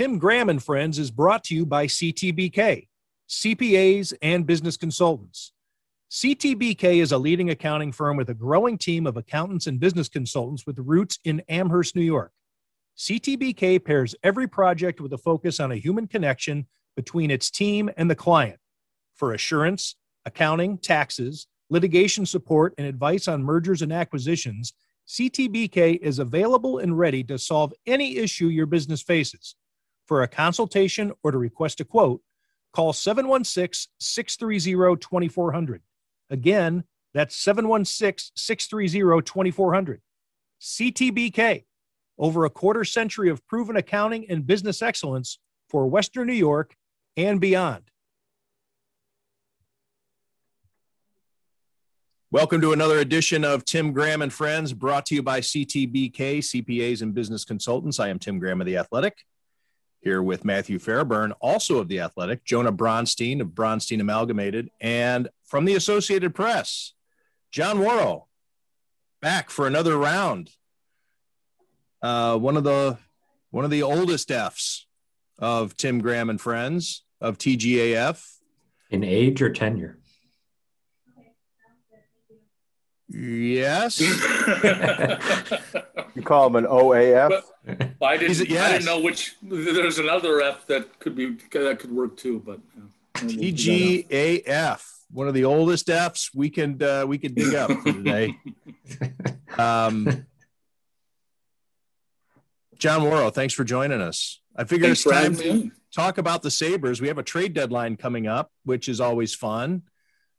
Tim 0.00 0.16
Graham 0.16 0.48
and 0.48 0.62
Friends 0.62 0.98
is 0.98 1.10
brought 1.10 1.44
to 1.44 1.54
you 1.54 1.66
by 1.66 1.86
CTBK, 1.86 2.88
CPAs 3.28 4.14
and 4.22 4.46
business 4.46 4.78
consultants. 4.78 5.52
CTBK 6.10 7.02
is 7.02 7.12
a 7.12 7.18
leading 7.18 7.50
accounting 7.50 7.92
firm 7.92 8.16
with 8.16 8.30
a 8.30 8.34
growing 8.34 8.78
team 8.78 9.06
of 9.06 9.18
accountants 9.18 9.66
and 9.66 9.78
business 9.78 10.08
consultants 10.08 10.64
with 10.64 10.78
roots 10.78 11.18
in 11.26 11.42
Amherst, 11.50 11.94
New 11.94 12.00
York. 12.00 12.32
CTBK 12.96 13.84
pairs 13.84 14.14
every 14.22 14.48
project 14.48 15.02
with 15.02 15.12
a 15.12 15.18
focus 15.18 15.60
on 15.60 15.70
a 15.70 15.76
human 15.76 16.06
connection 16.06 16.66
between 16.96 17.30
its 17.30 17.50
team 17.50 17.90
and 17.98 18.10
the 18.10 18.14
client 18.14 18.58
for 19.16 19.34
assurance, 19.34 19.96
accounting, 20.24 20.78
taxes, 20.78 21.46
litigation 21.68 22.24
support, 22.24 22.72
and 22.78 22.86
advice 22.86 23.28
on 23.28 23.42
mergers 23.42 23.82
and 23.82 23.92
acquisitions. 23.92 24.72
CTBK 25.06 25.98
is 26.00 26.18
available 26.18 26.78
and 26.78 26.98
ready 26.98 27.22
to 27.24 27.38
solve 27.38 27.74
any 27.86 28.16
issue 28.16 28.46
your 28.46 28.64
business 28.64 29.02
faces. 29.02 29.56
For 30.10 30.22
a 30.22 30.26
consultation 30.26 31.12
or 31.22 31.30
to 31.30 31.38
request 31.38 31.78
a 31.78 31.84
quote, 31.84 32.20
call 32.72 32.92
716 32.92 33.92
630 34.00 34.96
2400. 34.96 35.82
Again, 36.28 36.82
that's 37.14 37.36
716 37.36 38.32
630 38.34 39.22
2400. 39.22 40.00
CTBK, 40.60 41.64
over 42.18 42.44
a 42.44 42.50
quarter 42.50 42.84
century 42.84 43.30
of 43.30 43.46
proven 43.46 43.76
accounting 43.76 44.28
and 44.28 44.44
business 44.44 44.82
excellence 44.82 45.38
for 45.68 45.86
Western 45.86 46.26
New 46.26 46.32
York 46.32 46.74
and 47.16 47.40
beyond. 47.40 47.84
Welcome 52.32 52.60
to 52.62 52.72
another 52.72 52.98
edition 52.98 53.44
of 53.44 53.64
Tim 53.64 53.92
Graham 53.92 54.22
and 54.22 54.32
Friends, 54.32 54.72
brought 54.72 55.06
to 55.06 55.14
you 55.14 55.22
by 55.22 55.38
CTBK, 55.38 56.38
CPAs 56.38 57.00
and 57.00 57.14
Business 57.14 57.44
Consultants. 57.44 58.00
I 58.00 58.08
am 58.08 58.18
Tim 58.18 58.40
Graham 58.40 58.60
of 58.60 58.66
The 58.66 58.76
Athletic, 58.76 59.14
here 60.00 60.22
with 60.22 60.44
Matthew 60.44 60.78
Fairburn, 60.78 61.32
also 61.40 61.78
of 61.78 61.88
The 61.88 62.00
Athletic, 62.00 62.44
Jonah 62.44 62.72
Bronstein 62.72 63.40
of 63.40 63.48
Bronstein 63.48 64.00
Amalgamated, 64.00 64.70
and 64.80 65.28
from 65.44 65.64
the 65.64 65.74
Associated 65.74 66.34
Press, 66.34 66.94
John 67.50 67.78
Wawrow, 67.78 68.24
back 69.20 69.50
for 69.50 69.66
another 69.66 69.96
round. 69.98 70.50
Uh, 72.02 72.38
one 72.38 72.56
of 72.56 72.64
the 72.64 72.96
one 73.50 73.64
of 73.64 73.70
the 73.70 73.82
oldest 73.82 74.30
Fs 74.30 74.86
of 75.38 75.76
Tim 75.76 76.00
Graham 76.00 76.30
and 76.30 76.40
Friends 76.40 77.04
of 77.20 77.36
TGAF. 77.36 78.24
In 78.90 79.04
age 79.04 79.42
or 79.42 79.50
tenure? 79.50 79.98
Yes. 83.08 84.00
you 86.14 86.22
call 86.22 86.46
him 86.46 86.56
an 86.56 86.64
OAF? 86.64 87.42
But, 87.64 87.90
I 88.02 88.16
didn't. 88.16 88.48
Yes. 88.48 88.68
I 88.68 88.72
didn't 88.72 88.86
know 88.86 89.00
which. 89.00 89.36
There's 89.42 89.98
another 89.98 90.40
F 90.40 90.66
that 90.66 90.98
could 90.98 91.14
be 91.14 91.36
that 91.52 91.78
could 91.78 91.92
work 91.92 92.16
too, 92.16 92.42
but. 92.44 92.60
TGAF, 93.14 94.82
one 95.10 95.28
of 95.28 95.34
the 95.34 95.44
oldest 95.44 95.90
Fs 95.90 96.30
we 96.34 96.48
can 96.48 96.82
uh, 96.82 97.04
we 97.06 97.18
can 97.18 97.34
dig 97.34 97.54
up 97.54 97.70
for 97.70 97.92
today. 97.92 98.36
um, 99.58 100.26
John 102.78 103.02
Wawrow, 103.02 103.32
thanks 103.32 103.52
for 103.52 103.64
joining 103.64 104.00
us. 104.00 104.40
I 104.56 104.64
figure 104.64 104.86
thanks 104.86 105.04
it's 105.04 105.12
time 105.12 105.36
to 105.36 105.70
talk 105.94 106.18
about 106.18 106.42
the 106.42 106.50
Sabres. 106.50 107.00
We 107.00 107.08
have 107.08 107.18
a 107.18 107.22
trade 107.22 107.52
deadline 107.52 107.96
coming 107.96 108.26
up, 108.26 108.50
which 108.64 108.88
is 108.88 109.00
always 109.00 109.34
fun. 109.34 109.82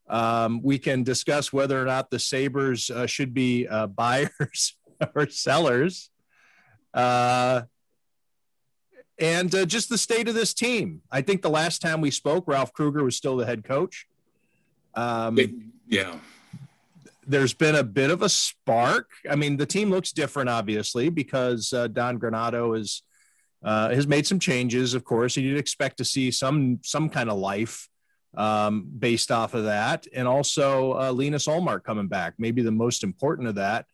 Um, 0.08 0.60
we 0.62 0.78
can 0.78 1.04
discuss 1.04 1.52
whether 1.52 1.80
or 1.80 1.84
not 1.84 2.10
the 2.10 2.18
Sabres 2.18 2.90
uh, 2.90 3.06
should 3.06 3.32
be 3.32 3.68
uh, 3.68 3.86
buyers 3.98 4.76
or 5.14 5.28
sellers. 5.28 6.10
Uh, 6.94 7.62
and 9.18 9.54
uh, 9.54 9.64
just 9.64 9.88
the 9.88 9.98
state 9.98 10.28
of 10.28 10.34
this 10.34 10.52
team. 10.54 11.02
I 11.10 11.22
think 11.22 11.42
the 11.42 11.50
last 11.50 11.80
time 11.80 12.00
we 12.00 12.10
spoke, 12.10 12.44
Ralph 12.46 12.72
Krueger 12.72 13.04
was 13.04 13.16
still 13.16 13.36
the 13.36 13.46
head 13.46 13.64
coach. 13.64 14.06
Um, 14.94 15.38
yeah. 15.86 16.16
There's 17.26 17.54
been 17.54 17.76
a 17.76 17.84
bit 17.84 18.10
of 18.10 18.22
a 18.22 18.28
spark. 18.28 19.10
I 19.30 19.36
mean, 19.36 19.56
the 19.56 19.66
team 19.66 19.90
looks 19.90 20.12
different, 20.12 20.48
obviously, 20.48 21.08
because 21.08 21.72
uh, 21.72 21.86
Don 21.86 22.18
Granato 22.18 22.76
is 22.78 23.02
uh, 23.62 23.90
has 23.90 24.08
made 24.08 24.26
some 24.26 24.40
changes. 24.40 24.92
Of 24.92 25.04
course, 25.04 25.36
and 25.36 25.46
you'd 25.46 25.56
expect 25.56 25.98
to 25.98 26.04
see 26.04 26.32
some 26.32 26.80
some 26.82 27.08
kind 27.08 27.30
of 27.30 27.38
life 27.38 27.88
um, 28.36 28.90
based 28.98 29.30
off 29.30 29.54
of 29.54 29.64
that. 29.64 30.06
And 30.12 30.26
also 30.26 30.98
uh, 30.98 31.12
Linus 31.12 31.46
Ullmark 31.46 31.84
coming 31.84 32.08
back, 32.08 32.34
maybe 32.38 32.62
the 32.62 32.72
most 32.72 33.04
important 33.04 33.48
of 33.48 33.54
that. 33.56 33.86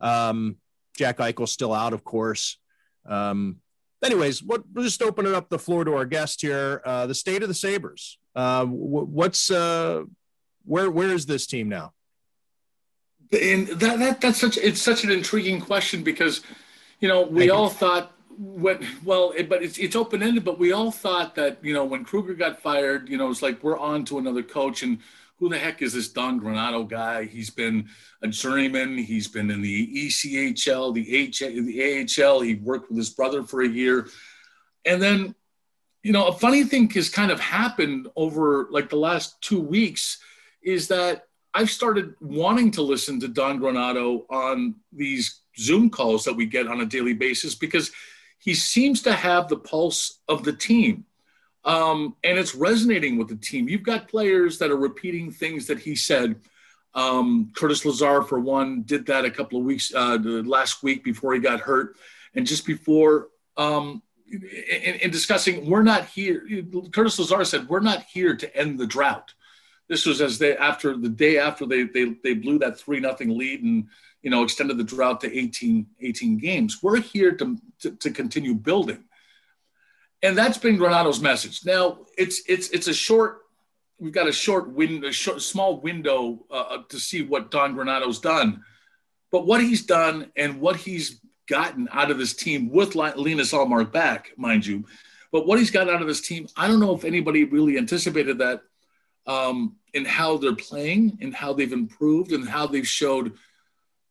Um, 0.00 0.56
Jack 0.96 1.18
Eichel's 1.18 1.52
still 1.52 1.72
out, 1.72 1.92
of 1.92 2.04
course. 2.04 2.58
Um, 3.06 3.60
anyways, 4.04 4.42
what, 4.42 4.62
we'll 4.72 4.84
just 4.84 5.02
open 5.02 5.26
it 5.26 5.34
up 5.34 5.48
the 5.48 5.58
floor 5.58 5.84
to 5.84 5.94
our 5.94 6.04
guest 6.04 6.40
here. 6.40 6.82
Uh, 6.84 7.06
the 7.06 7.14
state 7.14 7.42
of 7.42 7.48
the 7.48 7.54
Sabres. 7.54 8.18
Uh, 8.34 8.64
what's 8.66 9.50
uh, 9.50 10.02
where 10.64 10.90
where 10.90 11.10
is 11.10 11.26
this 11.26 11.46
team 11.46 11.68
now? 11.68 11.92
And 13.32 13.68
that, 13.68 13.98
that 13.98 14.20
that's 14.20 14.40
such 14.40 14.56
it's 14.58 14.80
such 14.80 15.04
an 15.04 15.10
intriguing 15.10 15.60
question 15.60 16.02
because 16.02 16.42
you 17.00 17.08
know 17.08 17.22
we 17.22 17.40
Thank 17.40 17.52
all 17.52 17.64
you. 17.64 17.70
thought 17.70 18.12
when 18.38 18.86
well, 19.04 19.32
it, 19.36 19.48
but 19.48 19.62
it's 19.62 19.78
it's 19.78 19.96
open 19.96 20.22
ended. 20.22 20.44
But 20.44 20.58
we 20.58 20.72
all 20.72 20.90
thought 20.90 21.34
that 21.36 21.58
you 21.62 21.74
know 21.74 21.84
when 21.84 22.04
Krueger 22.04 22.34
got 22.34 22.60
fired, 22.60 23.08
you 23.08 23.16
know, 23.16 23.30
it's 23.30 23.42
like 23.42 23.62
we're 23.62 23.78
on 23.78 24.04
to 24.06 24.18
another 24.18 24.42
coach, 24.42 24.82
and 24.82 24.98
who 25.38 25.48
the 25.48 25.58
heck 25.58 25.82
is 25.82 25.92
this 25.92 26.08
Don 26.08 26.40
Granato 26.40 26.88
guy? 26.88 27.24
He's 27.24 27.50
been 27.50 27.88
a 28.22 28.28
journeyman. 28.28 28.96
He's 28.96 29.28
been 29.28 29.50
in 29.50 29.62
the 29.62 30.06
ECHL, 30.06 30.94
the 30.94 31.14
H, 31.14 31.40
the 31.40 32.22
AHL. 32.22 32.40
He 32.40 32.54
worked 32.54 32.88
with 32.88 32.98
his 32.98 33.10
brother 33.10 33.42
for 33.42 33.62
a 33.62 33.68
year, 33.68 34.08
and 34.84 35.02
then 35.02 35.34
you 36.02 36.12
know 36.12 36.28
a 36.28 36.32
funny 36.32 36.64
thing 36.64 36.88
has 36.90 37.08
kind 37.08 37.30
of 37.30 37.40
happened 37.40 38.08
over 38.16 38.68
like 38.70 38.88
the 38.90 38.96
last 38.96 39.40
two 39.42 39.60
weeks 39.60 40.18
is 40.62 40.88
that 40.88 41.26
I've 41.52 41.70
started 41.70 42.14
wanting 42.20 42.72
to 42.72 42.82
listen 42.82 43.20
to 43.20 43.28
Don 43.28 43.60
Granato 43.60 44.24
on 44.30 44.76
these 44.92 45.42
Zoom 45.56 45.88
calls 45.88 46.24
that 46.24 46.34
we 46.34 46.46
get 46.46 46.66
on 46.66 46.80
a 46.80 46.86
daily 46.86 47.12
basis 47.12 47.54
because 47.54 47.92
he 48.38 48.54
seems 48.54 49.02
to 49.02 49.12
have 49.12 49.48
the 49.48 49.56
pulse 49.56 50.20
of 50.28 50.42
the 50.42 50.52
team. 50.52 51.04
Um, 51.64 52.16
and 52.22 52.38
it's 52.38 52.54
resonating 52.54 53.16
with 53.16 53.28
the 53.28 53.36
team. 53.36 53.68
You've 53.68 53.82
got 53.82 54.08
players 54.08 54.58
that 54.58 54.70
are 54.70 54.76
repeating 54.76 55.30
things 55.30 55.66
that 55.66 55.78
he 55.78 55.96
said. 55.96 56.36
Um, 56.94 57.52
Curtis 57.56 57.84
Lazar, 57.84 58.22
for 58.22 58.38
one, 58.38 58.82
did 58.82 59.06
that 59.06 59.24
a 59.24 59.30
couple 59.30 59.58
of 59.58 59.64
weeks 59.64 59.92
uh, 59.94 60.18
last 60.22 60.82
week 60.82 61.02
before 61.02 61.34
he 61.34 61.40
got 61.40 61.60
hurt, 61.60 61.96
and 62.34 62.46
just 62.46 62.66
before 62.66 63.28
um, 63.56 64.02
in, 64.30 64.94
in, 64.96 65.10
discussing, 65.10 65.68
we're 65.68 65.82
not 65.82 66.06
here. 66.06 66.46
Curtis 66.92 67.18
Lazar 67.18 67.44
said, 67.44 67.68
"We're 67.68 67.80
not 67.80 68.04
here 68.04 68.36
to 68.36 68.56
end 68.56 68.78
the 68.78 68.86
drought." 68.86 69.34
This 69.88 70.06
was 70.06 70.20
as 70.20 70.38
they 70.38 70.56
after 70.56 70.96
the 70.96 71.08
day 71.08 71.38
after 71.38 71.66
they 71.66 71.82
they, 71.84 72.14
they 72.22 72.34
blew 72.34 72.58
that 72.60 72.78
three 72.78 73.00
nothing 73.00 73.36
lead 73.36 73.64
and 73.64 73.88
you 74.24 74.30
know, 74.30 74.42
extended 74.42 74.78
the 74.78 74.84
drought 74.84 75.20
to 75.20 75.38
18, 75.38 75.86
18 76.00 76.38
games. 76.38 76.82
We're 76.82 77.00
here 77.00 77.36
to, 77.36 77.58
to, 77.80 77.90
to 77.90 78.10
continue 78.10 78.54
building. 78.54 79.04
And 80.24 80.38
that's 80.38 80.56
been 80.56 80.78
Granato's 80.78 81.20
message. 81.20 81.66
Now 81.66 81.98
it's 82.16 82.40
it's 82.48 82.70
it's 82.70 82.88
a 82.88 82.94
short. 82.94 83.42
We've 83.98 84.12
got 84.12 84.26
a 84.26 84.32
short 84.32 84.70
window, 84.70 85.08
a 85.08 85.12
short, 85.12 85.42
small 85.42 85.80
window 85.80 86.46
uh, 86.50 86.54
uh, 86.54 86.82
to 86.88 86.98
see 86.98 87.22
what 87.22 87.50
Don 87.50 87.74
Granato's 87.74 88.18
done, 88.18 88.64
but 89.30 89.46
what 89.46 89.60
he's 89.60 89.84
done 89.84 90.32
and 90.34 90.60
what 90.60 90.76
he's 90.76 91.20
gotten 91.46 91.88
out 91.92 92.10
of 92.10 92.18
this 92.18 92.34
team 92.34 92.70
with 92.70 92.96
Linus 92.96 93.52
Ullmark 93.52 93.92
back, 93.92 94.32
mind 94.36 94.66
you, 94.66 94.84
but 95.30 95.46
what 95.46 95.58
he's 95.58 95.70
got 95.70 95.90
out 95.90 96.00
of 96.00 96.08
this 96.08 96.22
team, 96.22 96.48
I 96.56 96.66
don't 96.68 96.80
know 96.80 96.94
if 96.96 97.04
anybody 97.04 97.44
really 97.44 97.78
anticipated 97.78 98.38
that 98.38 98.62
um, 99.26 99.76
in 99.92 100.06
how 100.06 100.38
they're 100.38 100.56
playing 100.56 101.18
and 101.20 101.34
how 101.34 101.52
they've 101.52 101.72
improved 101.72 102.32
and 102.32 102.48
how 102.48 102.66
they've 102.66 102.88
showed 102.88 103.36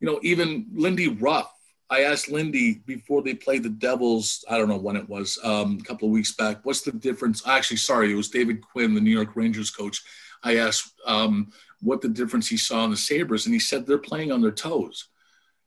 you 0.04 0.10
know, 0.12 0.20
even 0.22 0.66
Lindy 0.74 1.08
Ruff. 1.08 1.50
I 1.94 2.06
asked 2.06 2.28
Lindy 2.28 2.82
before 2.88 3.22
they 3.22 3.36
played 3.36 3.62
the 3.62 3.70
Devils. 3.70 4.44
I 4.50 4.58
don't 4.58 4.68
know 4.68 4.78
when 4.78 4.96
it 4.96 5.08
was, 5.08 5.38
um, 5.44 5.78
a 5.80 5.84
couple 5.84 6.08
of 6.08 6.12
weeks 6.12 6.32
back. 6.32 6.66
What's 6.66 6.82
the 6.82 6.92
difference? 6.92 7.48
Actually, 7.48 7.78
sorry, 7.78 8.12
it 8.12 8.16
was 8.16 8.30
David 8.30 8.62
Quinn, 8.62 8.96
the 8.96 9.02
New 9.02 9.12
York 9.12 9.36
Rangers 9.36 9.70
coach. 9.70 10.02
I 10.42 10.58
asked 10.58 10.92
um, 11.06 11.52
what 11.82 12.02
the 12.02 12.08
difference 12.10 12.48
he 12.48 12.58
saw 12.58 12.84
in 12.84 12.90
the 12.90 12.98
Sabres, 12.98 13.46
and 13.46 13.54
he 13.54 13.60
said 13.60 13.86
they're 13.86 14.00
playing 14.00 14.32
on 14.32 14.42
their 14.42 14.52
toes. 14.52 15.10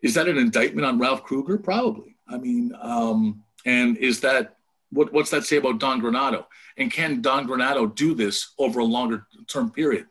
Is 0.03 0.15
that 0.15 0.27
an 0.27 0.37
indictment 0.37 0.85
on 0.85 0.99
Ralph 0.99 1.23
Krueger? 1.23 1.59
Probably. 1.59 2.17
I 2.27 2.39
mean, 2.39 2.73
um, 2.81 3.45
and 3.65 3.97
is 3.97 4.19
that 4.23 4.57
what, 4.91 5.13
what's 5.13 5.31
that 5.31 5.45
say 5.45 5.59
about 5.59 5.79
Don 5.79 6.03
Granato? 6.03 6.47
And 6.77 6.91
can 6.91 7.23
Don 7.23 7.47
Granato 7.47 7.95
do 7.95 8.15
this 8.15 8.53
over 8.59 8.81
a 8.81 8.85
longer 8.85 9.29
term 9.47 9.71
period? 9.71 10.07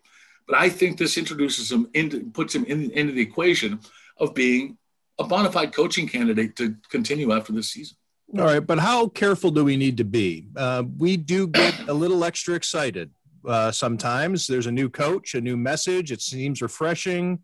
But 0.47 0.59
I 0.59 0.69
think 0.69 0.97
this 0.97 1.17
introduces 1.17 1.69
him 1.69 1.89
into 1.93 2.31
puts 2.31 2.55
him 2.55 2.63
in, 2.63 2.89
into 2.91 3.11
the 3.11 3.21
equation 3.21 3.81
of 4.17 4.33
being 4.33 4.77
a 5.19 5.23
bona 5.23 5.51
fide 5.51 5.73
coaching 5.73 6.07
candidate 6.07 6.55
to 6.57 6.75
continue 6.89 7.31
after 7.31 7.53
this 7.53 7.69
season. 7.69 7.97
All 8.37 8.45
right, 8.45 8.65
but 8.65 8.79
how 8.79 9.07
careful 9.07 9.51
do 9.51 9.63
we 9.63 9.77
need 9.77 9.97
to 9.97 10.03
be? 10.03 10.47
Uh, 10.55 10.83
we 10.97 11.15
do 11.15 11.47
get 11.47 11.87
a 11.87 11.93
little 11.93 12.23
extra 12.23 12.55
excited 12.55 13.11
uh, 13.47 13.71
sometimes. 13.71 14.47
There's 14.47 14.65
a 14.65 14.71
new 14.71 14.89
coach, 14.89 15.35
a 15.35 15.41
new 15.41 15.55
message. 15.55 16.11
It 16.11 16.21
seems 16.21 16.61
refreshing. 16.61 17.39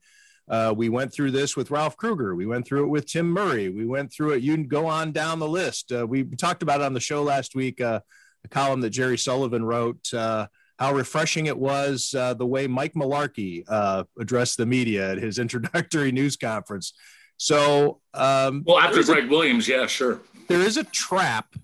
Uh, 0.50 0.74
we 0.76 0.90
went 0.90 1.14
through 1.14 1.32
this 1.32 1.56
with 1.56 1.72
Ralph 1.72 1.96
Krueger. 1.96 2.36
We 2.36 2.46
went 2.46 2.66
through 2.66 2.84
it 2.86 2.90
with 2.90 3.06
Tim 3.06 3.30
Murray. 3.30 3.70
We 3.70 3.86
went 3.86 4.12
through 4.12 4.32
it. 4.32 4.44
You 4.44 4.54
can 4.54 4.68
go 4.68 4.86
on 4.86 5.12
down 5.12 5.40
the 5.40 5.48
list. 5.48 5.92
Uh, 5.92 6.06
we 6.06 6.24
talked 6.24 6.64
about 6.64 6.82
it 6.82 6.86
on 6.86 6.94
the 6.94 7.00
show 7.00 7.24
last 7.24 7.56
week, 7.56 7.80
uh, 7.80 8.02
a 8.44 8.48
column 8.48 8.82
that 8.82 8.90
Jerry 8.90 9.18
Sullivan 9.18 9.64
wrote, 9.64 10.14
uh, 10.14 10.48
how 10.78 10.94
refreshing 10.94 11.46
it 11.46 11.58
was 11.58 12.10
the 12.12 12.46
way 12.46 12.66
Mike 12.68 12.96
Mularkey 12.96 13.64
uh, 13.68 14.04
addressed 14.20 14.58
the 14.58 14.66
media 14.66 15.12
at 15.12 15.20
his 15.20 15.38
introductory 15.46 16.12
news 16.12 16.36
conference. 16.36 16.94
So, 17.42 18.02
um, 18.14 18.64
well, 18.68 18.78
after 18.78 19.02
Greg 19.02 19.26
a, 19.26 19.28
Williams, 19.28 19.68
yeah, 19.68 19.88
sure. 19.88 20.22
There 20.48 20.62
is 20.62 20.78
a 20.78 20.84
trap 20.84 21.56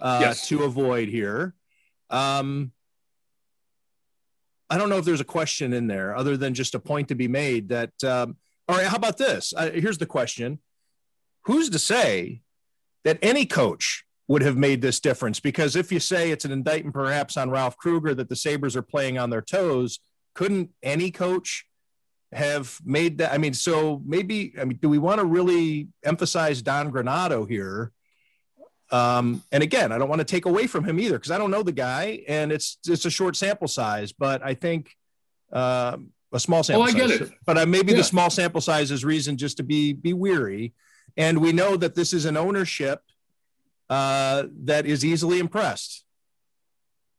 yes. 0.00 0.46
to 0.46 0.62
avoid 0.62 1.08
here. 1.08 1.54
Um, 2.08 2.70
I 4.70 4.78
don't 4.78 4.88
know 4.88 4.98
if 4.98 5.04
there's 5.04 5.20
a 5.20 5.24
question 5.24 5.72
in 5.72 5.88
there 5.88 6.14
other 6.14 6.36
than 6.36 6.54
just 6.54 6.76
a 6.76 6.78
point 6.78 7.08
to 7.08 7.16
be 7.16 7.26
made 7.26 7.70
that, 7.70 7.90
um, 8.04 8.36
all 8.68 8.76
right, 8.76 8.86
how 8.86 8.94
about 8.94 9.18
this? 9.18 9.52
Uh, 9.56 9.72
here's 9.72 9.98
the 9.98 10.06
question 10.06 10.60
Who's 11.46 11.68
to 11.70 11.80
say 11.80 12.42
that 13.02 13.18
any 13.20 13.44
coach 13.44 14.04
would 14.28 14.42
have 14.42 14.56
made 14.56 14.82
this 14.82 15.00
difference? 15.00 15.40
Because 15.40 15.74
if 15.74 15.90
you 15.90 15.98
say 15.98 16.30
it's 16.30 16.44
an 16.44 16.52
indictment 16.52 16.94
perhaps 16.94 17.36
on 17.36 17.50
Ralph 17.50 17.76
Krueger 17.76 18.14
that 18.14 18.28
the 18.28 18.36
Sabres 18.36 18.76
are 18.76 18.82
playing 18.82 19.18
on 19.18 19.30
their 19.30 19.42
toes, 19.42 19.98
couldn't 20.36 20.70
any 20.80 21.10
coach 21.10 21.66
have 22.34 22.78
made 22.84 23.18
that? 23.18 23.32
I 23.32 23.38
mean, 23.38 23.54
so 23.54 24.02
maybe, 24.04 24.54
I 24.60 24.64
mean, 24.64 24.78
do 24.80 24.88
we 24.88 24.98
want 24.98 25.20
to 25.20 25.26
really 25.26 25.88
emphasize 26.04 26.62
Don 26.62 26.92
Granato 26.92 27.48
here? 27.48 27.92
Um, 28.90 29.42
and 29.50 29.62
again, 29.62 29.92
I 29.92 29.98
don't 29.98 30.08
want 30.08 30.20
to 30.20 30.24
take 30.24 30.44
away 30.44 30.66
from 30.66 30.84
him 30.84 31.00
either 31.00 31.18
because 31.18 31.30
I 31.30 31.38
don't 31.38 31.50
know 31.50 31.62
the 31.62 31.72
guy, 31.72 32.22
and 32.28 32.52
it's 32.52 32.78
it's 32.86 33.04
a 33.06 33.10
short 33.10 33.36
sample 33.36 33.68
size. 33.68 34.12
But 34.12 34.44
I 34.44 34.54
think 34.54 34.90
uh, 35.52 35.96
a 36.32 36.40
small 36.40 36.62
sample. 36.62 36.82
Oh, 36.82 36.86
I 36.86 36.90
size. 36.90 37.00
get 37.00 37.22
it. 37.22 37.32
But 37.46 37.58
uh, 37.58 37.66
maybe 37.66 37.92
yeah. 37.92 37.98
the 37.98 38.04
small 38.04 38.30
sample 38.30 38.60
size 38.60 38.90
is 38.90 39.04
reason 39.04 39.36
just 39.36 39.56
to 39.56 39.62
be 39.62 39.92
be 39.92 40.12
weary. 40.12 40.74
And 41.16 41.38
we 41.38 41.52
know 41.52 41.76
that 41.76 41.94
this 41.94 42.12
is 42.12 42.24
an 42.24 42.36
ownership 42.36 43.00
uh, 43.88 44.44
that 44.64 44.86
is 44.86 45.04
easily 45.04 45.38
impressed. 45.38 46.04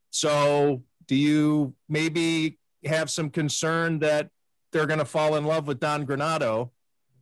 So, 0.10 0.84
do 1.08 1.16
you 1.16 1.76
maybe 1.88 2.58
have 2.86 3.10
some 3.10 3.30
concern 3.30 4.00
that 4.00 4.30
they're 4.76 4.86
going 4.86 5.00
to 5.00 5.06
fall 5.06 5.38
in 5.38 5.46
love 5.46 5.68
with 5.68 5.80
Don 5.80 6.06
Granato 6.06 6.70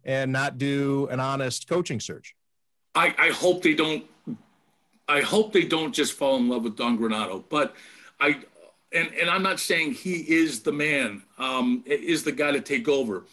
and 0.04 0.32
not 0.32 0.58
do 0.58 1.08
an 1.12 1.20
honest 1.20 1.70
coaching 1.70 2.00
search? 2.00 2.36
I, 2.96 3.14
I 3.18 3.30
hope 3.30 3.62
they 3.62 3.76
don't 3.76 4.04
I 5.08 5.22
hope 5.22 5.54
they 5.54 5.66
don't 5.66 5.94
just 5.94 6.14
fall 6.14 6.38
in 6.38 6.50
love 6.50 6.64
with 6.64 6.76
Don 6.76 6.98
Granato, 6.98 7.44
but 7.48 7.76
I 8.20 8.40
and 8.92 9.14
and 9.14 9.30
I'm 9.30 9.44
not 9.44 9.60
saying 9.60 9.94
he 9.94 10.16
is 10.16 10.62
the 10.62 10.72
man, 10.72 11.22
um, 11.38 11.84
is 11.86 12.24
the 12.24 12.32
guy 12.32 12.52
to 12.52 12.62
take 12.62 12.88
over, 12.88 13.26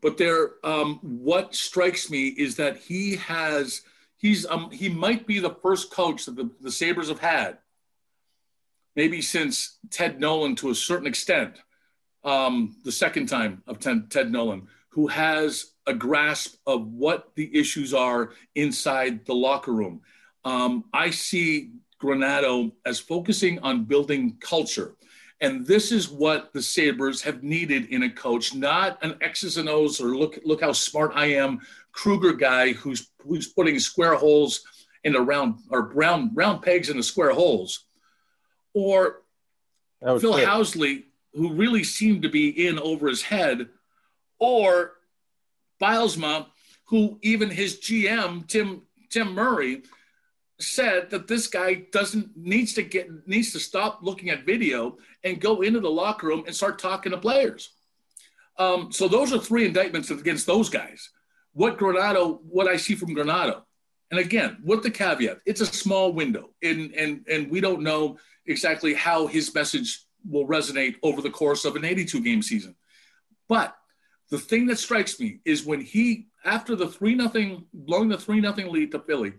but 0.00 0.16
there. 0.16 0.52
Um, 0.64 0.98
what 1.02 1.54
strikes 1.54 2.10
me 2.10 2.28
is 2.28 2.56
that 2.56 2.78
he 2.78 3.16
has 3.16 3.82
he's 4.16 4.46
um, 4.46 4.70
he 4.70 4.88
might 4.88 5.26
be 5.26 5.38
the 5.38 5.54
first 5.62 5.92
coach 5.92 6.24
that 6.24 6.36
the, 6.36 6.50
the 6.60 6.72
Sabres 6.72 7.08
have 7.08 7.20
had, 7.20 7.58
maybe 8.96 9.20
since 9.20 9.78
Ted 9.90 10.18
Nolan 10.18 10.56
to 10.56 10.70
a 10.70 10.74
certain 10.74 11.06
extent, 11.06 11.56
um, 12.24 12.76
the 12.84 12.92
second 12.92 13.26
time 13.26 13.62
of 13.66 13.78
Ted, 13.78 14.10
Ted 14.10 14.30
Nolan, 14.30 14.66
who 14.90 15.06
has 15.06 15.72
a 15.86 15.94
grasp 15.94 16.56
of 16.66 16.86
what 16.88 17.34
the 17.36 17.50
issues 17.58 17.94
are 17.94 18.32
inside 18.54 19.24
the 19.26 19.34
locker 19.34 19.72
room 19.72 20.02
um, 20.44 20.84
I 20.92 21.10
see 21.10 21.72
Granato 22.02 22.72
as 22.86 22.98
focusing 22.98 23.58
on 23.60 23.84
building 23.84 24.36
culture. 24.40 24.96
And 25.42 25.66
this 25.66 25.90
is 25.90 26.08
what 26.08 26.52
the 26.52 26.62
Sabres 26.62 27.22
have 27.22 27.42
needed 27.42 27.86
in 27.86 28.02
a 28.02 28.10
coach, 28.10 28.54
not 28.54 29.02
an 29.02 29.16
X's 29.22 29.56
and 29.56 29.68
O's 29.68 30.00
or 30.00 30.16
look, 30.16 30.38
look 30.44 30.60
how 30.60 30.72
smart 30.72 31.12
I 31.14 31.26
am 31.26 31.60
Krueger 31.92 32.34
guy 32.34 32.72
who's, 32.72 33.10
who's 33.26 33.48
putting 33.48 33.78
square 33.78 34.14
holes 34.14 34.62
in 35.04 35.16
a 35.16 35.20
round 35.20 35.56
or 35.70 35.92
round, 35.92 36.32
round 36.34 36.62
pegs 36.62 36.90
in 36.90 36.96
the 36.98 37.02
square 37.02 37.32
holes. 37.32 37.86
Or 38.74 39.22
Phil 40.02 40.18
good. 40.20 40.46
Housley, 40.46 41.04
who 41.34 41.52
really 41.52 41.84
seemed 41.84 42.22
to 42.22 42.28
be 42.28 42.66
in 42.66 42.78
over 42.78 43.08
his 43.08 43.22
head. 43.22 43.68
Or 44.38 44.92
Bylsma, 45.80 46.46
who 46.86 47.18
even 47.22 47.50
his 47.50 47.80
GM, 47.80 48.46
Tim, 48.48 48.82
Tim 49.10 49.34
Murray, 49.34 49.82
said 50.58 51.10
that 51.10 51.26
this 51.26 51.46
guy 51.46 51.86
doesn't 51.92 52.36
needs 52.36 52.74
to 52.74 52.82
get 52.82 53.08
needs 53.26 53.52
to 53.52 53.58
stop 53.58 54.00
looking 54.02 54.30
at 54.30 54.44
video 54.44 54.98
and 55.24 55.40
go 55.40 55.62
into 55.62 55.80
the 55.80 55.90
locker 55.90 56.26
room 56.26 56.44
and 56.46 56.54
start 56.54 56.78
talking 56.78 57.12
to 57.12 57.18
players. 57.18 57.72
Um, 58.58 58.92
so 58.92 59.08
those 59.08 59.32
are 59.32 59.38
three 59.38 59.64
indictments 59.64 60.10
against 60.10 60.46
those 60.46 60.68
guys. 60.68 61.10
What 61.52 61.78
Granato, 61.78 62.40
what 62.42 62.68
I 62.68 62.76
see 62.76 62.94
from 62.94 63.14
Granato, 63.14 63.62
and 64.10 64.20
again, 64.20 64.58
with 64.62 64.82
the 64.82 64.90
caveat, 64.90 65.38
it's 65.46 65.60
a 65.60 65.66
small 65.66 66.12
window, 66.12 66.50
and 66.62 66.92
and 66.92 67.26
and 67.28 67.50
we 67.50 67.60
don't 67.60 67.82
know 67.82 68.18
exactly 68.46 68.92
how 68.92 69.26
his 69.26 69.54
message 69.54 70.04
will 70.28 70.46
resonate 70.46 70.96
over 71.02 71.22
the 71.22 71.30
course 71.30 71.64
of 71.64 71.76
an 71.76 71.84
82 71.84 72.20
game 72.20 72.42
season. 72.42 72.74
But 73.48 73.76
the 74.30 74.38
thing 74.38 74.66
that 74.66 74.78
strikes 74.78 75.18
me 75.18 75.40
is 75.44 75.64
when 75.64 75.80
he, 75.80 76.28
after 76.44 76.76
the 76.76 76.88
three 76.88 77.14
nothing, 77.14 77.66
blowing 77.72 78.08
the 78.08 78.18
three 78.18 78.40
nothing 78.40 78.68
lead 78.68 78.92
to 78.92 79.00
Philly, 79.00 79.34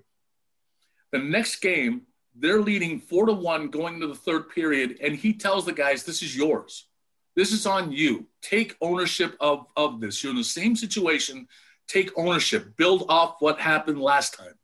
the 1.12 1.19
next 1.19 1.62
game, 1.62 2.04
they're 2.36 2.62
leading 2.62 3.00
four 3.00 3.25
to 3.25 3.33
one 3.33 3.69
going 3.69 3.95
into 3.95 4.07
the 4.07 4.16
third 4.16 4.50
period, 4.50 5.00
and 5.01 5.16
he 5.16 5.33
tells 5.33 5.66
the 5.66 5.74
guys, 5.74 6.04
"This 6.04 6.22
is 6.22 6.36
yours. 6.36 6.88
This 7.36 7.51
is 7.51 7.66
on 7.66 7.92
you. 7.92 8.28
Take 8.42 8.78
ownership 8.81 9.36
of 9.39 9.68
of 9.75 10.00
this. 10.00 10.24
You're 10.24 10.31
in 10.31 10.38
the 10.38 10.44
same 10.44 10.75
situation. 10.75 11.48
Take 11.88 12.18
ownership. 12.18 12.78
Build 12.78 13.06
off 13.10 13.38
what 13.39 13.60
happened 13.60 14.01
last 14.01 14.33
time." 14.33 14.57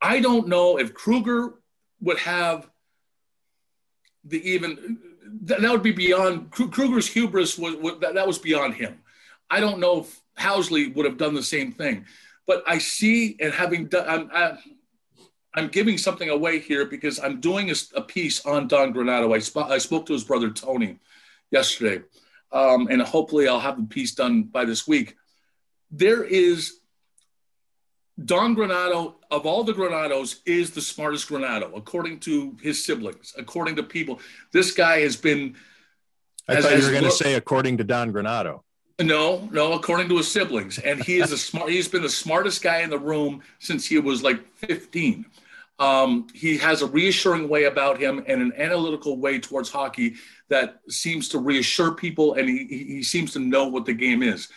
I 0.00 0.20
don't 0.20 0.46
know 0.46 0.78
if 0.78 0.94
Krueger 0.94 1.60
would 2.00 2.18
have 2.18 2.70
the 4.24 4.50
even 4.50 5.15
that, 5.42 5.60
that 5.60 5.70
would 5.70 5.82
be 5.82 5.92
beyond 5.92 6.50
Krueger's 6.50 7.06
hubris 7.06 7.58
was, 7.58 7.74
was 7.76 7.98
that, 8.00 8.14
that 8.14 8.26
was 8.26 8.38
beyond 8.38 8.74
him. 8.74 9.00
I 9.50 9.60
don't 9.60 9.78
know 9.78 10.00
if 10.00 10.20
Housley 10.38 10.94
would 10.94 11.06
have 11.06 11.18
done 11.18 11.34
the 11.34 11.42
same 11.42 11.72
thing, 11.72 12.04
but 12.46 12.62
I 12.66 12.78
see 12.78 13.36
and 13.40 13.52
having 13.52 13.86
done. 13.86 14.08
I'm, 14.08 14.30
I, 14.32 14.58
I'm 15.54 15.68
giving 15.68 15.96
something 15.96 16.28
away 16.28 16.58
here 16.58 16.84
because 16.84 17.18
I'm 17.18 17.40
doing 17.40 17.70
a, 17.70 17.74
a 17.94 18.02
piece 18.02 18.44
on 18.44 18.68
Don 18.68 18.92
Granato. 18.92 19.34
I, 19.34 19.38
sp- 19.40 19.70
I, 19.70 19.78
spoke 19.78 20.04
to 20.06 20.12
his 20.12 20.24
brother 20.24 20.50
Tony 20.50 20.98
yesterday, 21.50 22.04
um, 22.52 22.88
and 22.90 23.00
hopefully 23.00 23.48
I'll 23.48 23.60
have 23.60 23.78
the 23.78 23.86
piece 23.86 24.14
done 24.14 24.44
by 24.44 24.66
this 24.66 24.86
week. 24.86 25.16
There 25.90 26.22
is 26.22 26.80
Don 28.22 28.54
Granato, 28.54 29.14
of 29.30 29.46
all 29.46 29.64
the 29.64 29.72
Granatos 29.72 30.40
is 30.46 30.70
the 30.70 30.80
smartest 30.80 31.28
Granato, 31.28 31.76
according 31.76 32.20
to 32.20 32.56
his 32.62 32.84
siblings, 32.84 33.34
according 33.36 33.76
to 33.76 33.82
people. 33.82 34.20
This 34.52 34.72
guy 34.72 35.00
has 35.00 35.16
been. 35.16 35.56
I 36.48 36.60
thought 36.60 36.76
you 36.76 36.84
were 36.84 36.92
going 36.92 37.04
to 37.04 37.10
say 37.10 37.34
according 37.34 37.78
to 37.78 37.84
Don 37.84 38.12
Granato. 38.12 38.60
No, 39.02 39.46
no, 39.52 39.74
according 39.74 40.08
to 40.08 40.16
his 40.16 40.30
siblings, 40.30 40.78
and 40.78 41.02
he 41.02 41.16
is 41.16 41.30
a 41.30 41.38
smart. 41.38 41.70
He's 41.70 41.88
been 41.88 42.02
the 42.02 42.08
smartest 42.08 42.62
guy 42.62 42.80
in 42.80 42.90
the 42.90 42.98
room 42.98 43.42
since 43.58 43.86
he 43.86 43.98
was 43.98 44.22
like 44.22 44.42
15. 44.56 45.26
Um, 45.78 46.26
he 46.32 46.56
has 46.56 46.80
a 46.80 46.86
reassuring 46.86 47.48
way 47.48 47.64
about 47.64 48.00
him 48.00 48.24
and 48.26 48.40
an 48.40 48.52
analytical 48.56 49.18
way 49.18 49.38
towards 49.38 49.68
hockey 49.68 50.14
that 50.48 50.80
seems 50.88 51.28
to 51.30 51.38
reassure 51.38 51.92
people, 51.92 52.34
and 52.34 52.48
he, 52.48 52.64
he 52.64 53.02
seems 53.02 53.34
to 53.34 53.38
know 53.38 53.66
what 53.66 53.84
the 53.84 53.92
game 53.92 54.22
is. 54.22 54.48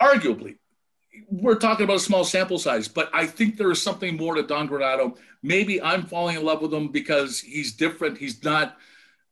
Arguably, 0.00 0.58
we're 1.28 1.56
talking 1.56 1.84
about 1.84 1.96
a 1.96 2.00
small 2.00 2.24
sample 2.24 2.58
size, 2.58 2.88
but 2.88 3.10
I 3.12 3.26
think 3.26 3.56
there 3.56 3.70
is 3.70 3.82
something 3.82 4.16
more 4.16 4.34
to 4.34 4.42
Don 4.42 4.68
Granato. 4.68 5.16
Maybe 5.42 5.80
I'm 5.80 6.04
falling 6.04 6.36
in 6.36 6.44
love 6.44 6.62
with 6.62 6.72
him 6.72 6.88
because 6.88 7.40
he's 7.40 7.72
different. 7.72 8.18
He's 8.18 8.42
not 8.44 8.76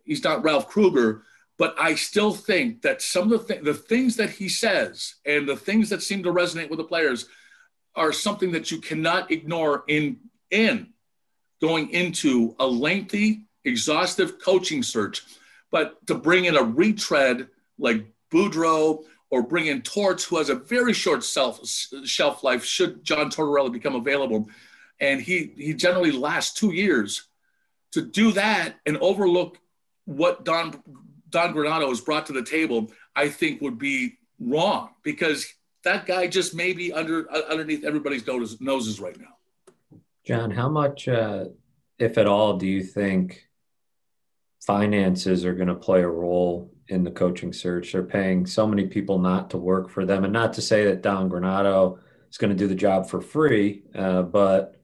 he's 0.05 0.25
not 0.25 0.45
Ralph 0.45 0.69
Krueger, 0.69 1.23
but 1.59 1.75
I 1.78 1.95
still 1.95 2.33
think 2.33 2.83
that 2.83 3.02
some 3.02 3.33
of 3.33 3.47
the, 3.47 3.55
th- 3.55 3.64
the 3.64 3.75
things 3.75 4.16
that 4.16 4.31
he 4.31 4.49
says 4.49 5.16
and 5.25 5.49
the 5.49 5.57
things 5.57 5.90
that 5.90 6.02
seem 6.02 6.23
to 6.23 6.33
resonate 6.33 6.71
with 6.71 6.78
the 6.78 6.85
players– 6.85 7.26
are 7.97 8.12
something 8.12 8.52
that 8.52 8.71
you 8.71 8.78
cannot 8.78 9.31
ignore 9.31 9.85
in 9.88 10.19
in 10.50 10.88
going 11.61 11.90
into 11.90 12.55
a 12.61 12.66
lengthy, 12.66 13.47
exhaustive 13.64 14.38
coaching 14.38 14.83
search. 14.83 15.23
But 15.71 16.07
to 16.07 16.14
bring 16.14 16.45
in 16.45 16.57
a 16.57 16.62
retread 16.62 17.49
like 17.78 18.07
Boudreau 18.31 19.05
or 19.30 19.42
bring 19.42 19.66
in 19.66 19.83
Torts, 19.83 20.25
who 20.25 20.38
has 20.38 20.49
a 20.49 20.54
very 20.54 20.92
short 20.92 21.25
self, 21.25 21.61
shelf 22.04 22.45
life, 22.45 22.64
should 22.64 23.02
John 23.04 23.30
Tortorella 23.30 23.73
become 23.73 23.95
available, 23.95 24.49
and 25.00 25.21
he 25.21 25.52
he 25.56 25.75
generally 25.75 26.12
lasts 26.12 26.59
two 26.59 26.73
years. 26.73 27.28
To 27.92 28.02
do 28.02 28.33
that 28.33 28.75
and 28.85 28.99
overlook 28.99 29.59
what 30.04 30.45
Don 30.45 30.83
Don 31.30 31.54
Granato 31.54 31.88
has 31.88 32.00
brought 32.00 32.26
to 32.26 32.33
the 32.33 32.42
table, 32.42 32.92
I 33.14 33.28
think 33.28 33.61
would 33.61 33.78
be 33.78 34.18
wrong 34.38 34.90
because 35.02 35.47
that 35.83 36.06
guy 36.06 36.26
just 36.26 36.54
may 36.54 36.73
be 36.73 36.92
under 36.92 37.30
uh, 37.33 37.42
underneath 37.49 37.85
everybody's 37.85 38.26
noses, 38.26 38.61
noses 38.61 39.00
right 39.00 39.18
now. 39.18 39.37
John, 40.25 40.50
how 40.50 40.68
much, 40.68 41.09
uh, 41.09 41.47
if 41.99 42.18
at 42.18 42.26
all, 42.26 42.56
do 42.56 42.66
you 42.66 42.83
think 42.83 43.49
finances 44.61 45.45
are 45.45 45.54
going 45.54 45.68
to 45.68 45.75
play 45.75 46.02
a 46.02 46.09
role 46.09 46.73
in 46.88 47.05
the 47.05 47.11
coaching 47.11 47.52
search. 47.52 47.93
They're 47.93 48.02
paying 48.02 48.47
so 48.47 48.66
many 48.66 48.87
people 48.87 49.19
not 49.19 49.50
to 49.50 49.59
work 49.59 49.88
for 49.88 50.05
them, 50.05 50.25
and 50.25 50.33
not 50.33 50.52
to 50.55 50.62
say 50.62 50.85
that 50.87 51.02
Don 51.02 51.28
Granato 51.28 51.99
is 52.31 52.38
going 52.38 52.50
to 52.50 52.57
do 52.57 52.69
the 52.69 52.75
job 52.75 53.09
for 53.09 53.21
free, 53.21 53.83
uh, 53.95 54.23
but 54.23 54.76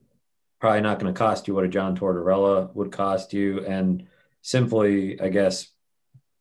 probably 0.60 0.80
not 0.80 0.98
going 0.98 1.12
to 1.12 1.18
cost 1.18 1.48
you 1.48 1.54
what 1.54 1.64
a 1.64 1.68
John 1.68 1.96
Tortorella 1.96 2.74
would 2.74 2.92
cost 2.92 3.32
you, 3.32 3.64
and 3.66 4.06
simply, 4.42 5.20
I 5.20 5.28
guess, 5.28 5.68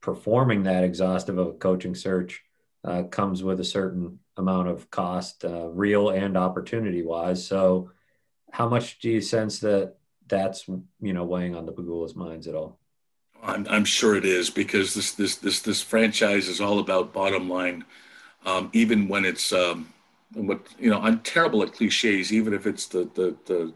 performing 0.02 0.64
that 0.64 0.84
exhaustive 0.84 1.38
of 1.38 1.48
a 1.48 1.54
coaching 1.54 1.96
search 1.96 2.44
uh, 2.84 3.04
comes 3.04 3.44
with 3.44 3.60
a 3.60 3.66
certain 3.66 4.20
amount 4.38 4.68
of 4.68 4.90
cost, 4.90 5.46
uh, 5.46 5.68
real 5.68 6.10
and 6.10 6.36
opportunity 6.36 7.04
wise. 7.04 7.46
So, 7.46 7.92
how 8.52 8.68
much 8.68 9.00
do 9.00 9.10
you 9.10 9.22
sense 9.22 9.60
that 9.60 9.96
that's 10.28 10.68
you 10.68 11.14
know 11.14 11.24
weighing 11.24 11.56
on 11.56 11.66
the 11.66 11.74
Pegulas' 11.74 12.16
minds 12.16 12.48
at 12.48 12.56
all? 12.56 12.81
I'm, 13.44 13.68
I'm 13.70 13.86
sure 13.86 14.16
it 14.16 14.26
is 14.26 14.50
because 14.50 14.94
this 14.94 15.14
this 15.14 15.36
this 15.36 15.62
this 15.62 15.82
franchise 15.82 16.48
is 16.48 16.62
all 16.62 16.80
about 16.80 17.14
bottom 17.14 17.50
line, 17.50 17.86
um, 18.46 18.70
even 18.74 19.08
when 19.08 19.26
it's 19.26 19.52
um, 19.52 19.92
what 20.34 20.62
you 20.80 20.90
know. 20.90 21.00
I'm 21.00 21.20
terrible 21.20 21.64
at 21.64 21.74
cliches, 21.74 22.32
even 22.32 22.54
if 22.54 22.68
it's 22.68 22.86
the 22.88 23.10
the 23.16 23.36
the 23.46 23.74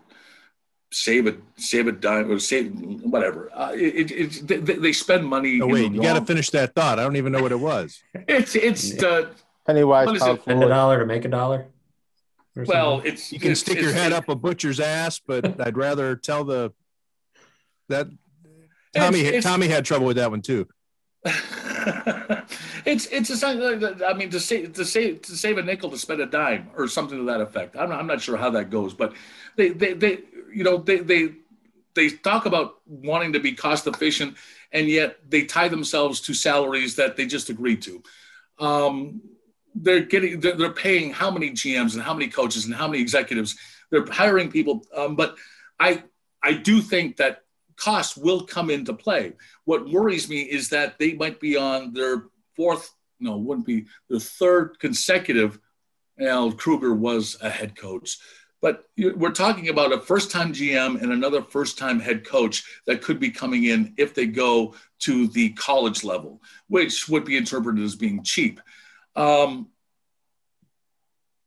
save 0.92 1.28
it 1.28 1.40
save 1.58 1.88
it 1.88 2.00
dime 2.00 2.32
or 2.32 2.40
save 2.40 2.72
whatever. 3.04 3.50
Uh, 3.54 3.72
it, 3.74 4.12
it, 4.12 4.48
they, 4.48 4.76
they, 4.76 4.94
spend 4.94 5.26
money. 5.26 5.60
Oh 5.62 5.68
wait, 5.68 5.92
you 5.92 6.02
got 6.02 6.20
to 6.20 6.26
finish 6.26 6.50
that 6.52 6.76
thought. 6.76 7.00
I 7.00 7.04
don't 7.04 7.16
even 7.16 7.32
know 7.32 7.42
what 7.42 7.52
it 7.52 7.60
was. 7.60 8.02
it's 8.14 8.56
it's 8.56 8.92
the 8.96 9.32
penny 9.66 9.84
wise. 9.84 10.20
Spend 10.20 10.64
a 10.64 10.68
dollar 10.68 11.00
to 11.00 11.06
make 11.06 11.26
a 11.26 11.30
dollar. 11.30 11.68
Well, 12.56 13.02
it's 13.04 13.34
you 13.34 13.40
can 13.40 13.52
it's, 13.52 13.60
stick 13.60 13.78
it's, 13.78 13.84
your 13.84 13.94
head 13.94 14.14
up 14.14 14.30
a 14.30 14.36
butcher's 14.36 14.80
ass, 14.80 15.20
but 15.20 15.60
I'd 15.66 15.76
rather 15.76 16.16
tell 16.16 16.44
the 16.44 16.72
that 17.90 18.08
Tommy 18.96 19.22
it's, 19.22 19.38
it's, 19.38 19.46
Tommy 19.46 19.68
had 19.68 19.86
trouble 19.86 20.06
with 20.06 20.18
that 20.18 20.32
one 20.32 20.42
too. 20.42 20.68
it's 22.86 23.08
it's 23.08 23.44
a, 23.44 24.06
I 24.08 24.14
mean 24.14 24.30
to 24.30 24.40
save 24.40 24.74
to 24.74 24.86
save 24.86 25.22
to 25.24 25.36
save 25.36 25.58
a 25.58 25.64
nickel 25.64 25.90
to 25.90 25.98
spend 25.98 26.22
a 26.22 26.26
dime 26.26 26.70
or 26.76 26.88
something 26.88 27.18
to 27.18 27.24
that 27.26 27.42
effect. 27.42 27.76
I'm 27.76 27.90
not, 27.90 28.00
I'm 28.00 28.08
not 28.08 28.22
sure 28.22 28.38
how 28.38 28.52
that 28.52 28.70
goes, 28.70 28.94
but 28.94 29.14
they 29.56 29.70
they, 29.70 29.94
they 29.94 30.20
you 30.54 30.64
know 30.64 30.78
they 30.78 31.00
they 31.00 31.34
they 31.96 32.10
talk 32.10 32.46
about 32.46 32.76
wanting 32.86 33.34
to 33.34 33.40
be 33.40 33.54
cost 33.54 33.88
efficient 33.88 34.36
and 34.72 34.88
yet 34.88 35.18
they 35.30 35.46
tie 35.46 35.70
themselves 35.70 36.20
to 36.22 36.34
salaries 36.34 36.98
that 36.98 37.16
they 37.16 37.26
just 37.26 37.50
agreed 37.50 37.82
to. 37.84 38.04
Um, 38.60 39.22
they're 39.74 40.02
getting 40.02 40.40
they're, 40.40 40.56
they're, 40.56 40.72
paying 40.72 41.12
how 41.12 41.32
many 41.32 41.52
GMs 41.52 41.94
and 41.94 42.04
how 42.04 42.14
many 42.14 42.28
coaches 42.28 42.66
and 42.66 42.76
how 42.76 42.88
many 42.88 43.02
executives 43.02 43.58
they're 43.90 44.06
hiring 44.06 44.52
people. 44.52 44.84
Um, 44.96 45.16
but 45.16 45.36
I 45.80 46.04
I 46.44 46.54
do 46.54 46.82
think 46.82 47.18
that 47.18 47.45
costs 47.78 48.18
will 48.18 48.42
come 48.42 48.70
into 48.70 48.94
play. 48.94 49.34
What 49.66 49.90
worries 49.90 50.30
me 50.30 50.42
is 50.42 50.70
that 50.70 50.98
they 51.00 51.14
might 51.14 51.40
be 51.40 51.58
on 51.58 51.94
their 51.94 52.26
fourth, 52.56 52.92
no, 53.20 53.38
wouldn't 53.38 53.68
be 53.68 53.86
their 54.10 54.20
third 54.20 54.80
consecutive. 54.80 55.60
Al 56.20 56.52
Krueger 56.52 56.94
was 56.94 57.38
a 57.42 57.50
head 57.50 57.76
coach. 57.76 58.18
But 58.62 58.86
we're 58.98 59.32
talking 59.32 59.70
about 59.70 59.94
a 59.94 60.00
first 60.00 60.32
time 60.32 60.52
GM 60.52 61.00
and 61.02 61.12
another 61.12 61.42
first 61.42 61.78
time 61.78 62.00
head 62.00 62.26
coach 62.26 62.64
that 62.88 63.02
could 63.02 63.20
be 63.20 63.30
coming 63.30 63.66
in 63.66 63.94
if 63.98 64.16
they 64.16 64.26
go 64.26 64.74
to 65.00 65.28
the 65.28 65.50
college 65.52 66.04
level, 66.04 66.42
which 66.68 67.08
would 67.08 67.26
be 67.26 67.38
interpreted 67.38 67.84
as 67.84 67.96
being 67.96 68.24
cheap. 68.24 68.60
Um, 69.16 69.70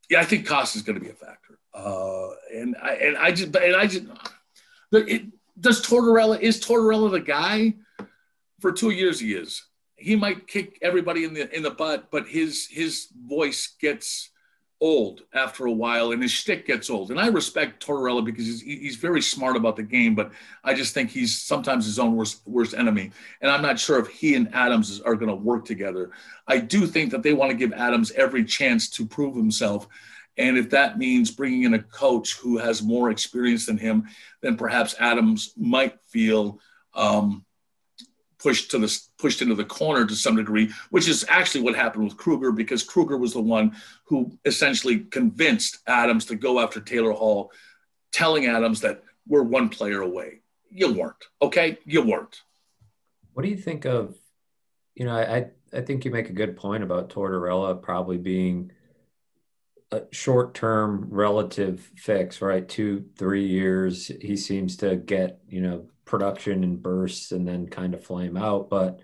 yeah, 0.08 0.20
I 0.20 0.24
think 0.24 0.46
cost 0.46 0.76
is 0.76 0.82
going 0.82 0.98
to 0.98 1.04
be 1.04 1.10
a 1.10 1.14
factor. 1.14 1.58
Uh, 1.74 2.28
and 2.54 2.76
I 2.80 2.94
and 2.94 3.16
I 3.16 3.32
just 3.32 3.54
and 3.56 3.76
I 3.76 3.86
just 3.86 4.06
it, 4.92 5.22
does 5.60 5.84
Tortorella 5.84 6.40
is 6.40 6.60
Tortorella 6.60 7.10
the 7.10 7.20
guy? 7.20 7.74
For 8.60 8.72
two 8.72 8.90
years, 8.90 9.20
he 9.20 9.34
is. 9.34 9.64
He 9.96 10.16
might 10.16 10.46
kick 10.46 10.78
everybody 10.82 11.24
in 11.24 11.34
the 11.34 11.54
in 11.54 11.62
the 11.62 11.70
butt, 11.70 12.10
but 12.10 12.26
his 12.26 12.66
his 12.70 13.08
voice 13.26 13.76
gets 13.80 14.30
old 14.80 15.22
after 15.34 15.66
a 15.66 15.72
while, 15.72 16.12
and 16.12 16.22
his 16.22 16.30
shtick 16.30 16.66
gets 16.66 16.88
old. 16.88 17.10
And 17.10 17.18
I 17.18 17.26
respect 17.28 17.84
Tortorella 17.84 18.24
because 18.24 18.46
he's 18.46 18.60
he's 18.62 18.96
very 18.96 19.20
smart 19.20 19.56
about 19.56 19.76
the 19.76 19.82
game, 19.82 20.14
but 20.14 20.32
I 20.62 20.74
just 20.74 20.94
think 20.94 21.10
he's 21.10 21.36
sometimes 21.36 21.84
his 21.84 21.98
own 21.98 22.14
worst 22.14 22.42
worst 22.46 22.74
enemy. 22.74 23.10
And 23.40 23.50
I'm 23.50 23.62
not 23.62 23.78
sure 23.78 23.98
if 23.98 24.08
he 24.08 24.34
and 24.34 24.52
Adams 24.54 25.00
are 25.00 25.16
going 25.16 25.30
to 25.30 25.34
work 25.34 25.64
together. 25.64 26.10
I 26.46 26.58
do 26.58 26.86
think 26.86 27.10
that 27.10 27.22
they 27.22 27.32
want 27.32 27.50
to 27.50 27.56
give 27.56 27.72
Adams 27.72 28.12
every 28.12 28.44
chance 28.44 28.88
to 28.90 29.06
prove 29.06 29.34
himself 29.34 29.88
and 30.38 30.56
if 30.56 30.70
that 30.70 30.98
means 30.98 31.30
bringing 31.30 31.64
in 31.64 31.74
a 31.74 31.82
coach 31.82 32.34
who 32.36 32.58
has 32.58 32.82
more 32.82 33.10
experience 33.10 33.66
than 33.66 33.76
him, 33.76 34.04
then 34.40 34.56
perhaps 34.56 34.94
Adams 35.00 35.52
might 35.56 35.98
feel 36.06 36.60
um, 36.94 37.44
pushed 38.38 38.70
to 38.70 38.78
the 38.78 39.00
pushed 39.18 39.42
into 39.42 39.56
the 39.56 39.64
corner 39.64 40.06
to 40.06 40.14
some 40.14 40.36
degree, 40.36 40.70
which 40.90 41.08
is 41.08 41.26
actually 41.28 41.62
what 41.62 41.74
happened 41.74 42.04
with 42.04 42.16
Krueger 42.16 42.52
because 42.52 42.84
Krueger 42.84 43.18
was 43.18 43.32
the 43.32 43.40
one 43.40 43.76
who 44.04 44.38
essentially 44.44 45.00
convinced 45.00 45.78
Adams 45.88 46.24
to 46.26 46.36
go 46.36 46.60
after 46.60 46.80
Taylor 46.80 47.12
Hall, 47.12 47.50
telling 48.12 48.46
Adams 48.46 48.80
that 48.82 49.02
we're 49.26 49.42
one 49.42 49.68
player 49.68 50.02
away. 50.02 50.40
You 50.70 50.92
weren't, 50.92 51.24
okay? 51.42 51.78
You 51.84 52.02
weren't. 52.02 52.42
What 53.32 53.42
do 53.42 53.48
you 53.48 53.56
think 53.56 53.84
of? 53.86 54.16
You 54.94 55.06
know, 55.06 55.16
I 55.16 55.50
I 55.76 55.80
think 55.80 56.04
you 56.04 56.10
make 56.12 56.30
a 56.30 56.32
good 56.32 56.56
point 56.56 56.84
about 56.84 57.10
Tortorella 57.10 57.80
probably 57.82 58.18
being 58.18 58.72
a 59.90 60.02
short 60.10 60.54
term 60.54 61.06
relative 61.10 61.90
fix, 61.96 62.42
right? 62.42 62.68
Two, 62.68 63.06
three 63.16 63.46
years. 63.46 64.08
He 64.20 64.36
seems 64.36 64.76
to 64.78 64.96
get, 64.96 65.40
you 65.48 65.60
know, 65.60 65.86
production 66.04 66.64
and 66.64 66.82
bursts 66.82 67.32
and 67.32 67.46
then 67.46 67.68
kind 67.68 67.94
of 67.94 68.04
flame 68.04 68.36
out. 68.36 68.68
But 68.68 69.00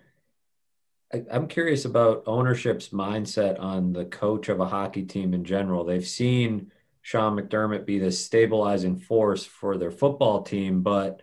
I, 1.13 1.25
I'm 1.31 1.49
curious 1.49 1.85
about 1.85 2.25
ownership's 2.27 2.89
mindset 2.89 3.61
on 3.61 3.93
the 3.93 4.05
coach 4.05 4.49
of 4.49 4.61
a 4.61 4.67
hockey 4.67 5.05
team 5.05 5.33
in 5.33 5.45
general. 5.45 5.85
They've 5.85 6.07
seen 6.07 6.71
Sean 7.03 7.37
McDermott 7.37 7.87
be 7.87 7.99
this 7.99 8.25
stabilizing 8.25 8.97
force 8.97 9.45
for 9.45 9.77
their 9.77 9.91
football 9.91 10.43
team, 10.43 10.83
but 10.83 11.23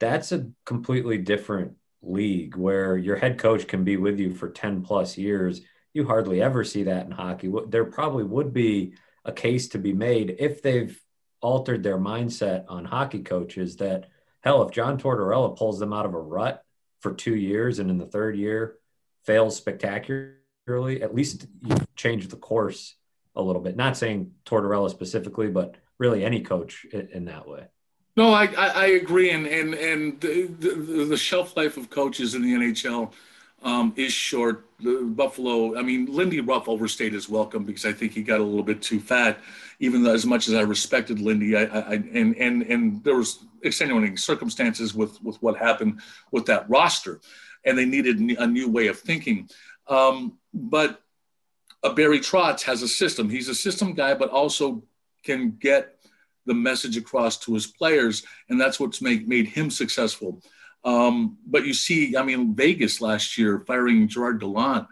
that's 0.00 0.32
a 0.32 0.48
completely 0.64 1.18
different 1.18 1.72
league 2.02 2.56
where 2.56 2.96
your 2.96 3.16
head 3.16 3.38
coach 3.38 3.66
can 3.66 3.84
be 3.84 3.96
with 3.96 4.18
you 4.18 4.32
for 4.32 4.48
10 4.48 4.82
plus 4.82 5.18
years 5.18 5.62
you 5.98 6.06
hardly 6.06 6.40
ever 6.40 6.62
see 6.62 6.84
that 6.84 7.06
in 7.06 7.10
hockey. 7.10 7.52
There 7.66 7.84
probably 7.84 8.22
would 8.22 8.54
be 8.54 8.94
a 9.24 9.32
case 9.32 9.66
to 9.70 9.78
be 9.78 9.92
made 9.92 10.36
if 10.38 10.62
they've 10.62 10.96
altered 11.40 11.82
their 11.82 11.98
mindset 11.98 12.64
on 12.68 12.84
hockey 12.84 13.18
coaches 13.18 13.76
that 13.78 14.06
hell, 14.40 14.62
if 14.62 14.72
John 14.72 14.96
Tortorella 14.96 15.58
pulls 15.58 15.80
them 15.80 15.92
out 15.92 16.06
of 16.06 16.14
a 16.14 16.20
rut 16.20 16.64
for 17.00 17.14
two 17.14 17.34
years 17.34 17.80
and 17.80 17.90
in 17.90 17.98
the 17.98 18.06
third 18.06 18.36
year 18.36 18.76
fails 19.24 19.56
spectacularly, 19.56 21.02
at 21.02 21.16
least 21.16 21.48
you've 21.62 21.94
changed 21.96 22.30
the 22.30 22.36
course 22.36 22.94
a 23.34 23.42
little 23.42 23.60
bit. 23.60 23.76
Not 23.76 23.96
saying 23.96 24.30
Tortorella 24.46 24.90
specifically, 24.90 25.48
but 25.48 25.74
really 25.98 26.24
any 26.24 26.42
coach 26.42 26.86
in, 26.92 27.24
that 27.24 27.48
way. 27.48 27.64
No, 28.16 28.32
I, 28.32 28.44
I, 28.44 28.68
I, 28.68 28.86
agree. 28.86 29.30
And, 29.30 29.46
and, 29.46 29.74
and 29.74 30.20
the, 30.20 30.46
the, 30.46 31.04
the 31.06 31.16
shelf 31.16 31.56
life 31.56 31.76
of 31.76 31.90
coaches 31.90 32.36
in 32.36 32.42
the 32.42 32.54
NHL 32.54 33.12
um, 33.62 33.92
is 33.96 34.12
short. 34.12 34.64
The 34.80 35.02
Buffalo, 35.02 35.76
I 35.76 35.82
mean, 35.82 36.06
Lindy 36.06 36.40
Ruff 36.40 36.68
overstayed 36.68 37.12
his 37.12 37.28
welcome 37.28 37.64
because 37.64 37.84
I 37.84 37.92
think 37.92 38.12
he 38.12 38.22
got 38.22 38.40
a 38.40 38.44
little 38.44 38.62
bit 38.62 38.80
too 38.80 39.00
fat. 39.00 39.40
Even 39.80 40.02
though, 40.02 40.14
as 40.14 40.26
much 40.26 40.48
as 40.48 40.54
I 40.54 40.60
respected 40.62 41.20
Lindy, 41.20 41.56
I, 41.56 41.64
I, 41.64 41.94
and 41.94 42.36
and 42.36 42.62
and 42.62 43.04
there 43.04 43.16
was 43.16 43.44
extenuating 43.62 44.16
circumstances 44.16 44.94
with 44.94 45.20
with 45.22 45.40
what 45.42 45.56
happened 45.56 46.00
with 46.30 46.46
that 46.46 46.68
roster, 46.70 47.20
and 47.64 47.76
they 47.76 47.84
needed 47.84 48.18
a 48.18 48.46
new 48.46 48.68
way 48.68 48.86
of 48.86 48.98
thinking. 48.98 49.48
Um, 49.88 50.38
but 50.52 51.02
a 51.82 51.92
Barry 51.92 52.20
Trotz 52.20 52.62
has 52.62 52.82
a 52.82 52.88
system. 52.88 53.28
He's 53.28 53.48
a 53.48 53.54
system 53.54 53.94
guy, 53.94 54.14
but 54.14 54.30
also 54.30 54.82
can 55.24 55.56
get 55.60 55.98
the 56.46 56.54
message 56.54 56.96
across 56.96 57.36
to 57.38 57.54
his 57.54 57.66
players, 57.66 58.24
and 58.48 58.60
that's 58.60 58.80
what's 58.80 59.02
made 59.02 59.28
made 59.28 59.48
him 59.48 59.70
successful. 59.70 60.40
Um, 60.84 61.38
but 61.46 61.66
you 61.66 61.74
see, 61.74 62.16
I 62.16 62.22
mean, 62.22 62.54
Vegas 62.54 63.00
last 63.00 63.36
year 63.36 63.60
firing 63.66 64.08
Gerard 64.08 64.40
Gallant 64.40 64.86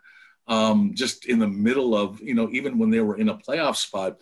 um, 0.49 0.93
just 0.95 1.27
in 1.27 1.39
the 1.39 1.49
middle 1.49 1.97
of, 1.97 2.21
you 2.21 2.35
know, 2.35 2.49
even 2.51 2.79
when 2.79 2.91
they 2.91 3.01
were 3.01 3.17
in 3.17 3.29
a 3.29 3.37
playoff 3.37 3.77
spot. 3.77 4.19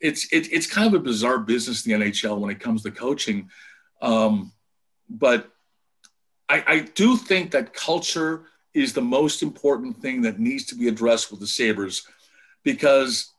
It's 0.00 0.32
it, 0.32 0.50
it's 0.50 0.66
kind 0.66 0.86
of 0.86 0.94
a 0.94 1.04
bizarre 1.04 1.38
business 1.38 1.86
in 1.86 2.00
the 2.00 2.06
NHL 2.06 2.38
when 2.38 2.50
it 2.50 2.60
comes 2.60 2.82
to 2.82 2.90
coaching. 2.90 3.50
Um, 4.00 4.52
but 5.08 5.50
I, 6.48 6.64
I 6.66 6.80
do 6.80 7.16
think 7.16 7.50
that 7.50 7.74
culture 7.74 8.46
is 8.72 8.92
the 8.92 9.02
most 9.02 9.42
important 9.42 10.00
thing 10.00 10.22
that 10.22 10.38
needs 10.38 10.64
to 10.66 10.74
be 10.74 10.88
addressed 10.88 11.30
with 11.30 11.40
the 11.40 11.46
Sabres 11.46 12.06
because 12.62 13.32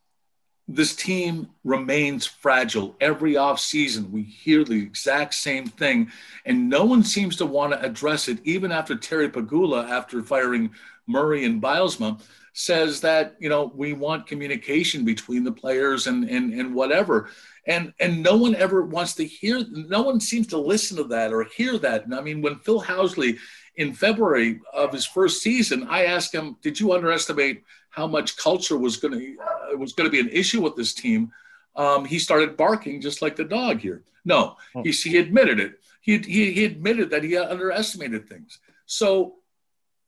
this 0.67 0.95
team 0.95 1.49
remains 1.63 2.25
fragile. 2.25 2.95
Every 3.01 3.33
offseason, 3.33 4.09
we 4.09 4.23
hear 4.23 4.63
the 4.63 4.81
exact 4.81 5.33
same 5.33 5.67
thing, 5.67 6.11
and 6.45 6.69
no 6.69 6.85
one 6.85 7.03
seems 7.03 7.35
to 7.37 7.45
want 7.45 7.73
to 7.73 7.83
address 7.83 8.27
it, 8.27 8.39
even 8.43 8.71
after 8.71 8.95
Terry 8.95 9.29
Pegula, 9.29 9.89
after 9.89 10.21
firing 10.23 10.71
Murray 11.07 11.45
and 11.45 11.61
Bylsma 11.61 12.21
says 12.53 13.01
that, 13.01 13.35
you 13.39 13.49
know, 13.49 13.71
we 13.75 13.93
want 13.93 14.27
communication 14.27 15.05
between 15.05 15.43
the 15.43 15.51
players 15.51 16.07
and, 16.07 16.29
and, 16.29 16.53
and 16.53 16.75
whatever. 16.75 17.29
And, 17.65 17.93
and 17.99 18.21
no 18.21 18.35
one 18.35 18.55
ever 18.55 18.83
wants 18.83 19.13
to 19.15 19.25
hear, 19.25 19.63
no 19.71 20.01
one 20.01 20.19
seems 20.19 20.47
to 20.47 20.57
listen 20.57 20.97
to 20.97 21.03
that 21.05 21.31
or 21.31 21.45
hear 21.45 21.77
that. 21.77 22.05
And 22.05 22.13
I 22.13 22.21
mean, 22.21 22.41
when 22.41 22.59
Phil 22.59 22.81
Housley 22.81 23.37
in 23.77 23.93
February 23.93 24.59
of 24.73 24.91
his 24.91 25.05
first 25.05 25.41
season, 25.41 25.87
I 25.89 26.05
asked 26.05 26.33
him, 26.33 26.57
"Did 26.61 26.79
you 26.79 26.91
underestimate 26.91 27.63
how 27.91 28.07
much 28.07 28.37
culture 28.37 28.77
was 28.77 28.97
going 28.97 29.13
to 29.13 29.37
uh, 29.41 29.77
was 29.77 29.93
going 29.93 30.09
to 30.09 30.11
be 30.11 30.19
an 30.19 30.29
issue 30.29 30.61
with 30.61 30.75
this 30.75 30.93
team?" 30.93 31.31
Um, 31.75 32.03
he 32.03 32.19
started 32.19 32.57
barking 32.57 32.99
just 32.99 33.21
like 33.21 33.35
the 33.35 33.45
dog 33.45 33.79
here. 33.79 34.03
No, 34.25 34.57
he, 34.83 34.91
he 34.91 35.17
admitted 35.17 35.59
it. 35.59 35.79
He, 36.01 36.17
he, 36.17 36.51
he 36.51 36.65
admitted 36.65 37.09
that 37.11 37.23
he 37.23 37.37
underestimated 37.37 38.27
things. 38.27 38.59
So 38.85 39.35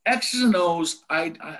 X's 0.05 0.41
and 0.41 0.55
O's, 0.55 1.03
I, 1.09 1.33
I 1.39 1.57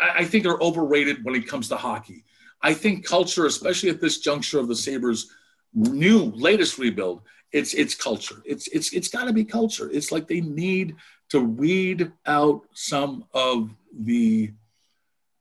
I 0.00 0.24
think 0.24 0.46
are 0.46 0.60
overrated 0.62 1.24
when 1.24 1.34
it 1.34 1.48
comes 1.48 1.68
to 1.68 1.76
hockey. 1.76 2.24
I 2.62 2.74
think 2.74 3.06
culture, 3.06 3.46
especially 3.46 3.90
at 3.90 4.00
this 4.00 4.18
juncture 4.18 4.58
of 4.58 4.68
the 4.68 4.76
Sabres' 4.76 5.30
new 5.72 6.24
latest 6.34 6.78
rebuild, 6.78 7.22
it's 7.52 7.74
it's 7.74 7.94
culture. 7.94 8.42
It's 8.44 8.66
it's 8.68 8.92
it's 8.92 9.08
got 9.08 9.24
to 9.26 9.32
be 9.32 9.44
culture. 9.44 9.90
It's 9.92 10.10
like 10.10 10.26
they 10.26 10.40
need 10.40 10.96
to 11.30 11.40
weed 11.40 12.10
out 12.26 12.62
some 12.72 13.24
of 13.32 13.70
the 13.92 14.52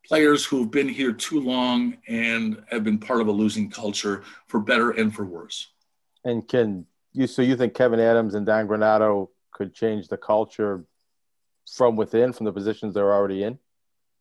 players 0.05 0.45
who 0.45 0.59
have 0.59 0.71
been 0.71 0.89
here 0.89 1.13
too 1.13 1.39
long 1.39 1.97
and 2.07 2.61
have 2.69 2.83
been 2.83 2.97
part 2.97 3.21
of 3.21 3.27
a 3.27 3.31
losing 3.31 3.69
culture 3.69 4.23
for 4.47 4.59
better 4.59 4.91
and 4.91 5.13
for 5.13 5.25
worse. 5.25 5.69
And 6.23 6.47
can 6.47 6.85
you 7.13 7.27
so 7.27 7.41
you 7.41 7.55
think 7.55 7.73
Kevyn 7.73 7.99
Adams 7.99 8.35
and 8.35 8.45
Don 8.45 8.67
Granato 8.67 9.29
could 9.51 9.73
change 9.73 10.07
the 10.07 10.17
culture 10.17 10.85
from 11.71 11.95
within, 11.95 12.33
from 12.33 12.45
the 12.45 12.53
positions 12.53 12.93
they're 12.93 13.13
already 13.13 13.43
in? 13.43 13.59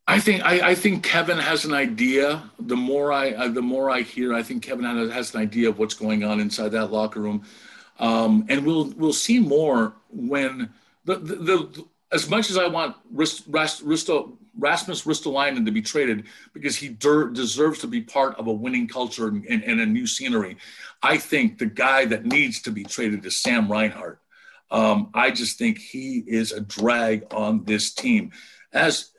I 0.06 0.18
think 0.18 0.44
I, 0.44 0.70
I, 0.70 0.74
think 0.74 1.06
Kevyn 1.06 1.40
has 1.40 1.64
an 1.64 1.72
idea. 1.72 2.42
The 2.58 2.76
more 2.76 3.12
I 3.12 3.32
uh, 3.32 3.48
the 3.48 3.62
more 3.62 3.88
I 3.88 4.02
hear, 4.02 4.34
I 4.34 4.42
think 4.42 4.64
Kevyn 4.64 4.84
has, 4.84 5.12
has, 5.12 5.34
an 5.34 5.40
idea 5.40 5.68
of 5.68 5.78
what's 5.78 5.94
going 5.94 6.24
on 6.24 6.40
inside 6.40 6.70
that 6.70 6.86
locker 6.90 7.20
room. 7.20 7.44
Um, 8.00 8.44
and 8.48 8.66
we'll 8.66 8.86
we'll 8.96 9.12
see 9.12 9.38
more 9.38 9.94
when 10.10 10.70
the, 11.04 11.16
the, 11.16 11.34
the 11.36 11.84
as 12.12 12.28
much 12.28 12.50
as 12.50 12.58
I 12.58 12.68
want 12.68 12.96
Rist, 13.10 13.50
Risto, 13.50 14.36
Rasmus 14.58 15.04
Ristolainen 15.04 15.64
to 15.64 15.72
be 15.72 15.82
traded 15.82 16.26
because 16.52 16.76
he 16.76 16.90
der, 16.90 17.30
deserves 17.30 17.78
to 17.80 17.86
be 17.86 18.02
part 18.02 18.38
of 18.38 18.46
a 18.46 18.52
winning 18.52 18.86
culture 18.86 19.28
and, 19.28 19.44
and, 19.46 19.62
and, 19.64 19.80
a 19.80 19.86
new 19.86 20.06
scenery. 20.06 20.58
I 21.02 21.16
think 21.16 21.58
the 21.58 21.66
guy 21.66 22.04
that 22.04 22.26
needs 22.26 22.60
to 22.62 22.70
be 22.70 22.84
traded 22.84 23.24
is 23.24 23.38
Sam 23.38 23.70
Reinhart. 23.70 24.20
Um, 24.70 25.10
I 25.14 25.30
just 25.30 25.58
think 25.58 25.78
he 25.78 26.22
is 26.26 26.52
a 26.52 26.60
drag 26.60 27.32
on 27.32 27.64
this 27.64 27.92
team. 27.92 28.32
As 28.72 29.10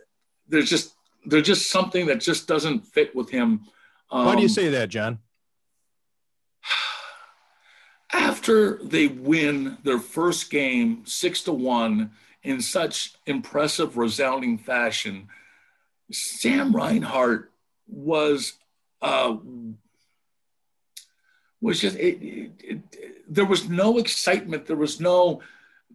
there's 0.48 0.70
just 0.70 0.96
there's 1.26 1.48
just 1.48 1.70
something 1.70 2.08
that 2.08 2.20
just 2.20 2.48
doesn't 2.48 2.82
fit 2.82 3.16
with 3.16 3.30
him. 3.30 3.62
Um, 4.12 4.26
Why 4.26 4.36
do 4.36 4.42
you 4.42 4.50
say 4.50 4.70
that, 4.70 4.90
John? 4.90 5.20
after 8.14 8.78
they 8.84 9.08
win 9.08 9.78
their 9.84 10.00
first 10.00 10.52
game 10.52 11.04
six 11.06 11.42
to 11.44 11.54
one 11.54 12.12
in 12.44 12.62
such 12.62 13.14
impressive, 13.26 13.98
resounding 13.98 14.58
fashion, 14.58 15.30
Sam 16.12 16.76
Reinhart 16.76 17.52
was 17.88 18.54
uh, 19.02 19.38
was 21.62 21.80
just 21.80 21.98
it, 21.98 22.22
it, 22.22 22.52
it, 22.60 23.34
there 23.34 23.46
was 23.46 23.70
no 23.70 23.98
excitement. 23.98 24.66
There 24.66 24.76
was 24.76 25.00
no 25.00 25.42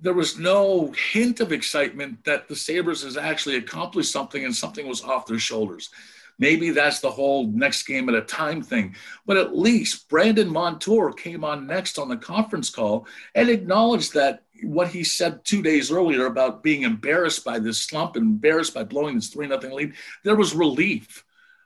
there 0.01 0.15
was 0.15 0.39
no 0.39 0.93
hint 1.13 1.41
of 1.41 1.53
excitement 1.53 2.25
that 2.25 2.49
the 2.49 2.57
Sabres 2.57 3.03
has 3.03 3.17
actually 3.17 3.57
accomplished 3.57 4.13
something 4.13 4.45
and 4.45 4.55
something 4.55 4.87
was 4.87 5.03
off 5.03 5.27
their 5.27 5.39
shoulders. 5.39 5.91
Maybe 6.39 6.71
that's 6.71 7.01
the 7.01 7.11
whole 7.11 7.49
next 7.49 7.83
game 7.83 8.09
at 8.09 8.15
a 8.15 8.21
time 8.21 8.63
thing. 8.63 8.95
But 9.27 9.39
at 9.39 9.57
least 9.57 10.09
Brandon 10.09 10.49
Montour 10.49 11.13
came 11.13 11.43
on 11.43 11.67
next 11.67 11.99
on 11.99 12.09
the 12.09 12.17
conference 12.17 12.71
call 12.71 13.09
and 13.35 13.49
acknowledged 13.49 14.15
that 14.15 14.45
what 14.63 14.89
he 14.89 15.05
said 15.05 15.45
two 15.45 15.63
days 15.63 15.91
earlier 15.91 16.27
about 16.27 16.63
being 16.63 16.83
embarrassed 16.83 17.45
by 17.45 17.59
this 17.59 17.81
slump, 17.81 18.17
and 18.17 18.25
embarrassed 18.25 18.75
by 18.75 18.85
blowing 18.85 19.15
this 19.15 19.29
3 19.29 19.47
nothing 19.49 19.73
lead, 19.73 19.95
there 20.25 20.37
was 20.37 20.55
relief. 20.55 21.25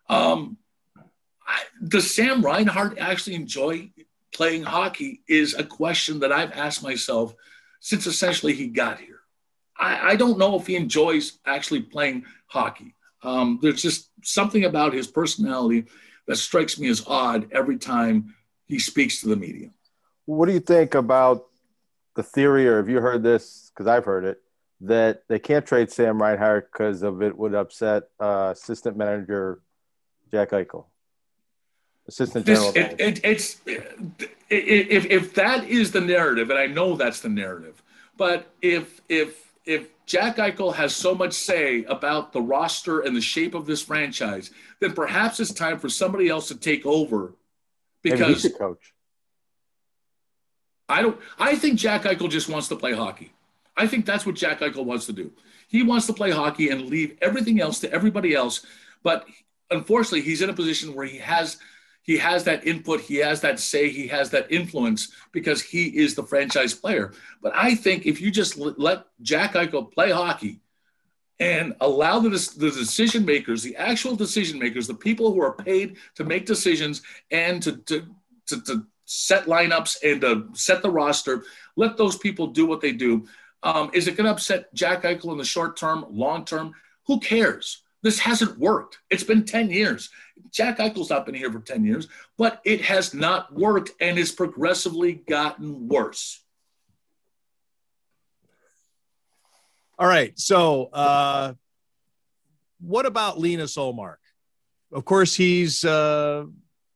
Um, 0.09 0.59
I, 1.46 1.62
does 1.87 2.14
Sam 2.14 2.44
Reinhart 2.44 2.98
actually 2.98 3.37
enjoy 3.37 3.90
playing 4.35 4.62
hockey? 4.62 5.22
Is 5.28 5.55
a 5.55 5.64
question 5.64 6.20
that 6.20 6.33
I've 6.33 6.52
asked 6.52 6.83
myself 6.83 7.35
since 7.81 8.07
essentially 8.07 8.55
he 8.55 8.68
got 8.68 9.00
here. 9.00 9.20
I, 9.76 10.12
I 10.12 10.16
don't 10.16 10.38
know 10.38 10.57
if 10.57 10.66
he 10.66 10.76
enjoys 10.76 11.38
actually 11.44 11.83
playing 11.83 12.24
hockey. 12.46 12.94
Um, 13.22 13.59
there's 13.61 13.83
just 13.83 14.11
something 14.22 14.64
about 14.64 14.92
his 14.92 15.07
personality 15.07 15.87
that 16.26 16.37
strikes 16.37 16.78
me 16.78 16.88
as 16.88 17.05
odd 17.07 17.48
every 17.52 17.78
time 17.78 18.35
he 18.66 18.78
speaks 18.78 19.20
to 19.20 19.28
the 19.28 19.37
media. 19.37 19.70
What 20.26 20.46
do 20.46 20.52
you 20.52 20.61
think 20.61 20.94
about 20.94 21.46
the 22.14 22.22
theory, 22.22 22.68
or 22.68 22.77
have 22.77 22.88
you 22.88 23.01
heard 23.01 23.22
this? 23.22 23.70
Because 23.75 23.87
I've 23.87 24.05
heard 24.05 24.25
it 24.25 24.40
that 24.83 25.22
they 25.29 25.38
can't 25.38 25.64
trade 25.64 25.90
Sam 25.90 26.20
Reinhart 26.20 26.70
because 26.72 27.03
of 27.03 27.22
it 27.22 27.37
would 27.37 27.55
upset 27.55 28.05
uh, 28.20 28.53
assistant 28.53 28.96
manager 28.96 29.62
Jack 30.31 30.51
Eichel, 30.51 30.87
assistant 32.09 32.46
general. 32.46 32.72
This, 32.72 32.92
it, 32.92 33.01
it, 33.01 33.20
it's 33.25 33.61
if 33.66 35.07
if 35.07 35.35
that 35.35 35.68
is 35.68 35.92
the 35.92 36.01
narrative, 36.01 36.51
and 36.51 36.59
I 36.59 36.66
know 36.66 36.96
that's 36.96 37.20
the 37.20 37.29
narrative, 37.29 37.83
but 38.16 38.53
if 38.61 39.01
if 39.09 39.53
if 39.64 39.88
Jack 40.07 40.37
Eichel 40.37 40.75
has 40.75 40.94
so 40.94 41.14
much 41.14 41.33
say 41.33 41.85
about 41.85 42.33
the 42.33 42.40
roster 42.42 43.01
and 43.01 43.14
the 43.14 43.20
shape 43.20 43.55
of 43.55 43.66
this 43.66 43.83
franchise, 43.83 44.51
then 44.81 44.92
perhaps 44.92 45.38
it's 45.38 45.53
time 45.53 45.79
for 45.79 45.88
somebody 45.88 46.29
else 46.29 46.48
to 46.48 46.57
take 46.57 46.85
over. 46.85 47.35
Because 48.03 48.44
coach. 48.59 48.92
I 50.92 51.02
don't. 51.02 51.18
I 51.38 51.57
think 51.57 51.78
Jack 51.78 52.02
Eichel 52.02 52.31
just 52.31 52.48
wants 52.48 52.68
to 52.68 52.76
play 52.76 52.92
hockey. 52.92 53.33
I 53.76 53.87
think 53.87 54.05
that's 54.05 54.26
what 54.26 54.35
Jack 54.35 54.61
Eichel 54.61 54.85
wants 54.85 55.07
to 55.07 55.12
do. 55.12 55.33
He 55.68 55.83
wants 55.83 56.07
to 56.07 56.12
play 56.12 56.31
hockey 56.31 56.68
and 56.68 56.90
leave 56.90 57.16
everything 57.22 57.61
else 57.61 57.81
to 57.81 57.92
everybody 57.92 58.35
else. 58.35 58.66
But 59.02 59.26
unfortunately, 59.70 60.20
he's 60.20 60.42
in 60.42 60.50
a 60.50 60.55
position 60.55 60.94
where 60.94 61.07
he 61.07 61.18
has 61.18 61.59
he 62.02 62.18
has 62.18 62.44
that 62.44 62.66
input, 62.66 63.00
he 63.00 63.16
has 63.16 63.40
that 63.42 63.61
say, 63.61 63.88
he 63.88 64.09
has 64.09 64.31
that 64.31 64.50
influence 64.50 65.12
because 65.31 65.62
he 65.62 65.87
is 65.87 66.14
the 66.14 66.24
franchise 66.24 66.74
player. 66.74 67.12
But 67.40 67.52
I 67.55 67.76
think 67.76 68.07
if 68.07 68.20
you 68.20 68.31
just 68.31 68.59
let 68.59 69.05
Jack 69.22 69.55
Eichel 69.55 69.90
play 69.92 70.11
hockey 70.11 70.61
and 71.38 71.74
allow 71.81 72.18
the, 72.18 72.31
the 72.31 72.70
decision 72.70 73.24
makers, 73.24 73.62
the 73.62 73.76
actual 73.76 74.16
decision 74.16 74.59
makers, 74.59 74.88
the 74.88 74.94
people 74.94 75.33
who 75.33 75.40
are 75.40 75.55
paid 75.55 75.96
to 76.16 76.24
make 76.24 76.44
decisions 76.44 77.02
and 77.31 77.62
to, 77.62 77.76
to, 77.76 78.07
to, 78.46 78.61
to 78.62 78.87
set 79.12 79.44
lineups 79.44 79.96
and 80.03 80.20
to 80.22 80.48
set 80.55 80.83
the 80.83 80.90
roster, 80.90 81.44
let 81.77 81.96
those 81.96 82.16
people 82.16 82.46
do 82.46 82.64
what 82.66 82.81
they 82.81 82.92
do. 82.92 83.27
Um, 83.62 83.90
is 83.92 84.09
it 84.09 84.16
going 84.16 84.25
to 84.25 84.33
upset 84.33 84.72
Jack 84.75 85.03
Eichel 85.03 85.33
in 85.33 85.38
the 85.38 85.44
short 85.44 85.77
term, 85.77 86.05
long 86.09 86.44
term? 86.44 86.75
Who 87.07 87.20
cares? 87.20 87.83
This 88.03 88.18
hasn't 88.18 88.59
worked. 88.59 88.98
It's 89.11 89.22
been 89.22 89.44
10 89.44 89.70
years. 89.70 90.11
Jack 90.51 90.79
Eichel's 90.79 91.11
not 91.11 91.27
been 91.27 91.35
here 91.35 91.53
for 91.53 91.61
10 91.61 91.85
years, 91.85 92.09
but 92.37 92.61
it 92.64 92.81
has 92.83 93.14
not 93.14 93.55
worked 93.55 93.90
and 94.01 94.18
has 94.18 94.33
progressively 94.33 95.12
gotten 95.12 95.88
worse. 95.88 96.42
All 99.98 100.09
right. 100.09 100.37
So, 100.38 100.87
uh, 100.87 101.53
what 102.81 103.07
about 103.07 103.38
Linus 103.38 103.77
Ullmark? 103.77 104.16
Of 104.90 105.05
course, 105.05 105.35
he's, 105.35 105.85
uh, 105.85 106.46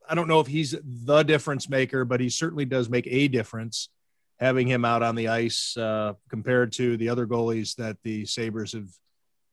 I 0.09 0.15
don't 0.15 0.29
know 0.29 0.41
if 0.41 0.47
he's 0.47 0.75
the 0.85 1.23
difference 1.23 1.69
maker, 1.69 2.05
but 2.05 2.21
he 2.21 2.31
certainly 2.31 2.65
does 2.65 2.89
make 2.89 3.07
a 3.09 3.29
difference 3.29 3.89
having 4.39 4.67
him 4.67 4.85
out 4.85 5.03
on 5.03 5.15
the 5.15 5.29
ice 5.29 5.77
uh, 5.77 6.13
compared 6.29 6.73
to 6.73 6.97
the 6.97 7.09
other 7.09 7.27
goalies 7.27 7.77
that 7.77 7.97
the 8.03 8.27
Sabres 8.27 8.73
have 8.73 8.91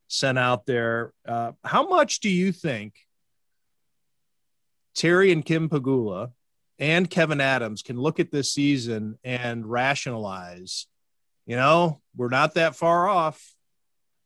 sent 0.08 0.38
out 0.38 0.66
there. 0.66 1.14
Uh, 1.28 1.54
how 1.64 1.88
much 1.88 2.20
do 2.20 2.30
you 2.30 2.52
think 2.52 2.94
Terry 4.96 5.32
and 5.32 5.44
Kim 5.44 5.70
Pegula 5.70 6.32
and 6.80 7.10
Kevyn 7.10 7.42
Adams 7.42 7.82
can 7.82 7.98
look 7.98 8.20
at 8.20 8.32
this 8.32 8.52
season 8.52 9.18
and 9.24 9.66
rationalize, 9.66 10.88
you 11.46 11.56
know, 11.56 12.02
we're 12.16 12.30
not 12.30 12.56
that 12.56 12.76
far 12.76 13.08
off. 13.08 13.56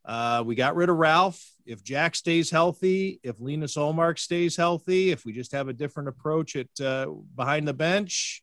Uh, 0.07 0.41
we 0.45 0.55
got 0.55 0.75
rid 0.75 0.87
of 0.89 0.95
Ralph. 0.95 1.45
If 1.65 1.83
Jack 1.83 2.15
stays 2.15 2.49
healthy, 2.49 3.19
if 3.23 3.41
Linus 3.41 3.75
Ullmark 3.75 4.17
stays 4.17 4.55
healthy, 4.55 5.11
if 5.11 5.25
we 5.25 5.33
just 5.33 5.51
have 5.51 5.67
a 5.67 5.73
different 5.73 6.07
approach 6.07 6.55
at 6.55 6.69
uh, 6.79 7.07
behind 7.35 7.67
the 7.67 7.73
bench. 7.73 8.41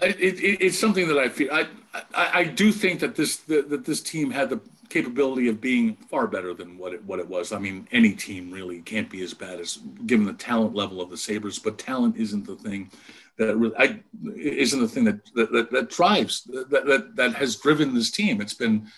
It, 0.00 0.18
it, 0.18 0.60
it's 0.60 0.76
something 0.76 1.06
that 1.06 1.18
I 1.18 1.28
feel. 1.28 1.52
I, 1.52 1.68
I, 2.12 2.30
I 2.40 2.44
do 2.44 2.72
think 2.72 2.98
that 2.98 3.14
this 3.14 3.36
that, 3.36 3.70
that 3.70 3.84
this 3.84 4.00
team 4.00 4.32
had 4.32 4.50
the 4.50 4.60
capability 4.88 5.48
of 5.48 5.60
being 5.60 5.96
far 6.10 6.26
better 6.26 6.52
than 6.52 6.76
what 6.76 6.92
it 6.92 7.04
what 7.04 7.20
it 7.20 7.28
was. 7.28 7.52
I 7.52 7.60
mean, 7.60 7.86
any 7.92 8.12
team 8.12 8.50
really 8.50 8.80
can't 8.80 9.08
be 9.08 9.22
as 9.22 9.32
bad 9.34 9.60
as 9.60 9.78
given 10.04 10.26
the 10.26 10.32
talent 10.32 10.74
level 10.74 11.00
of 11.00 11.10
the 11.10 11.16
Sabres, 11.16 11.60
but 11.60 11.78
talent 11.78 12.16
isn't 12.16 12.44
the 12.44 12.56
thing 12.56 12.90
that 13.38 13.56
really 13.56 13.74
I, 13.76 14.00
isn't 14.36 14.80
the 14.80 14.88
thing 14.88 15.04
that 15.04 15.24
that, 15.34 15.52
that, 15.52 15.70
that 15.72 15.90
drives 15.90 16.44
that, 16.44 16.86
that 16.86 17.16
that 17.16 17.34
has 17.34 17.56
driven 17.56 17.94
this 17.94 18.10
team. 18.10 18.40
It's 18.40 18.54
been 18.54 18.88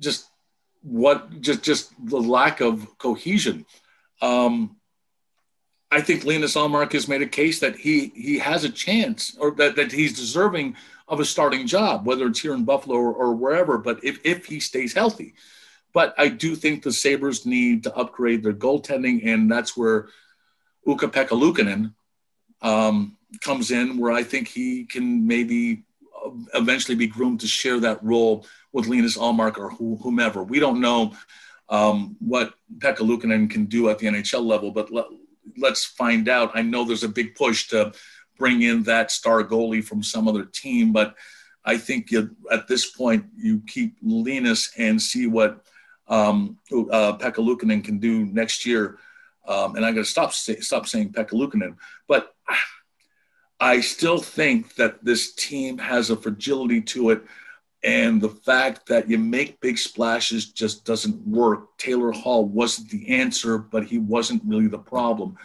just 0.00 0.28
what 0.82 1.40
just 1.40 1.62
just 1.62 1.92
the 2.06 2.20
lack 2.20 2.60
of 2.60 2.98
cohesion. 2.98 3.64
Um, 4.20 4.76
I 5.90 6.00
think 6.00 6.24
Linus 6.24 6.54
Ullmark 6.54 6.92
has 6.92 7.08
made 7.08 7.22
a 7.22 7.28
case 7.28 7.60
that 7.60 7.76
he 7.76 8.12
he 8.14 8.38
has 8.38 8.64
a 8.64 8.70
chance 8.70 9.36
or 9.38 9.52
that, 9.52 9.76
that 9.76 9.92
he's 9.92 10.12
deserving 10.16 10.76
of 11.08 11.20
a 11.20 11.24
starting 11.24 11.66
job, 11.66 12.06
whether 12.06 12.26
it's 12.26 12.40
here 12.40 12.54
in 12.54 12.64
Buffalo 12.64 12.96
or, 12.96 13.12
or 13.12 13.34
wherever, 13.34 13.78
but 13.78 14.02
if, 14.04 14.20
if 14.24 14.44
he 14.44 14.60
stays 14.60 14.92
healthy. 14.92 15.34
But 15.94 16.14
I 16.18 16.28
do 16.28 16.54
think 16.54 16.82
the 16.82 16.92
Sabres 16.92 17.46
need 17.46 17.84
to 17.84 17.96
upgrade 17.96 18.42
their 18.42 18.52
goaltending, 18.52 19.26
and 19.26 19.50
that's 19.50 19.74
where 19.74 20.08
Ukko-Pekka 20.86 21.30
Luukkonen 21.30 21.94
um, 22.60 23.16
comes 23.40 23.70
in, 23.70 23.98
where 23.98 24.12
I 24.12 24.22
think 24.22 24.48
he 24.48 24.84
can 24.84 25.26
maybe 25.26 25.84
eventually 26.54 26.96
be 26.96 27.06
groomed 27.06 27.40
to 27.40 27.46
share 27.46 27.80
that 27.80 28.02
role 28.02 28.46
with 28.72 28.86
Linus 28.86 29.16
Ullmark 29.16 29.58
or 29.58 29.70
whomever. 29.70 30.42
We 30.42 30.60
don't 30.60 30.80
know 30.80 31.14
um, 31.68 32.16
what 32.20 32.54
Pekka 32.78 32.98
Luukkonen 32.98 33.50
can 33.50 33.66
do 33.66 33.88
at 33.88 33.98
the 33.98 34.06
NHL 34.06 34.44
level, 34.44 34.70
but 34.70 34.90
let, 34.90 35.06
let's 35.56 35.84
find 35.84 36.28
out. 36.28 36.50
I 36.54 36.62
know 36.62 36.84
there's 36.84 37.04
a 37.04 37.08
big 37.08 37.34
push 37.34 37.68
to 37.68 37.92
bring 38.38 38.62
in 38.62 38.82
that 38.84 39.10
star 39.10 39.42
goalie 39.44 39.84
from 39.84 40.02
some 40.02 40.28
other 40.28 40.44
team, 40.44 40.92
but 40.92 41.16
I 41.64 41.76
think 41.76 42.10
you, 42.10 42.34
at 42.50 42.68
this 42.68 42.90
point 42.90 43.26
you 43.36 43.62
keep 43.66 43.96
Linus 44.02 44.72
and 44.78 45.00
see 45.00 45.26
what 45.26 45.64
um, 46.06 46.58
uh, 46.72 47.18
Pekka 47.18 47.36
Luukkonen 47.36 47.84
can 47.84 47.98
do 47.98 48.24
next 48.24 48.64
year. 48.64 48.98
Um, 49.46 49.76
and 49.76 49.84
I'm 49.84 49.94
going 49.94 50.04
to 50.04 50.10
stop 50.10 50.32
stop 50.32 50.86
saying 50.86 51.12
Pekka 51.12 51.32
Luukkonen, 51.32 51.76
but 52.06 52.34
I 53.60 53.80
still 53.80 54.18
think 54.18 54.74
that 54.76 55.04
this 55.04 55.34
team 55.34 55.78
has 55.78 56.10
a 56.10 56.16
fragility 56.16 56.80
to 56.82 57.10
it. 57.10 57.24
And 57.84 58.20
the 58.20 58.28
fact 58.28 58.86
that 58.86 59.08
you 59.08 59.18
make 59.18 59.60
big 59.60 59.78
splashes 59.78 60.50
just 60.50 60.84
doesn't 60.84 61.26
work. 61.26 61.76
Taylor 61.78 62.10
Hall 62.10 62.44
wasn't 62.44 62.90
the 62.90 63.08
answer, 63.08 63.58
but 63.58 63.84
he 63.84 63.98
wasn't 63.98 64.42
really 64.44 64.66
the 64.66 64.78
problem. 64.78 65.36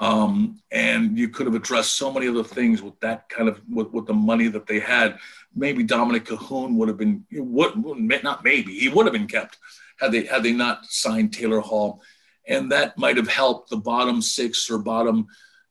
Um, 0.00 0.60
and 0.70 1.18
you 1.18 1.28
could 1.28 1.46
have 1.46 1.56
addressed 1.56 1.96
so 1.96 2.12
many 2.12 2.28
other 2.28 2.44
things 2.44 2.82
with 2.82 2.98
that 3.00 3.28
kind 3.28 3.48
of 3.48 3.60
with, 3.68 3.90
with 3.90 4.06
the 4.06 4.14
money 4.14 4.48
that 4.48 4.66
they 4.66 4.78
had. 4.78 5.18
Maybe 5.56 5.82
Dominic 5.82 6.26
Kahun 6.26 6.76
would 6.76 6.88
have 6.88 6.98
been 6.98 7.24
what 7.32 7.74
not 8.22 8.44
maybe 8.44 8.78
he 8.78 8.88
would 8.88 9.06
have 9.06 9.12
been 9.12 9.26
kept 9.26 9.58
had 9.98 10.12
they 10.12 10.24
had 10.24 10.44
they 10.44 10.52
not 10.52 10.86
signed 10.86 11.32
Taylor 11.32 11.58
Hall, 11.58 12.00
and 12.46 12.70
that 12.70 12.96
might 12.96 13.16
have 13.16 13.26
helped 13.26 13.70
the 13.70 13.76
bottom 13.76 14.22
six 14.22 14.70
or 14.70 14.78
bottom 14.78 15.26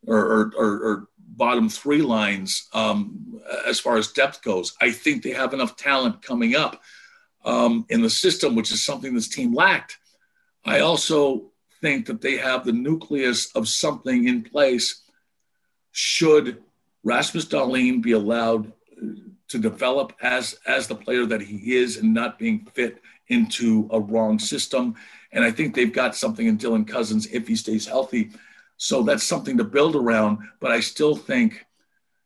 or, 0.06 0.18
or, 0.18 0.52
or 0.58 1.08
bottom 1.38 1.70
three 1.70 2.02
lines 2.02 2.68
um, 2.74 3.40
as 3.66 3.80
far 3.80 3.98
as 3.98 4.12
depth 4.12 4.42
goes. 4.42 4.76
I 4.82 4.92
think 4.92 5.24
they 5.24 5.32
have 5.32 5.54
enough 5.54 5.78
talent 5.78 6.22
coming 6.22 6.56
up 6.56 6.82
um, 7.46 7.86
in 7.90 8.02
the 8.02 8.10
system, 8.10 8.56
which 8.56 8.72
is 8.72 8.84
something 8.84 9.14
this 9.14 9.30
team 9.30 9.54
lacked. 9.54 10.00
I 10.66 10.80
also 10.80 11.52
think 11.80 12.08
that 12.08 12.22
they 12.22 12.38
have 12.38 12.66
the 12.66 12.72
nucleus 12.74 13.56
of 13.56 13.68
something 13.68 14.28
in 14.28 14.44
place 14.44 15.04
should 15.92 16.62
Rasmus 17.04 17.46
Dahlin 17.46 18.02
be 18.02 18.12
allowed 18.12 18.74
to 19.48 19.58
develop 19.58 20.14
as 20.22 20.58
as 20.66 20.88
the 20.88 20.96
player 20.96 21.26
that 21.26 21.42
he 21.42 21.76
is 21.76 21.98
and 21.98 22.14
not 22.14 22.38
being 22.38 22.68
fit 22.74 23.02
into 23.30 23.88
a 23.92 24.00
wrong 24.00 24.40
system. 24.40 24.96
And 25.32 25.44
I 25.44 25.52
think 25.52 25.74
they've 25.74 25.94
got 25.94 26.16
something 26.16 26.48
in 26.48 26.58
Dylan 26.58 26.88
Cozens 26.88 27.28
if 27.28 27.48
he 27.48 27.56
stays 27.56 27.86
healthy 27.86 28.32
so 28.78 29.04
that's 29.04 29.24
something 29.24 29.58
to 29.58 29.64
build 29.64 29.96
around. 29.96 30.40
But 30.60 30.72
I 30.72 30.80
still 30.80 31.16
think 31.16 31.66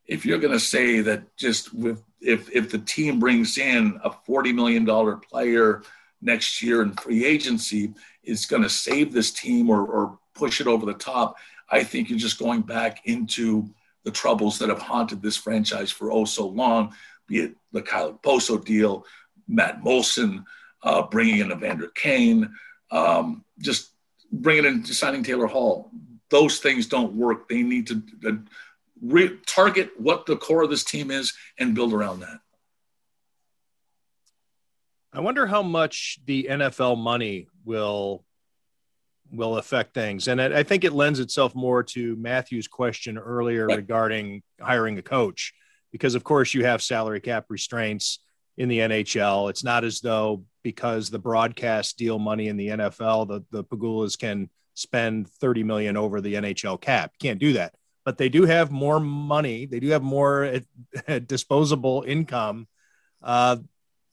if 0.06 0.24
you're 0.24 0.38
going 0.38 0.52
to 0.52 0.60
say 0.60 1.00
that 1.00 1.36
just 1.36 1.74
with 1.74 2.02
if 2.20 2.50
if 2.54 2.70
the 2.70 2.78
team 2.78 3.18
brings 3.18 3.58
in 3.58 3.98
a 4.04 4.10
forty 4.10 4.52
million 4.52 4.84
dollar 4.84 5.16
player 5.16 5.82
next 6.20 6.62
year 6.62 6.82
in 6.82 6.92
free 6.92 7.24
agency 7.24 7.92
is 8.22 8.46
going 8.46 8.62
to 8.62 8.68
save 8.68 9.12
this 9.12 9.32
team 9.32 9.68
or, 9.68 9.84
or 9.84 10.18
push 10.34 10.60
it 10.60 10.68
over 10.68 10.86
the 10.86 10.94
top, 10.94 11.36
I 11.68 11.82
think 11.82 12.08
you're 12.08 12.18
just 12.18 12.38
going 12.38 12.62
back 12.62 13.00
into 13.06 13.68
the 14.04 14.10
troubles 14.10 14.58
that 14.58 14.68
have 14.68 14.80
haunted 14.80 15.22
this 15.22 15.36
franchise 15.36 15.90
for 15.90 16.12
oh 16.12 16.24
so 16.24 16.46
long, 16.46 16.94
be 17.26 17.40
it 17.40 17.54
the 17.72 17.82
Kyle 17.82 18.12
Poso 18.12 18.58
deal, 18.58 19.04
Matt 19.48 19.82
Moulson, 19.82 20.44
uh, 20.82 21.02
bringing 21.02 21.38
in 21.38 21.52
Evander 21.52 21.88
Kane, 21.88 22.54
um, 22.90 23.44
just 23.58 23.90
bringing 24.30 24.64
in 24.64 24.84
signing 24.84 25.22
Taylor 25.22 25.46
Hall, 25.46 25.90
those 26.32 26.58
things 26.58 26.86
don't 26.86 27.12
work. 27.12 27.48
They 27.48 27.62
need 27.62 27.86
to 27.88 28.02
uh, 28.26 28.32
re- 29.00 29.38
target 29.46 29.92
what 29.98 30.26
the 30.26 30.36
core 30.36 30.62
of 30.62 30.70
this 30.70 30.82
team 30.82 31.12
is 31.12 31.34
and 31.58 31.74
build 31.74 31.92
around 31.92 32.20
that. 32.20 32.40
I 35.12 35.20
wonder 35.20 35.46
how 35.46 35.62
much 35.62 36.18
the 36.24 36.48
NFL 36.50 36.98
money 36.98 37.46
will 37.64 38.24
will 39.30 39.56
affect 39.56 39.94
things, 39.94 40.26
and 40.28 40.40
I, 40.40 40.60
I 40.60 40.62
think 40.62 40.84
it 40.84 40.92
lends 40.92 41.20
itself 41.20 41.54
more 41.54 41.82
to 41.82 42.16
Matthew's 42.16 42.68
question 42.68 43.18
earlier 43.18 43.66
right. 43.66 43.76
regarding 43.76 44.42
hiring 44.60 44.98
a 44.98 45.02
coach, 45.02 45.52
because 45.90 46.14
of 46.14 46.24
course 46.24 46.54
you 46.54 46.64
have 46.64 46.82
salary 46.82 47.20
cap 47.20 47.46
restraints 47.50 48.20
in 48.56 48.68
the 48.68 48.78
NHL. 48.78 49.50
It's 49.50 49.64
not 49.64 49.84
as 49.84 50.00
though 50.00 50.44
because 50.62 51.10
the 51.10 51.18
broadcast 51.18 51.98
deal 51.98 52.18
money 52.18 52.48
in 52.48 52.56
the 52.56 52.68
NFL, 52.68 53.28
the 53.28 53.44
the 53.50 53.64
Pegulas 53.64 54.18
can 54.18 54.48
spend 54.74 55.28
30 55.28 55.64
million 55.64 55.96
over 55.96 56.20
the 56.20 56.34
NHL 56.34 56.80
cap. 56.80 57.12
Can't 57.18 57.38
do 57.38 57.54
that. 57.54 57.74
But 58.04 58.18
they 58.18 58.28
do 58.28 58.44
have 58.44 58.70
more 58.70 58.98
money. 58.98 59.66
They 59.66 59.80
do 59.80 59.88
have 59.90 60.02
more 60.02 60.60
disposable 61.26 62.04
income 62.06 62.66
uh, 63.22 63.56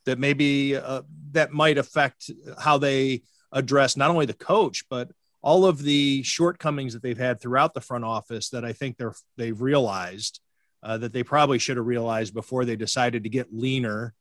that 0.05 0.19
maybe 0.19 0.75
uh, 0.75 1.01
that 1.31 1.51
might 1.51 1.77
affect 1.77 2.29
how 2.59 2.77
they 2.77 3.23
address 3.51 3.97
not 3.97 4.11
only 4.11 4.27
the 4.27 4.33
coach 4.33 4.83
but 4.89 5.09
all 5.41 5.65
of 5.65 5.81
the 5.81 6.21
shortcomings 6.23 6.93
that 6.93 7.01
they've 7.01 7.17
had 7.17 7.39
throughout 7.39 7.73
the 7.73 7.81
front 7.81 8.03
office 8.03 8.49
that 8.49 8.65
I 8.65 8.73
think 8.73 8.97
they're 8.97 9.15
they've 9.37 9.59
realized 9.59 10.39
uh, 10.83 10.97
that 10.97 11.13
they 11.13 11.23
probably 11.23 11.59
should 11.59 11.77
have 11.77 11.85
realized 11.85 12.33
before 12.33 12.65
they 12.65 12.75
decided 12.75 13.23
to 13.23 13.29
get 13.29 13.53
leaner 13.53 14.13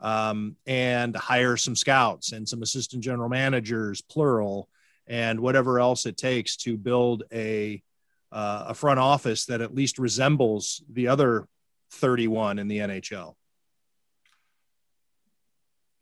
um, 0.00 0.56
and 0.66 1.16
hire 1.16 1.56
some 1.56 1.76
scouts 1.76 2.32
and 2.32 2.48
some 2.48 2.62
assistant 2.62 3.02
general 3.02 3.28
managers, 3.28 4.02
plural, 4.02 4.68
and 5.06 5.40
whatever 5.40 5.78
else 5.78 6.06
it 6.06 6.16
takes 6.16 6.56
to 6.56 6.76
build 6.76 7.24
a 7.32 7.82
uh, 8.32 8.66
a 8.68 8.74
front 8.74 8.98
office 8.98 9.46
that 9.46 9.60
at 9.60 9.74
least 9.74 9.98
resembles 9.98 10.82
the 10.92 11.06
other 11.06 11.46
31 11.92 12.58
in 12.58 12.66
the 12.66 12.78
NHL. 12.78 13.34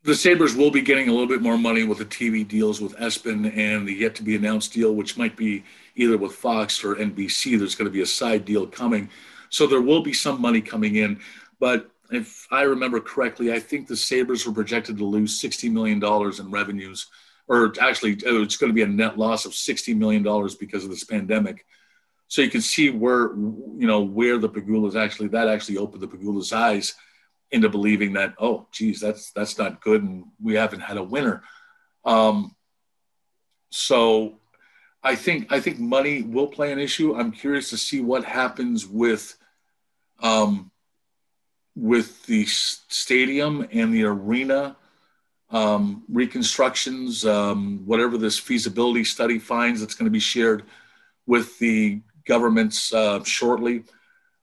The 0.03 0.15
Sabres 0.15 0.55
will 0.55 0.71
be 0.71 0.81
getting 0.81 1.07
a 1.07 1.11
little 1.11 1.27
bit 1.27 1.41
more 1.41 1.57
money 1.57 1.83
with 1.83 1.99
the 1.99 2.05
TV 2.05 2.45
deals 2.45 2.81
with 2.81 2.97
ESPN 2.97 3.55
and 3.55 3.87
the 3.87 3.93
yet 3.93 4.15
to 4.15 4.23
be 4.23 4.35
announced 4.35 4.73
deal, 4.73 4.93
which 4.93 5.15
might 5.15 5.37
be 5.37 5.63
either 5.95 6.17
with 6.17 6.33
Fox 6.33 6.83
or 6.83 6.95
NBC. 6.95 7.57
There's 7.57 7.75
going 7.75 7.85
to 7.85 7.93
be 7.93 8.01
a 8.01 8.05
side 8.05 8.43
deal 8.43 8.65
coming. 8.65 9.09
So 9.49 9.67
there 9.67 9.81
will 9.81 10.01
be 10.01 10.11
some 10.11 10.41
money 10.41 10.59
coming 10.59 10.95
in. 10.95 11.19
But 11.59 11.89
if 12.11 12.47
I 12.51 12.63
remember 12.63 12.99
correctly, 12.99 13.53
I 13.53 13.59
think 13.59 13.87
the 13.87 13.95
Sabres 13.95 14.45
were 14.45 14.53
projected 14.53 14.97
to 14.97 15.05
lose 15.05 15.39
$60 15.39 15.71
million 15.71 16.03
in 16.03 16.51
revenues 16.51 17.07
or 17.47 17.73
actually 17.81 18.13
it's 18.13 18.57
going 18.57 18.69
to 18.69 18.73
be 18.73 18.81
a 18.81 18.87
net 18.87 19.17
loss 19.17 19.45
of 19.45 19.51
$60 19.51 19.95
million 19.95 20.23
because 20.59 20.83
of 20.83 20.89
this 20.89 21.03
pandemic. 21.03 21.65
So 22.27 22.41
you 22.41 22.49
can 22.49 22.61
see 22.61 22.89
where, 22.89 23.35
you 23.35 23.85
know, 23.85 24.01
where 24.01 24.37
the 24.37 24.49
Pegulas 24.49 24.95
actually, 24.95 25.27
that 25.29 25.47
actually 25.47 25.77
opened 25.77 26.01
the 26.01 26.07
Pegulas' 26.07 26.53
eyes 26.53 26.95
into 27.51 27.69
believing 27.69 28.13
that, 28.13 28.33
oh, 28.39 28.67
geez, 28.71 28.99
that's, 28.99 29.31
that's 29.31 29.57
not 29.57 29.81
good. 29.81 30.01
And 30.01 30.25
we 30.41 30.55
haven't 30.55 30.79
had 30.79 30.97
a 30.97 31.03
winner. 31.03 31.43
Um, 32.05 32.55
so 33.69 34.39
I 35.03 35.15
think, 35.15 35.51
I 35.51 35.59
think 35.59 35.79
money 35.79 36.23
will 36.23 36.47
play 36.47 36.71
an 36.71 36.79
issue. 36.79 37.15
I'm 37.15 37.31
curious 37.31 37.69
to 37.71 37.77
see 37.77 38.01
what 38.01 38.23
happens 38.23 38.87
with, 38.87 39.37
um, 40.21 40.71
with 41.75 42.25
the 42.25 42.45
stadium 42.45 43.67
and 43.71 43.93
the 43.93 44.05
arena 44.05 44.77
um, 45.53 46.03
reconstructions, 46.09 47.25
um, 47.25 47.85
whatever 47.85 48.17
this 48.17 48.39
feasibility 48.39 49.03
study 49.03 49.37
finds 49.37 49.79
that's 49.79 49.93
going 49.93 50.07
to 50.07 50.11
be 50.11 50.19
shared 50.19 50.63
with 51.27 51.57
the 51.59 52.01
governments 52.25 52.91
uh, 52.91 53.23
shortly. 53.23 53.83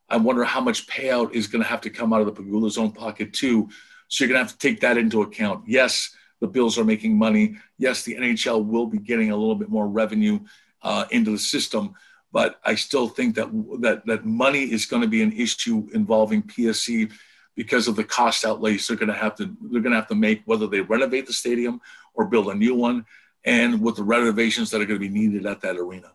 I 0.09 0.16
wonder 0.16 0.44
how 0.44 0.61
much 0.61 0.87
payout 0.87 1.35
is 1.35 1.49
going 1.49 1.62
to 1.62 1.68
have 1.68 1.81
to 1.83 1.90
come 1.90 2.12
out 2.12 2.20
of 2.20 2.27
the 2.27 2.33
Pegula's 2.33 2.79
own 2.79 2.92
pocket 2.92 3.33
too. 3.33 3.68
So 4.09 4.25
you're 4.25 4.29
going 4.33 4.40
to 4.40 4.44
have 4.44 4.59
to 4.59 4.59
take 4.59 4.81
that 4.81 4.96
into 4.96 5.23
account. 5.23 5.64
Yes, 5.66 6.14
the 6.40 6.46
Bills 6.46 6.79
are 6.79 6.85
making 6.85 7.18
money. 7.18 7.57
Yes, 7.77 8.05
the 8.05 8.14
NHL 8.14 8.64
will 8.64 8.87
be 8.87 8.99
getting 8.99 9.33
a 9.33 9.37
little 9.37 9.57
bit 9.57 9.68
more 9.68 9.88
revenue 9.88 10.40
uh, 10.83 11.05
into 11.11 11.33
the 11.33 11.38
system, 11.38 11.94
but 12.33 12.61
I 12.64 12.75
still 12.77 13.09
think 13.09 13.35
that 13.35 13.51
that 13.81 14.07
that 14.07 14.25
money 14.25 14.62
is 14.62 14.87
going 14.87 15.03
to 15.03 15.09
be 15.09 15.23
an 15.23 15.33
issue 15.33 15.88
involving 15.92 16.42
PSE 16.42 17.12
because 17.57 17.89
of 17.89 17.97
the 17.97 18.05
cost 18.05 18.45
outlays 18.45 18.87
they're 18.87 18.97
going 18.97 19.09
to 19.09 19.15
have 19.15 19.35
to 19.35 19.45
they're 19.71 19.83
going 19.83 19.93
to 19.93 19.99
have 19.99 20.09
to 20.09 20.15
make 20.15 20.43
whether 20.45 20.67
they 20.67 20.81
renovate 20.81 21.27
the 21.27 21.33
stadium 21.33 21.81
or 22.15 22.27
build 22.27 22.49
a 22.49 22.55
new 22.55 22.75
one 22.75 23.05
and 23.45 23.81
with 23.81 23.97
the 23.97 24.03
renovations 24.03 24.71
that 24.71 24.81
are 24.81 24.87
going 24.87 25.01
to 25.01 25.09
be 25.09 25.13
needed 25.13 25.47
at 25.47 25.61
that 25.61 25.77
arena. 25.77 26.13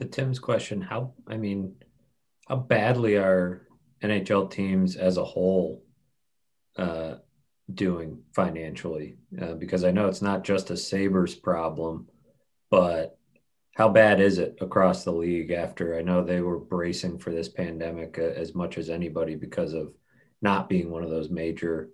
To 0.00 0.06
tim's 0.06 0.38
question 0.38 0.80
how 0.80 1.12
i 1.26 1.36
mean 1.36 1.74
how 2.48 2.56
badly 2.56 3.16
are 3.16 3.66
nhl 4.02 4.50
teams 4.50 4.96
as 4.96 5.16
a 5.16 5.24
whole 5.24 5.84
uh, 6.76 7.16
doing 7.72 8.22
financially? 8.34 9.16
Uh, 9.40 9.54
because 9.54 9.84
i 9.84 9.90
know 9.90 10.08
it's 10.08 10.22
not 10.22 10.44
just 10.44 10.70
a 10.70 10.76
sabres 10.76 11.34
problem 11.34 12.08
but 12.70 13.18
how 13.80 13.88
bad 13.88 14.20
is 14.20 14.38
it 14.38 14.56
across 14.60 15.04
the 15.04 15.12
league 15.12 15.52
after 15.52 15.96
I 15.96 16.02
know 16.02 16.22
they 16.22 16.40
were 16.40 16.58
bracing 16.58 17.18
for 17.18 17.30
this 17.30 17.48
pandemic 17.48 18.18
uh, 18.18 18.22
as 18.22 18.54
much 18.54 18.78
as 18.78 18.90
anybody 18.90 19.36
because 19.36 19.72
of 19.72 19.94
not 20.42 20.68
being 20.68 20.90
one 20.90 21.02
of 21.02 21.10
those 21.10 21.30
major 21.30 21.90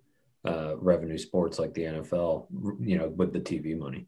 uh, 0.46 0.76
revenue 0.78 1.18
sports 1.18 1.58
like 1.58 1.74
the 1.74 1.82
NFL, 1.82 2.46
you 2.80 2.98
know, 2.98 3.08
with 3.08 3.32
the 3.32 3.40
TV 3.40 3.76
money? 3.76 4.06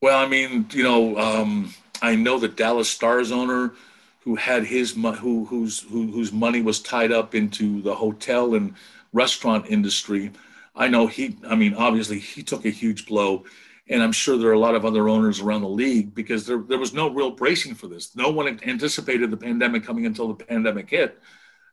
Well, 0.00 0.18
I 0.18 0.26
mean, 0.26 0.66
you 0.70 0.82
know, 0.82 1.16
um, 1.18 1.72
I 2.02 2.14
know 2.14 2.38
the 2.38 2.48
Dallas 2.48 2.90
Stars 2.90 3.32
owner 3.32 3.72
who 4.20 4.36
had 4.36 4.64
his 4.64 4.92
who 4.92 5.44
whose 5.44 5.80
who, 5.80 6.10
whose 6.10 6.32
money 6.32 6.62
was 6.62 6.80
tied 6.80 7.12
up 7.12 7.34
into 7.34 7.82
the 7.82 7.94
hotel 7.94 8.54
and 8.54 8.74
restaurant 9.12 9.66
industry. 9.68 10.32
I 10.74 10.88
know 10.88 11.06
he. 11.06 11.36
I 11.46 11.54
mean, 11.54 11.74
obviously, 11.74 12.18
he 12.18 12.42
took 12.42 12.64
a 12.64 12.70
huge 12.70 13.06
blow, 13.06 13.44
and 13.88 14.02
I'm 14.02 14.12
sure 14.12 14.36
there 14.36 14.48
are 14.48 14.54
a 14.54 14.58
lot 14.58 14.74
of 14.74 14.84
other 14.84 15.08
owners 15.08 15.40
around 15.40 15.60
the 15.60 15.68
league 15.68 16.14
because 16.14 16.46
there 16.46 16.58
there 16.58 16.78
was 16.78 16.94
no 16.94 17.10
real 17.10 17.30
bracing 17.30 17.74
for 17.74 17.86
this. 17.86 18.16
No 18.16 18.30
one 18.30 18.60
anticipated 18.66 19.30
the 19.30 19.36
pandemic 19.36 19.84
coming 19.84 20.06
until 20.06 20.28
the 20.28 20.44
pandemic 20.44 20.90
hit, 20.90 21.18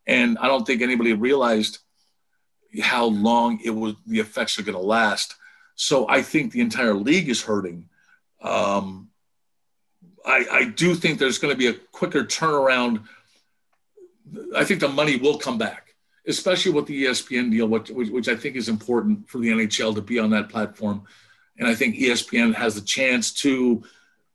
and 0.05 0.37
I 0.37 0.47
don't 0.47 0.67
think 0.67 0.81
anybody 0.81 1.13
realized 1.13 1.79
how 2.79 3.05
long 3.05 3.59
it 3.63 3.71
was 3.71 3.95
the 4.05 4.19
effects 4.19 4.57
are 4.57 4.63
going 4.63 4.77
to 4.77 4.83
last. 4.83 5.35
So 5.75 6.07
I 6.07 6.21
think 6.21 6.51
the 6.51 6.61
entire 6.61 6.93
league 6.93 7.29
is 7.29 7.41
hurting. 7.41 7.89
Um, 8.41 9.09
I, 10.25 10.45
I 10.51 10.65
do 10.65 10.95
think 10.95 11.19
there's 11.19 11.37
going 11.37 11.53
to 11.53 11.57
be 11.57 11.67
a 11.67 11.73
quicker 11.73 12.23
turnaround. 12.23 13.03
I 14.55 14.63
think 14.63 14.79
the 14.79 14.87
money 14.87 15.17
will 15.17 15.37
come 15.37 15.57
back, 15.57 15.95
especially 16.27 16.71
with 16.71 16.85
the 16.85 17.05
ESPN 17.05 17.51
deal, 17.51 17.67
which, 17.67 17.89
which 17.89 18.27
I 18.27 18.35
think 18.35 18.55
is 18.55 18.69
important 18.69 19.27
for 19.29 19.39
the 19.39 19.49
NHL 19.49 19.95
to 19.95 20.01
be 20.01 20.19
on 20.19 20.29
that 20.31 20.49
platform. 20.49 21.03
And 21.57 21.67
I 21.67 21.75
think 21.75 21.95
ESPN 21.95 22.53
has 22.55 22.75
the 22.75 22.81
chance 22.81 23.33
to 23.33 23.83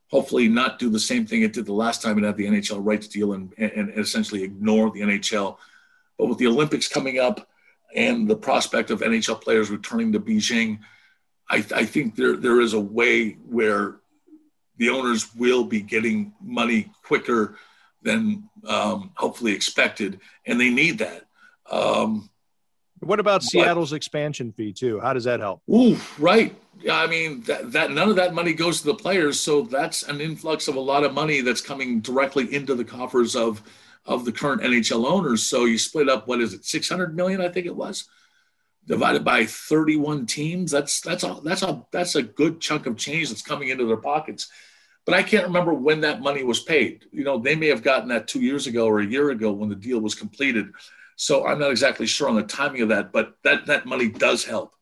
hopefully 0.09 0.47
not 0.47 0.79
do 0.79 0.89
the 0.89 0.99
same 0.99 1.25
thing 1.25 1.41
it 1.41 1.53
did 1.53 1.65
the 1.65 1.73
last 1.73 2.01
time 2.01 2.17
it 2.17 2.23
had 2.23 2.37
the 2.37 2.45
NHL 2.45 2.85
rights 2.85 3.07
deal 3.07 3.33
and, 3.33 3.53
and, 3.57 3.71
and 3.71 3.99
essentially 3.99 4.43
ignore 4.43 4.91
the 4.91 5.01
NHL. 5.01 5.57
But 6.17 6.27
with 6.27 6.37
the 6.37 6.47
Olympics 6.47 6.87
coming 6.87 7.19
up 7.19 7.47
and 7.95 8.27
the 8.27 8.35
prospect 8.35 8.91
of 8.91 9.01
NHL 9.01 9.41
players 9.41 9.69
returning 9.69 10.11
to 10.13 10.19
Beijing, 10.19 10.79
I, 11.49 11.65
I 11.73 11.85
think 11.85 12.15
there, 12.15 12.35
there 12.35 12.59
is 12.59 12.73
a 12.73 12.79
way 12.79 13.31
where 13.47 13.97
the 14.77 14.89
owners 14.89 15.33
will 15.35 15.63
be 15.63 15.81
getting 15.81 16.33
money 16.41 16.91
quicker 17.03 17.57
than 18.03 18.49
um, 18.67 19.11
hopefully 19.15 19.53
expected, 19.53 20.19
and 20.45 20.59
they 20.59 20.69
need 20.69 20.99
that. 20.99 21.23
Um, 21.69 22.29
what 22.99 23.19
about 23.19 23.43
Seattle's 23.43 23.93
expansion 23.93 24.51
fee 24.51 24.73
too? 24.73 24.99
How 24.99 25.13
does 25.13 25.25
that 25.25 25.39
help? 25.39 25.61
Ooh, 25.69 25.97
right. 26.17 26.55
I 26.91 27.07
mean 27.07 27.41
that, 27.43 27.71
that 27.71 27.91
none 27.91 28.09
of 28.09 28.15
that 28.17 28.33
money 28.33 28.53
goes 28.53 28.81
to 28.81 28.87
the 28.87 28.95
players, 28.95 29.39
so 29.39 29.63
that's 29.63 30.03
an 30.03 30.21
influx 30.21 30.67
of 30.67 30.75
a 30.75 30.79
lot 30.79 31.03
of 31.03 31.13
money 31.13 31.41
that's 31.41 31.61
coming 31.61 32.01
directly 32.01 32.53
into 32.53 32.75
the 32.75 32.85
coffers 32.85 33.35
of 33.35 33.61
of 34.07 34.25
the 34.25 34.31
current 34.31 34.61
NHL 34.61 35.05
owners. 35.05 35.43
So 35.43 35.65
you 35.65 35.77
split 35.77 36.09
up 36.09 36.27
what 36.27 36.41
is 36.41 36.53
it, 36.53 36.65
six 36.65 36.89
hundred 36.89 37.15
million? 37.15 37.41
I 37.41 37.49
think 37.49 37.65
it 37.65 37.75
was 37.75 38.07
divided 38.87 39.23
by 39.23 39.45
31 39.45 40.25
teams. 40.25 40.71
That's 40.71 41.01
that's 41.01 41.23
a 41.23 41.39
that's 41.43 41.61
a 41.61 41.85
that's 41.91 42.15
a 42.15 42.23
good 42.23 42.59
chunk 42.61 42.85
of 42.85 42.97
change 42.97 43.29
that's 43.29 43.41
coming 43.41 43.69
into 43.69 43.85
their 43.85 43.97
pockets. 43.97 44.49
But 45.05 45.15
i 45.15 45.23
can't 45.23 45.45
remember 45.45 45.73
when 45.73 46.01
that 46.01 46.21
money 46.21 46.43
was 46.43 46.61
paid. 46.61 47.05
You 47.11 47.23
know 47.23 47.37
they 47.37 47.55
may 47.55 47.67
have 47.67 47.83
gotten 47.83 48.09
that 48.09 48.27
two 48.27 48.41
years 48.41 48.65
ago 48.65 48.87
or 48.87 48.99
a 48.99 49.05
year 49.05 49.29
ago 49.29 49.51
when 49.51 49.69
the 49.69 49.75
deal 49.75 49.99
was 49.99 50.15
completed. 50.15 50.71
So 51.17 51.45
i'm 51.45 51.59
not 51.59 51.71
exactly 51.71 52.05
sure 52.05 52.29
on 52.29 52.35
the 52.35 52.43
timing 52.43 52.81
of 52.81 52.89
that 52.89 53.11
but 53.11 53.35
that 53.43 53.65
that 53.67 53.85
money 53.85 54.07
does 54.07 54.45
help. 54.45 54.73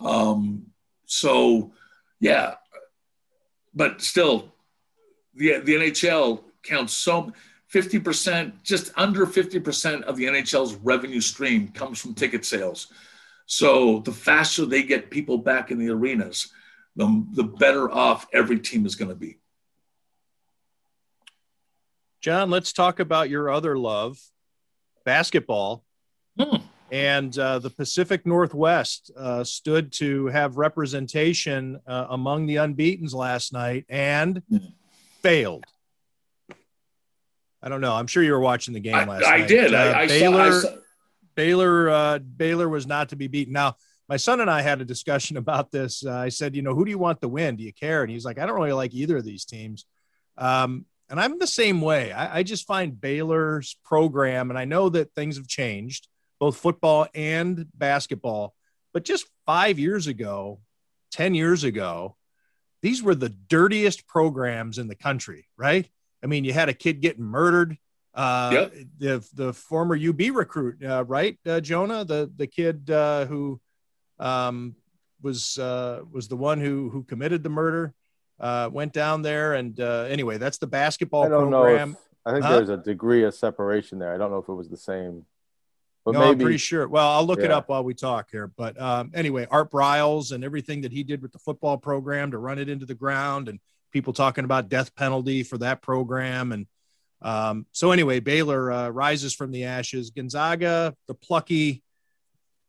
Um, 0.00 0.66
so 1.06 1.72
yeah. 2.20 2.54
But 3.74 4.02
still 4.02 4.52
the 5.34 5.58
the 5.60 5.74
nhl 5.74 6.42
counts 6.62 6.92
so 6.92 7.32
50% 7.74 8.62
just 8.62 8.92
under 8.96 9.26
50% 9.26 10.02
of 10.02 10.16
the 10.16 10.24
nhl's 10.24 10.74
revenue 10.76 11.20
stream 11.20 11.68
comes 11.68 12.00
from 12.00 12.14
ticket 12.14 12.44
sales 12.44 12.88
so 13.46 14.00
the 14.00 14.12
faster 14.12 14.64
they 14.64 14.82
get 14.82 15.10
people 15.10 15.38
back 15.38 15.70
in 15.70 15.78
the 15.78 15.90
arenas, 15.90 16.52
the, 16.96 17.24
the 17.32 17.44
better 17.44 17.90
off 17.90 18.26
every 18.32 18.58
team 18.58 18.86
is 18.86 18.94
going 18.94 19.10
to 19.10 19.14
be. 19.14 19.38
John, 22.20 22.48
let's 22.48 22.72
talk 22.72 23.00
about 23.00 23.28
your 23.28 23.50
other 23.50 23.76
love, 23.76 24.18
basketball. 25.04 25.84
Hmm. 26.38 26.56
And 26.90 27.36
uh, 27.38 27.58
the 27.58 27.70
Pacific 27.70 28.24
Northwest 28.24 29.10
uh, 29.16 29.44
stood 29.44 29.92
to 29.94 30.26
have 30.28 30.56
representation 30.56 31.80
uh, 31.86 32.06
among 32.10 32.46
the 32.46 32.56
unbeatens 32.56 33.12
last 33.12 33.52
night 33.52 33.84
and 33.88 34.42
hmm. 34.48 34.58
failed. 35.22 35.64
I 37.64 37.70
don't 37.70 37.80
know. 37.80 37.94
I'm 37.94 38.06
sure 38.06 38.22
you 38.22 38.32
were 38.32 38.40
watching 38.40 38.74
the 38.74 38.80
game 38.80 39.08
last 39.08 39.24
I, 39.24 39.38
night. 39.38 39.44
I 39.44 39.46
did. 39.46 39.74
I, 39.74 40.00
I, 40.02 40.06
Baylor, 40.06 40.52
saw, 40.60 40.68
I 40.68 40.70
saw, 40.70 40.76
Baylor 41.34 41.88
uh, 41.88 42.18
Baylor 42.18 42.68
was 42.68 42.86
not 42.86 43.08
to 43.08 43.16
be 43.16 43.26
beaten. 43.26 43.54
Now, 43.54 43.76
my 44.06 44.18
son 44.18 44.40
and 44.40 44.50
I 44.50 44.60
had 44.60 44.82
a 44.82 44.84
discussion 44.84 45.36
about 45.38 45.70
this. 45.70 46.04
Uh, 46.04 46.12
I 46.12 46.28
said, 46.28 46.54
you 46.54 46.60
know, 46.60 46.74
who 46.74 46.84
do 46.84 46.90
you 46.90 46.98
want 46.98 47.22
to 47.22 47.28
win? 47.28 47.56
Do 47.56 47.64
you 47.64 47.72
care? 47.72 48.02
And 48.02 48.10
he's 48.12 48.24
like, 48.24 48.38
I 48.38 48.44
don't 48.44 48.56
really 48.56 48.72
like 48.72 48.92
either 48.92 49.16
of 49.16 49.24
these 49.24 49.46
teams. 49.46 49.86
Um, 50.36 50.84
and 51.08 51.18
I'm 51.18 51.38
the 51.38 51.46
same 51.46 51.80
way. 51.80 52.12
I, 52.12 52.38
I, 52.38 52.42
just 52.42 52.66
find 52.66 53.00
Baylor's 53.00 53.76
program, 53.84 54.50
and 54.50 54.58
I 54.58 54.64
know 54.64 54.88
that 54.88 55.14
things 55.14 55.36
have 55.36 55.46
changed, 55.46 56.08
both 56.40 56.56
football 56.56 57.06
and 57.14 57.66
basketball. 57.74 58.54
But 58.92 59.04
just 59.04 59.26
five 59.46 59.78
years 59.78 60.06
ago, 60.06 60.60
10 61.12 61.34
years 61.34 61.62
ago, 61.62 62.16
these 62.82 63.02
were 63.02 63.14
the 63.14 63.28
dirtiest 63.28 64.06
programs 64.06 64.78
in 64.78 64.88
the 64.88 64.94
country, 64.94 65.46
right? 65.56 65.88
I 66.24 66.26
mean, 66.26 66.44
you 66.44 66.54
had 66.54 66.70
a 66.70 66.74
kid 66.74 67.00
getting 67.02 67.22
murdered. 67.22 67.76
Uh, 68.14 68.50
yep. 68.52 68.74
the 68.98 69.28
the 69.34 69.52
former 69.52 69.96
UB 69.96 70.20
recruit, 70.34 70.82
uh, 70.84 71.04
right, 71.04 71.36
uh, 71.46 71.60
Jonah, 71.60 72.04
the 72.04 72.30
the 72.36 72.46
kid 72.46 72.88
uh, 72.88 73.26
who 73.26 73.60
um, 74.20 74.76
was 75.20 75.58
uh, 75.58 76.00
was 76.10 76.28
the 76.28 76.36
one 76.36 76.60
who 76.60 76.88
who 76.90 77.02
committed 77.02 77.42
the 77.42 77.48
murder, 77.48 77.92
uh, 78.38 78.70
went 78.72 78.92
down 78.92 79.22
there, 79.22 79.54
and 79.54 79.78
uh, 79.80 80.06
anyway, 80.08 80.38
that's 80.38 80.58
the 80.58 80.66
basketball 80.66 81.24
I 81.24 81.28
don't 81.28 81.50
program. 81.50 81.90
Know 81.90 81.96
if, 81.96 82.26
I 82.26 82.32
think 82.32 82.44
huh? 82.44 82.56
there's 82.56 82.68
a 82.68 82.76
degree 82.76 83.24
of 83.24 83.34
separation 83.34 83.98
there. 83.98 84.14
I 84.14 84.16
don't 84.16 84.30
know 84.30 84.38
if 84.38 84.48
it 84.48 84.54
was 84.54 84.68
the 84.68 84.76
same. 84.76 85.26
But 86.04 86.12
no, 86.12 86.20
maybe, 86.20 86.30
I'm 86.30 86.38
pretty 86.38 86.58
sure. 86.58 86.86
Well, 86.86 87.08
I'll 87.08 87.24
look 87.24 87.38
yeah. 87.38 87.46
it 87.46 87.50
up 87.50 87.68
while 87.68 87.82
we 87.82 87.94
talk 87.94 88.30
here. 88.30 88.46
But 88.46 88.80
um, 88.80 89.10
anyway, 89.14 89.46
Art 89.50 89.70
Briles 89.70 90.32
and 90.32 90.44
everything 90.44 90.82
that 90.82 90.92
he 90.92 91.02
did 91.02 91.22
with 91.22 91.32
the 91.32 91.38
football 91.38 91.78
program 91.78 92.30
to 92.30 92.38
run 92.38 92.58
it 92.58 92.68
into 92.68 92.86
the 92.86 92.94
ground, 92.94 93.48
and 93.48 93.58
people 93.94 94.12
talking 94.12 94.44
about 94.44 94.68
death 94.68 94.94
penalty 94.94 95.42
for 95.42 95.56
that 95.56 95.80
program, 95.80 96.52
and 96.52 96.66
um, 97.22 97.66
so 97.72 97.90
anyway, 97.90 98.20
Baylor 98.20 98.70
uh, 98.70 98.88
rises 98.90 99.34
from 99.34 99.50
the 99.50 99.64
ashes. 99.64 100.10
Gonzaga, 100.10 100.94
the 101.08 101.14
plucky, 101.14 101.82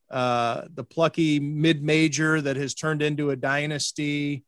uh, 0.09 0.61
the 0.73 0.85
plucky 0.85 1.41
mid-major 1.41 2.39
that 2.39 2.55
has 2.55 2.73
turned 2.73 3.01
into 3.01 3.31
a 3.31 3.35
dynasty. 3.35 4.45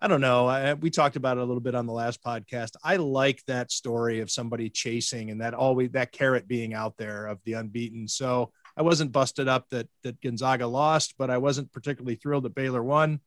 I 0.00 0.08
don't 0.08 0.22
know. 0.22 0.46
I, 0.46 0.72
we 0.72 0.88
talked 0.88 1.16
about 1.16 1.36
it 1.36 1.42
a 1.42 1.44
little 1.44 1.60
bit 1.60 1.74
on 1.74 1.86
the 1.86 1.92
last 1.92 2.24
podcast. 2.24 2.70
I 2.82 2.96
like 2.96 3.44
that 3.46 3.70
story 3.70 4.20
of 4.20 4.30
somebody 4.30 4.70
chasing 4.70 5.30
and 5.30 5.42
that 5.42 5.52
always 5.52 5.90
that 5.90 6.10
carrot 6.10 6.48
being 6.48 6.72
out 6.72 6.96
there 6.96 7.26
of 7.26 7.38
the 7.44 7.52
unbeaten. 7.52 8.08
So 8.08 8.52
I 8.78 8.82
wasn't 8.82 9.12
busted 9.12 9.46
up 9.46 9.68
that 9.70 9.88
that 10.04 10.18
Gonzaga 10.22 10.66
lost, 10.66 11.16
but 11.18 11.28
I 11.28 11.36
wasn't 11.36 11.70
particularly 11.70 12.14
thrilled 12.14 12.44
that 12.44 12.54
Baylor 12.54 12.82
won. 12.82 13.20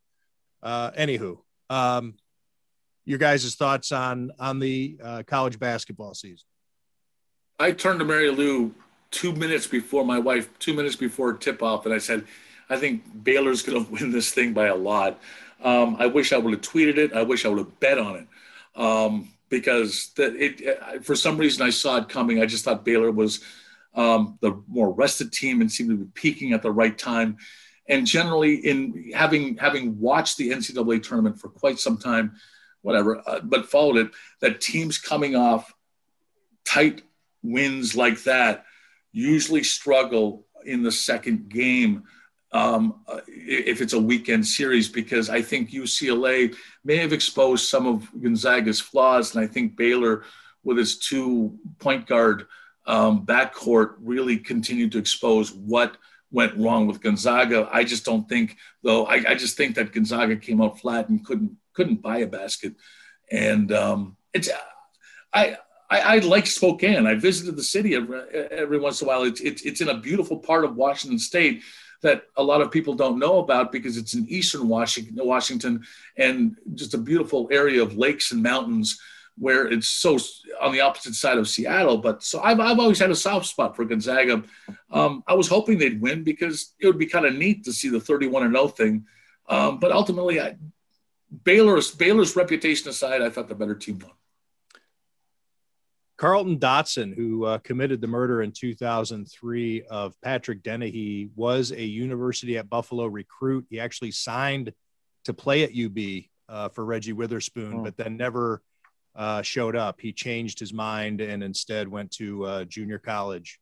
Uh, 0.63 0.89
anywho, 0.91 1.37
um, 1.69 2.15
your 3.05 3.17
guys' 3.17 3.55
thoughts 3.55 3.91
on 3.91 4.31
on 4.39 4.59
the 4.59 4.97
uh, 5.03 5.23
college 5.25 5.59
basketball 5.59 6.13
season. 6.13 6.45
I 7.59 7.71
turned 7.71 7.99
to 7.99 8.05
Mary 8.05 8.29
Lou 8.29 8.73
two 9.11 9.33
minutes 9.33 9.67
before 9.67 10.03
my 10.05 10.19
wife, 10.19 10.49
two 10.59 10.73
minutes 10.73 10.95
before 10.95 11.33
tip 11.33 11.61
off, 11.61 11.85
and 11.85 11.93
I 11.93 11.99
said, 11.99 12.25
I 12.69 12.77
think 12.77 13.23
Baylor's 13.23 13.61
going 13.61 13.85
to 13.85 13.91
win 13.91 14.11
this 14.11 14.31
thing 14.31 14.53
by 14.53 14.67
a 14.67 14.75
lot. 14.75 15.19
Um, 15.63 15.95
I 15.99 16.07
wish 16.07 16.33
I 16.33 16.37
would 16.37 16.53
have 16.53 16.61
tweeted 16.61 16.97
it. 16.97 17.13
I 17.13 17.21
wish 17.21 17.45
I 17.45 17.49
would 17.49 17.59
have 17.59 17.79
bet 17.79 17.97
on 17.97 18.15
it 18.15 18.27
um, 18.75 19.29
because 19.49 20.11
that 20.17 20.35
it, 20.35 21.03
for 21.05 21.15
some 21.15 21.37
reason 21.37 21.65
I 21.65 21.69
saw 21.69 21.97
it 21.97 22.09
coming. 22.09 22.41
I 22.41 22.45
just 22.45 22.65
thought 22.65 22.83
Baylor 22.83 23.11
was 23.11 23.39
um, 23.95 24.37
the 24.41 24.61
more 24.67 24.91
rested 24.91 25.31
team 25.31 25.61
and 25.61 25.71
seemed 25.71 25.89
to 25.89 25.97
be 25.97 26.11
peaking 26.13 26.53
at 26.53 26.61
the 26.61 26.71
right 26.71 26.97
time. 26.97 27.37
And 27.87 28.07
generally, 28.07 28.55
in 28.55 29.11
having 29.13 29.57
having 29.57 29.99
watched 29.99 30.37
the 30.37 30.51
NCAA 30.51 31.03
tournament 31.03 31.39
for 31.39 31.49
quite 31.49 31.79
some 31.79 31.97
time, 31.97 32.35
whatever, 32.83 33.21
uh, 33.27 33.39
but 33.41 33.65
followed 33.65 33.97
it, 33.97 34.11
that 34.41 34.61
teams 34.61 34.99
coming 34.99 35.35
off 35.35 35.73
tight 36.63 37.01
wins 37.41 37.95
like 37.95 38.23
that 38.23 38.65
usually 39.11 39.63
struggle 39.63 40.45
in 40.65 40.83
the 40.83 40.91
second 40.91 41.49
game 41.49 42.03
um, 42.51 43.01
if 43.27 43.81
it's 43.81 43.93
a 43.93 43.99
weekend 43.99 44.45
series 44.45 44.87
because 44.87 45.29
I 45.29 45.41
think 45.41 45.71
UCLA 45.71 46.55
may 46.83 46.97
have 46.97 47.11
exposed 47.11 47.67
some 47.67 47.87
of 47.87 48.07
Gonzaga's 48.21 48.79
flaws, 48.79 49.33
and 49.35 49.43
I 49.43 49.47
think 49.47 49.75
Baylor, 49.75 50.23
with 50.63 50.77
its 50.77 50.97
two 50.97 51.57
point 51.79 52.05
guard 52.05 52.45
um, 52.85 53.25
backcourt, 53.25 53.95
really 53.99 54.37
continued 54.37 54.91
to 54.91 54.99
expose 54.99 55.51
what 55.51 55.97
went 56.33 56.57
wrong 56.57 56.87
with 56.87 56.99
Gonzaga. 56.99 57.69
I 57.71 57.85
just 57.85 58.03
don't 58.03 58.27
think, 58.27 58.57
though. 58.81 59.05
I, 59.05 59.23
I 59.29 59.35
just 59.35 59.55
think 59.55 59.75
that 59.75 59.93
Gonzaga 59.93 60.35
came 60.35 60.61
out 60.61 60.79
flat 60.79 61.07
and 61.07 61.25
couldn't 61.25 61.55
couldn't 61.73 62.01
buy 62.01 62.17
a 62.17 62.27
basket. 62.27 62.73
And 63.31 63.71
um, 63.71 64.17
it's 64.33 64.49
I, 65.33 65.57
I, 65.89 65.99
I 65.99 66.17
like 66.19 66.47
Spokane. 66.47 67.07
I 67.07 67.15
visited 67.15 67.55
the 67.55 67.63
city 67.63 67.95
every, 67.95 68.19
every 68.51 68.79
once 68.79 69.01
in 69.01 69.07
a 69.07 69.09
while. 69.09 69.23
It's, 69.23 69.41
it's, 69.41 69.61
it's 69.63 69.81
in 69.81 69.89
a 69.89 69.97
beautiful 69.97 70.37
part 70.37 70.65
of 70.65 70.75
Washington 70.75 71.19
State 71.19 71.63
that 72.01 72.23
a 72.35 72.43
lot 72.43 72.61
of 72.61 72.69
people 72.69 72.93
don't 72.93 73.17
know 73.17 73.39
about 73.39 73.71
because 73.71 73.97
it's 73.97 74.13
in 74.13 74.27
eastern 74.27 74.67
Washington, 74.67 75.15
Washington, 75.25 75.83
and 76.17 76.57
just 76.75 76.93
a 76.93 76.97
beautiful 76.97 77.47
area 77.51 77.81
of 77.81 77.97
lakes 77.97 78.31
and 78.31 78.43
mountains 78.43 78.99
where 79.37 79.67
it's 79.67 79.87
so 79.87 80.17
on 80.61 80.71
the 80.71 80.81
opposite 80.81 81.15
side 81.15 81.37
of 81.37 81.47
Seattle. 81.49 81.97
But 81.97 82.23
so 82.23 82.41
I've, 82.41 82.59
I've 82.59 82.79
always 82.79 82.99
had 82.99 83.11
a 83.11 83.15
soft 83.15 83.47
spot 83.47 83.75
for 83.75 83.85
Gonzaga. 83.85 84.43
Um, 84.91 85.23
I 85.27 85.33
was 85.33 85.47
hoping 85.47 85.77
they'd 85.77 86.01
win 86.01 86.23
because 86.23 86.73
it 86.79 86.87
would 86.87 86.99
be 86.99 87.07
kind 87.07 87.25
of 87.25 87.35
neat 87.35 87.65
to 87.65 87.73
see 87.73 87.89
the 87.89 87.99
31 87.99 88.43
and 88.43 88.53
0 88.53 88.67
thing. 88.69 89.05
Um, 89.49 89.79
but 89.79 89.91
ultimately, 89.91 90.39
I, 90.39 90.55
Baylor's 91.43 91.91
Baylor's 91.91 92.35
reputation 92.35 92.89
aside, 92.89 93.21
I 93.21 93.29
thought 93.29 93.49
the 93.49 93.55
better 93.55 93.75
team 93.75 93.99
won. 93.99 94.11
Carlton 96.17 96.59
Dotson, 96.59 97.13
who 97.13 97.43
uh, 97.45 97.57
committed 97.57 97.99
the 97.99 98.07
murder 98.07 98.43
in 98.43 98.51
2003 98.51 99.83
of 99.89 100.19
Patrick 100.21 100.63
Dennehy, 100.63 101.29
was 101.35 101.71
a 101.71 101.83
University 101.83 102.57
at 102.57 102.69
Buffalo 102.69 103.07
recruit. 103.07 103.65
He 103.69 103.79
actually 103.79 104.11
signed 104.11 104.73
to 105.25 105.33
play 105.33 105.63
at 105.63 105.71
UB 105.71 106.23
uh, 106.47 106.69
for 106.69 106.85
Reggie 106.85 107.13
Witherspoon, 107.13 107.73
oh. 107.79 107.83
but 107.83 107.97
then 107.97 108.15
never 108.15 108.61
uh, 109.15 109.41
showed 109.41 109.75
up. 109.75 110.01
He 110.01 110.11
changed 110.11 110.59
his 110.59 110.73
mind 110.73 111.21
and 111.21 111.43
instead 111.43 111.87
went 111.87 112.11
to 112.11 112.45
uh, 112.45 112.63
junior 112.65 112.99
college. 112.99 113.59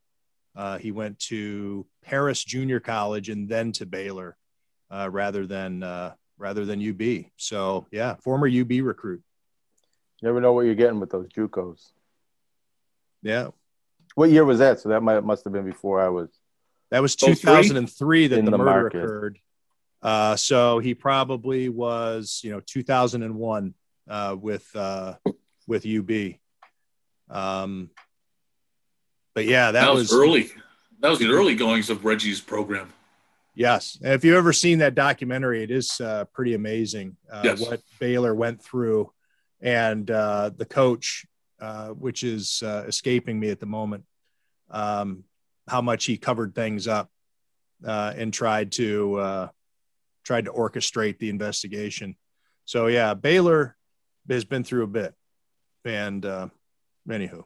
Uh, 0.56 0.78
he 0.78 0.92
went 0.92 1.18
to 1.20 1.86
Paris 2.04 2.44
Junior 2.44 2.80
College 2.80 3.30
and 3.30 3.48
then 3.48 3.72
to 3.74 3.86
Baylor, 3.86 4.36
uh, 4.90 5.10
rather 5.10 5.48
than 5.48 5.80
rather 6.38 6.66
than 6.66 6.86
UB. 6.86 7.26
So 7.38 7.86
yeah, 7.92 8.16
former 8.16 8.48
UB 8.48 8.72
recruit. 8.84 9.22
You 10.22 10.28
never 10.28 10.42
know 10.42 10.54
what 10.54 10.66
you're 10.66 10.76
getting 10.76 11.00
with 11.00 11.10
those 11.10 11.28
JUCOs. 11.30 11.92
Yeah. 13.24 13.50
What 14.16 14.30
year 14.30 14.46
was 14.46 14.60
that? 14.60 14.80
So 14.80 14.90
that 14.90 15.02
might 15.02 15.24
must 15.24 15.44
have 15.46 15.54
been 15.54 15.66
before 15.66 16.02
I 16.02 16.10
was. 16.10 16.30
That 16.90 17.02
was 17.02 17.16
2003 17.16 18.28
that 18.28 18.36
the, 18.36 18.42
the, 18.42 18.58
murder 18.58 18.66
market. 18.66 19.04
occurred. 19.04 19.40
Uh, 20.02 20.36
so 20.36 20.80
he 20.80 20.94
probably 20.94 21.70
was, 21.70 22.42
you 22.44 22.52
know, 22.52 22.60
2001 22.60 23.74
uh, 24.10 24.36
with 24.40 24.68
uh, 24.76 25.14
with 25.72 25.86
UB. 25.88 26.36
Um, 27.30 27.90
but 29.34 29.46
yeah, 29.46 29.72
that, 29.72 29.86
that 29.86 29.94
was, 29.94 30.12
was 30.12 30.14
early. 30.14 30.50
That 31.00 31.10
was 31.10 31.20
the 31.20 31.30
early 31.30 31.56
goings 31.56 31.90
of 31.90 32.06
Reggie's 32.06 32.42
program. 32.42 32.94
Yes, 33.56 33.98
and 34.04 34.14
if 34.14 34.24
you've 34.24 34.38
ever 34.38 34.54
seen 34.54 34.80
that 34.80 34.96
documentary, 34.96 35.64
it 35.64 35.72
is 35.72 36.00
uh, 36.00 36.26
pretty 36.34 36.54
amazing 36.54 37.18
uh, 37.32 37.42
yes. 37.44 37.60
what 37.60 37.82
Baylor 38.00 38.36
went 38.36 38.62
through, 38.62 39.12
and 39.62 40.10
uh, 40.12 40.52
the 40.56 40.66
coach 40.66 41.26
uh, 41.62 41.90
which 41.90 42.24
is 42.24 42.64
uh, 42.64 42.86
escaping 42.88 43.40
me 43.40 43.52
at 43.52 43.60
the 43.60 43.68
moment, 43.68 44.04
um, 44.72 45.24
how 45.68 45.80
much 45.80 46.06
he 46.06 46.18
covered 46.18 46.56
things 46.56 46.88
up 46.88 47.12
uh, 47.86 48.12
and 48.18 48.34
tried 48.34 48.72
to 48.72 49.16
uh, 49.18 49.48
tried 50.24 50.46
to 50.46 50.52
orchestrate 50.52 51.20
the 51.20 51.30
investigation. 51.30 52.16
So 52.66 52.88
yeah, 52.88 53.14
Baylor 53.14 53.78
has 54.28 54.44
been 54.44 54.64
through 54.64 54.86
a 54.86 54.88
bit, 54.88 55.14
and 55.86 56.26
uh, 56.26 56.48
anywho, 57.08 57.44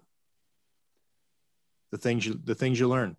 the 1.92 1.98
things 1.98 2.26
you 2.26 2.40
the 2.44 2.56
things 2.56 2.80
you 2.80 2.88
learn. 2.88 3.16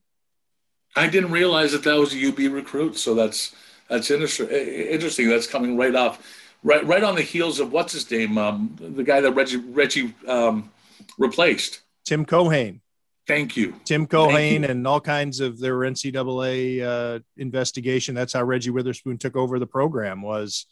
I 0.94 1.09
didn't 1.09 1.31
realize 1.31 1.72
that 1.72 1.85
that 1.85 1.96
was 1.96 2.14
a 2.14 2.29
UB 2.29 2.52
recruit, 2.52 2.96
so 2.96 3.14
that's 3.14 3.55
that's 3.88 4.11
interesting. 4.11 4.48
Interesting. 4.48 5.29
That's 5.29 5.46
coming 5.46 5.76
right 5.76 5.94
off, 5.94 6.24
right 6.62 6.85
right 6.87 7.05
on 7.05 7.14
the 7.14 7.22
heels 7.22 7.61
of 7.61 7.72
what's 7.72 7.92
his 7.92 8.11
name, 8.11 8.38
um, 8.38 8.76
the 8.79 9.05
guy 9.05 9.20
that 9.20 9.33
Reggie 9.33 9.57
Reggie 9.57 10.14
um, 10.26 10.70
replaced? 11.18 11.81
Tim 12.05 12.24
Cohane. 12.24 12.81
Thank 13.26 13.57
you. 13.57 13.74
Tim 13.85 14.07
Cohane 14.07 14.61
you. 14.61 14.66
and 14.66 14.87
all 14.87 15.00
kinds 15.00 15.40
of 15.40 15.59
their 15.59 15.79
NCAA 15.79 16.83
uh, 16.83 17.18
investigation. 17.37 18.14
That's 18.14 18.33
how 18.33 18.44
Reggie 18.44 18.70
Witherspoon 18.70 19.18
took 19.18 19.37
over 19.37 19.59
the 19.59 19.66
program. 19.66 20.22
Was 20.22 20.66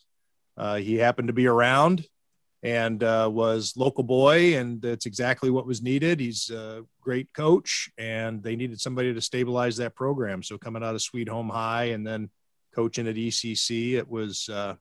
uh, 0.57 0.76
he 0.76 0.96
happened 0.96 1.28
to 1.28 1.35
be 1.35 1.46
around 1.46 2.07
and 2.64 3.05
uh, 3.05 3.29
was 3.31 3.74
local 3.77 4.03
boy, 4.03 4.57
and 4.57 4.81
that's 4.81 5.05
exactly 5.05 5.50
what 5.50 5.66
was 5.66 5.83
needed. 5.83 6.18
He's 6.18 6.48
a 6.48 6.83
great 7.03 7.31
coach, 7.35 7.90
and 7.98 8.42
they 8.42 8.57
needed 8.57 8.81
somebody 8.81 9.12
to 9.12 9.20
stabilize 9.20 9.77
that 9.77 9.94
program. 9.94 10.42
So 10.42 10.57
coming 10.57 10.83
out 10.83 10.94
of 10.94 11.03
Sweet 11.03 11.29
Home 11.29 11.50
High 11.50 11.90
and 11.90 12.07
then 12.07 12.31
coaching 12.74 13.07
at 13.07 13.16
ECC, 13.16 13.92
it 13.92 14.09
was 14.09 14.48
uh, 14.48 14.77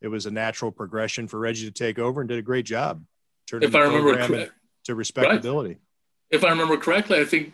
it 0.00 0.08
was 0.08 0.24
a 0.24 0.30
natural 0.30 0.72
progression 0.72 1.28
for 1.28 1.38
Reggie 1.38 1.66
to 1.66 1.72
take 1.72 1.98
over 1.98 2.22
and 2.22 2.28
did 2.28 2.38
a 2.38 2.42
great 2.42 2.64
job. 2.64 3.04
If 3.52 3.74
I 3.74 3.80
remember 3.80 4.14
correctly 4.14 4.48
to 4.84 4.94
respectability. 4.94 5.70
Right. 5.70 5.78
If 6.30 6.44
I 6.44 6.48
remember 6.48 6.78
correctly, 6.78 7.20
I 7.20 7.24
think 7.24 7.52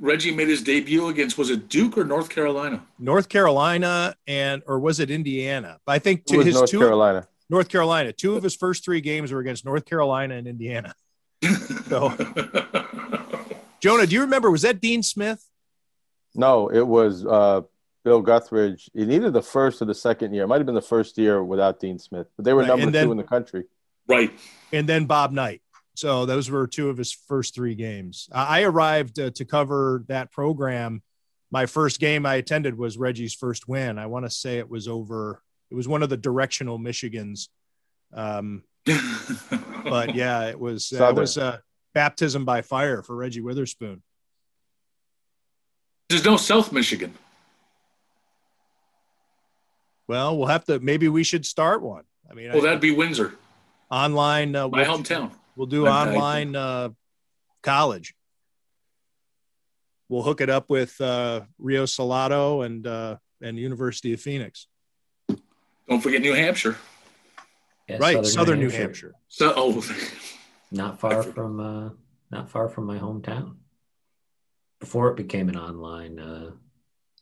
Reggie 0.00 0.32
made 0.32 0.48
his 0.48 0.62
debut 0.62 1.08
against 1.08 1.38
was 1.38 1.50
it 1.50 1.68
Duke 1.68 1.96
or 1.96 2.04
North 2.04 2.28
Carolina? 2.28 2.84
North 2.98 3.28
Carolina 3.28 4.16
and 4.26 4.62
or 4.66 4.80
was 4.80 4.98
it 4.98 5.10
Indiana? 5.10 5.78
I 5.86 6.00
think 6.00 6.24
to 6.26 6.40
his 6.40 6.54
North 6.54 6.70
two 6.70 6.80
Carolina. 6.80 7.28
North 7.50 7.68
Carolina. 7.68 8.12
Two 8.12 8.36
of 8.36 8.42
his 8.42 8.56
first 8.56 8.84
three 8.84 9.00
games 9.00 9.32
were 9.32 9.40
against 9.40 9.64
North 9.64 9.84
Carolina 9.84 10.34
and 10.34 10.46
Indiana. 10.46 10.94
So, 11.88 12.08
Jonah, 13.80 14.06
do 14.06 14.14
you 14.14 14.22
remember? 14.22 14.50
Was 14.50 14.62
that 14.62 14.80
Dean 14.80 15.02
Smith? 15.02 15.46
No, 16.34 16.68
it 16.68 16.86
was 16.86 17.26
uh, 17.26 17.60
Bill 18.04 18.22
Guthridge. 18.22 18.88
He 18.94 19.04
needed 19.04 19.34
the 19.34 19.42
first 19.42 19.82
or 19.82 19.84
the 19.84 19.94
second 19.94 20.32
year. 20.32 20.44
It 20.44 20.46
might 20.46 20.56
have 20.56 20.66
been 20.66 20.74
the 20.74 20.80
first 20.80 21.18
year 21.18 21.44
without 21.44 21.78
Dean 21.78 21.98
Smith, 21.98 22.26
but 22.36 22.46
they 22.46 22.54
were 22.54 22.60
right. 22.60 22.68
number 22.68 22.90
then, 22.90 23.04
two 23.06 23.12
in 23.12 23.18
the 23.18 23.22
country. 23.22 23.64
Right. 24.08 24.32
And 24.72 24.88
then 24.88 25.04
Bob 25.04 25.32
Knight. 25.32 25.60
So 25.94 26.26
those 26.26 26.50
were 26.50 26.66
two 26.66 26.88
of 26.88 26.96
his 26.96 27.12
first 27.12 27.54
three 27.54 27.74
games. 27.74 28.28
I 28.32 28.62
arrived 28.62 29.18
uh, 29.20 29.30
to 29.30 29.44
cover 29.44 30.04
that 30.08 30.32
program. 30.32 31.02
My 31.50 31.66
first 31.66 32.00
game 32.00 32.26
I 32.26 32.34
attended 32.36 32.76
was 32.76 32.98
Reggie's 32.98 33.34
first 33.34 33.68
win. 33.68 33.98
I 33.98 34.06
want 34.06 34.24
to 34.24 34.30
say 34.30 34.58
it 34.58 34.68
was 34.68 34.88
over. 34.88 35.40
It 35.74 35.76
was 35.76 35.88
one 35.88 36.04
of 36.04 36.08
the 36.08 36.16
directional 36.16 36.78
Michigans. 36.78 37.48
Um, 38.12 38.62
but 38.86 40.14
yeah, 40.14 40.46
it 40.46 40.60
was. 40.60 40.92
Uh, 40.92 41.08
it 41.08 41.16
was 41.16 41.36
uh, 41.36 41.58
baptism 41.94 42.44
by 42.44 42.62
fire 42.62 43.02
for 43.02 43.16
Reggie 43.16 43.40
Witherspoon. 43.40 44.00
There's 46.08 46.24
no 46.24 46.36
South 46.36 46.70
Michigan. 46.70 47.12
Well, 50.06 50.38
we'll 50.38 50.46
have 50.46 50.64
to. 50.66 50.78
Maybe 50.78 51.08
we 51.08 51.24
should 51.24 51.44
start 51.44 51.82
one. 51.82 52.04
I 52.30 52.34
mean, 52.34 52.50
well, 52.50 52.60
I, 52.60 52.66
that'd 52.66 52.80
be 52.80 52.92
Windsor. 52.92 53.34
Online, 53.90 54.54
uh, 54.54 54.68
my 54.68 54.84
hometown. 54.84 55.32
We'll 55.56 55.66
do 55.66 55.88
online 55.88 56.54
uh, 56.54 56.90
college. 57.64 58.14
We'll 60.08 60.22
hook 60.22 60.40
it 60.40 60.50
up 60.50 60.70
with 60.70 61.00
uh, 61.00 61.40
Rio 61.58 61.84
Salado 61.84 62.62
and 62.62 62.86
uh, 62.86 63.16
and 63.42 63.58
University 63.58 64.12
of 64.12 64.20
Phoenix. 64.20 64.68
Don't 65.88 66.00
forget 66.00 66.22
New 66.22 66.34
Hampshire. 66.34 66.76
Yeah, 67.88 67.98
right, 67.98 68.14
Southern, 68.14 68.30
Southern 68.30 68.58
New, 68.60 68.70
Hampshire. 68.70 68.78
New 68.78 68.82
Hampshire. 68.82 69.14
So, 69.28 69.52
oh. 69.56 69.84
not 70.70 70.98
far 71.00 71.22
from 71.22 71.60
uh, 71.60 71.90
not 72.30 72.50
far 72.50 72.68
from 72.68 72.86
my 72.86 72.98
hometown. 72.98 73.56
Before 74.80 75.10
it 75.10 75.16
became 75.16 75.48
an 75.48 75.56
online 75.56 76.18
uh, 76.18 76.50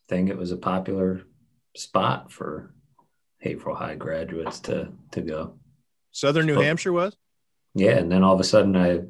thing, 0.09 0.29
it 0.29 0.37
was 0.37 0.53
a 0.53 0.57
popular 0.57 1.23
spot 1.77 2.31
for 2.31 2.75
Haverhill 3.41 3.75
High 3.75 3.97
graduates 3.97 4.61
to 4.61 4.93
to 5.13 5.21
go. 5.21 5.55
Southern 6.13 6.47
New 6.47 6.61
Hampshire 6.61 6.93
was. 6.93 7.17
Yeah, 7.75 7.97
and 7.97 8.13
then 8.13 8.23
all 8.23 8.35
of 8.35 8.41
a 8.41 8.45
sudden, 8.45 8.77
I, 8.77 9.01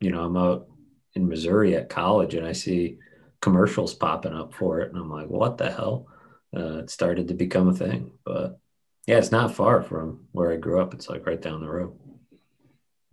you 0.00 0.10
know, 0.10 0.22
I'm 0.22 0.36
out 0.36 0.68
in 1.14 1.28
Missouri 1.28 1.74
at 1.74 1.88
college, 1.88 2.34
and 2.34 2.46
I 2.46 2.52
see 2.52 2.98
commercials 3.40 3.94
popping 3.94 4.34
up 4.34 4.54
for 4.54 4.80
it, 4.80 4.92
and 4.92 4.98
I'm 4.98 5.10
like, 5.10 5.28
what 5.28 5.56
the 5.56 5.70
hell? 5.70 6.06
Uh, 6.54 6.78
it 6.78 6.90
started 6.90 7.28
to 7.28 7.34
become 7.34 7.68
a 7.68 7.74
thing, 7.74 8.12
but 8.24 8.60
yeah, 9.06 9.18
it's 9.18 9.32
not 9.32 9.54
far 9.54 9.82
from 9.82 10.26
where 10.32 10.52
I 10.52 10.56
grew 10.56 10.80
up. 10.80 10.94
It's 10.94 11.08
like 11.08 11.26
right 11.26 11.40
down 11.40 11.60
the 11.60 11.68
road. 11.68 11.96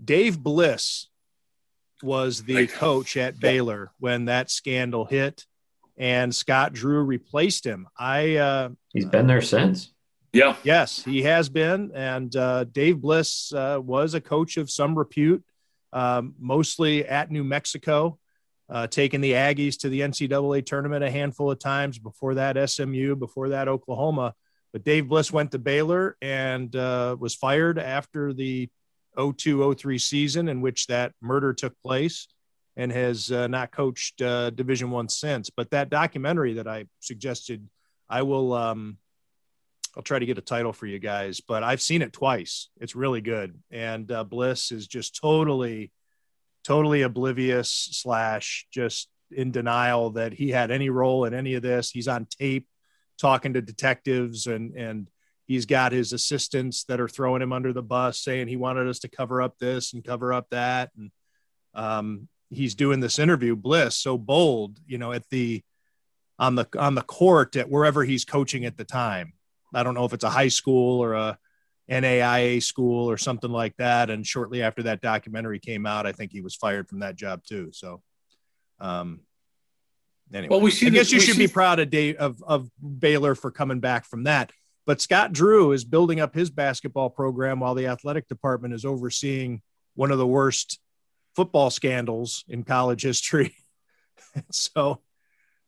Dave 0.04 0.40
Bliss 0.40 1.08
was 2.02 2.44
the 2.44 2.68
coach 2.68 3.16
at 3.16 3.40
Baylor 3.40 3.92
when 4.00 4.26
that 4.26 4.50
scandal 4.50 5.06
hit, 5.06 5.46
and 5.98 6.34
Scott 6.36 6.74
Drew 6.74 7.02
replaced 7.02 7.66
him. 7.66 7.88
I 7.98 8.36
uh, 8.36 8.70
he's 8.92 9.06
been 9.06 9.28
there 9.28 9.42
since. 9.42 9.94
Yeah. 10.34 10.56
Yes, 10.64 11.04
he 11.04 11.22
has 11.22 11.48
been. 11.48 11.92
And 11.94 12.36
uh, 12.36 12.64
Dave 12.64 13.00
Bliss 13.00 13.54
uh, 13.54 13.80
was 13.82 14.16
a 14.16 14.22
coach 14.22 14.58
of 14.58 14.70
some 14.70 14.98
repute, 14.98 15.44
um, 15.94 16.34
mostly 16.40 17.06
at 17.06 17.30
New 17.30 17.44
Mexico, 17.44 18.18
uh, 18.68 18.88
taking 18.88 19.22
the 19.22 19.34
Aggies 19.34 19.78
to 19.82 19.90
the 19.90 20.02
NCAA 20.02 20.66
tournament 20.66 21.04
a 21.04 21.12
handful 21.12 21.52
of 21.52 21.60
times. 21.60 22.00
Before 22.00 22.34
that, 22.34 22.58
SMU, 22.70 23.16
before 23.16 23.50
that, 23.50 23.68
Oklahoma. 23.68 24.34
But 24.74 24.84
Dave 24.84 25.08
Bliss 25.08 25.32
went 25.32 25.52
to 25.52 25.60
Baylor 25.60 26.18
and 26.22 26.76
uh, 26.76 27.16
was 27.18 27.36
fired 27.36 27.78
after 27.80 28.34
the 28.34 28.70
02 29.18 29.76
03 29.76 29.98
season 30.00 30.50
in 30.50 30.62
which 30.62 30.88
that 30.88 31.14
murder 31.22 31.54
took 31.54 31.80
place 31.82 32.28
and 32.76 32.92
has 32.92 33.32
uh, 33.32 33.48
not 33.48 33.72
coached 33.72 34.22
uh, 34.22 34.50
Division 34.50 34.90
One 34.90 35.08
since. 35.08 35.52
But 35.52 35.70
that 35.72 35.92
documentary 35.92 36.54
that 36.56 36.68
I 36.68 36.88
suggested, 37.00 37.70
I 38.10 38.24
will. 38.24 38.54
Um, 38.54 38.98
I'll 39.96 40.02
try 40.02 40.18
to 40.18 40.26
get 40.26 40.40
a 40.40 40.42
title 40.42 40.74
for 40.74 40.88
you 40.88 40.98
guys, 40.98 41.40
but 41.40 41.62
I've 41.62 41.82
seen 41.82 42.02
it 42.02 42.12
twice. 42.12 42.70
It's 42.82 42.96
really 42.96 43.22
good. 43.22 43.60
And 43.70 44.12
uh, 44.12 44.24
Bliss 44.24 44.72
is 44.72 44.88
just 44.88 45.22
totally 45.22 45.92
totally 46.64 47.04
oblivious 47.04 47.70
slash 47.70 48.66
just 48.72 49.10
in 49.30 49.52
denial 49.52 50.12
that 50.12 50.34
he 50.34 50.50
had 50.50 50.72
any 50.72 50.90
role 50.90 51.26
in 51.26 51.34
any 51.34 51.54
of 51.54 51.62
this. 51.62 51.92
He's 51.92 52.08
on 52.08 52.26
tape 52.26 52.68
talking 53.18 53.54
to 53.54 53.62
detectives 53.62 54.48
and 54.48 54.76
and 54.76 55.10
he's 55.46 55.66
got 55.66 55.92
his 55.92 56.14
assistants 56.14 56.84
that 56.86 57.02
are 57.02 57.08
throwing 57.08 57.42
him 57.42 57.54
under 57.54 57.74
the 57.74 57.84
bus 57.84 58.20
saying 58.20 58.48
he 58.48 58.56
wanted 58.56 58.88
us 58.88 59.00
to 59.00 59.10
cover 59.10 59.42
up 59.42 59.58
this 59.60 59.94
and 59.94 60.04
cover 60.04 60.34
up 60.34 60.50
that. 60.52 60.92
And 60.98 61.12
um, 61.74 62.28
he's 62.50 62.76
doing 62.76 63.00
this 63.00 63.20
interview 63.20 63.56
bliss 63.56 63.98
so 63.98 64.16
bold 64.16 64.78
you 64.86 64.98
know 64.98 65.12
at 65.12 65.28
the 65.30 65.64
on 66.40 66.56
the 66.56 66.68
on 66.78 66.96
the 66.96 67.02
court 67.02 67.56
at 67.56 67.70
wherever 67.70 68.04
he's 68.04 68.26
coaching 68.26 68.66
at 68.66 68.78
the 68.78 68.84
time. 68.84 69.34
I 69.74 69.84
don't 69.84 69.96
know 69.96 70.06
if 70.06 70.14
it's 70.14 70.24
a 70.24 70.30
high 70.30 70.50
school 70.50 71.04
or 71.04 71.14
a 71.14 71.38
naia 71.90 72.62
school 72.62 73.10
or 73.10 73.18
something 73.18 73.52
like 73.52 73.76
that. 73.78 74.10
And 74.10 74.26
shortly 74.26 74.62
after 74.62 74.84
that 74.84 75.02
documentary 75.02 75.60
came 75.60 75.86
out 75.86 76.08
i 76.08 76.12
think 76.12 76.32
he 76.32 76.42
was 76.42 76.56
fired 76.56 76.90
from 76.90 77.00
that 77.00 77.16
job 77.16 77.44
too. 77.44 77.70
So 77.72 78.02
um 78.80 79.22
anyway 80.34 80.50
Well, 80.52 80.62
we 80.62 80.72
see 80.72 80.88
i 80.88 80.90
this- 80.90 81.00
guess 81.00 81.12
you 81.12 81.20
should 81.20 81.36
see- 81.36 81.48
be 81.48 81.52
proud 81.52 81.80
of 81.80 81.90
dave 81.90 82.16
of, 82.18 82.42
of 82.46 82.70
baylor 83.00 83.36
for 83.36 83.52
coming 83.52 83.80
back 83.80 84.06
from 84.06 84.24
that 84.24 84.52
but 84.86 85.02
scott 85.02 85.32
drew 85.34 85.72
is 85.72 85.84
building 85.86 86.20
up 86.20 86.34
his 86.34 86.50
basketball 86.50 87.10
program 87.10 87.60
while 87.60 87.76
the 87.76 87.88
athletic 87.88 88.28
department 88.28 88.74
is 88.74 88.86
overseeing 88.86 89.62
one 89.96 90.12
of 90.12 90.18
the 90.18 90.28
worst 90.28 90.80
football 91.36 91.70
scandals 91.70 92.44
in 92.48 92.64
college 92.64 93.04
history 93.04 93.56
so 94.52 95.00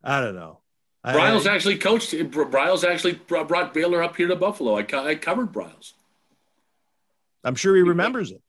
i 0.03 0.19
don't 0.21 0.35
know 0.35 0.59
I- 1.03 1.13
Briles 1.13 1.45
actually 1.45 1.77
coached. 1.77 2.13
Briles 2.13 2.83
actually 2.83 3.13
brought 3.13 3.75
Baylor 3.75 4.01
up 4.01 4.15
here 4.15 4.27
to 4.27 4.35
Buffalo. 4.35 4.75
I, 4.75 4.81
co- 4.81 5.05
I 5.05 5.13
covered 5.13 5.51
Briles. 5.53 5.93
i'm 7.43 7.53
sure 7.53 7.75
he 7.75 7.81
remembers 7.83 8.31
it 8.31 8.41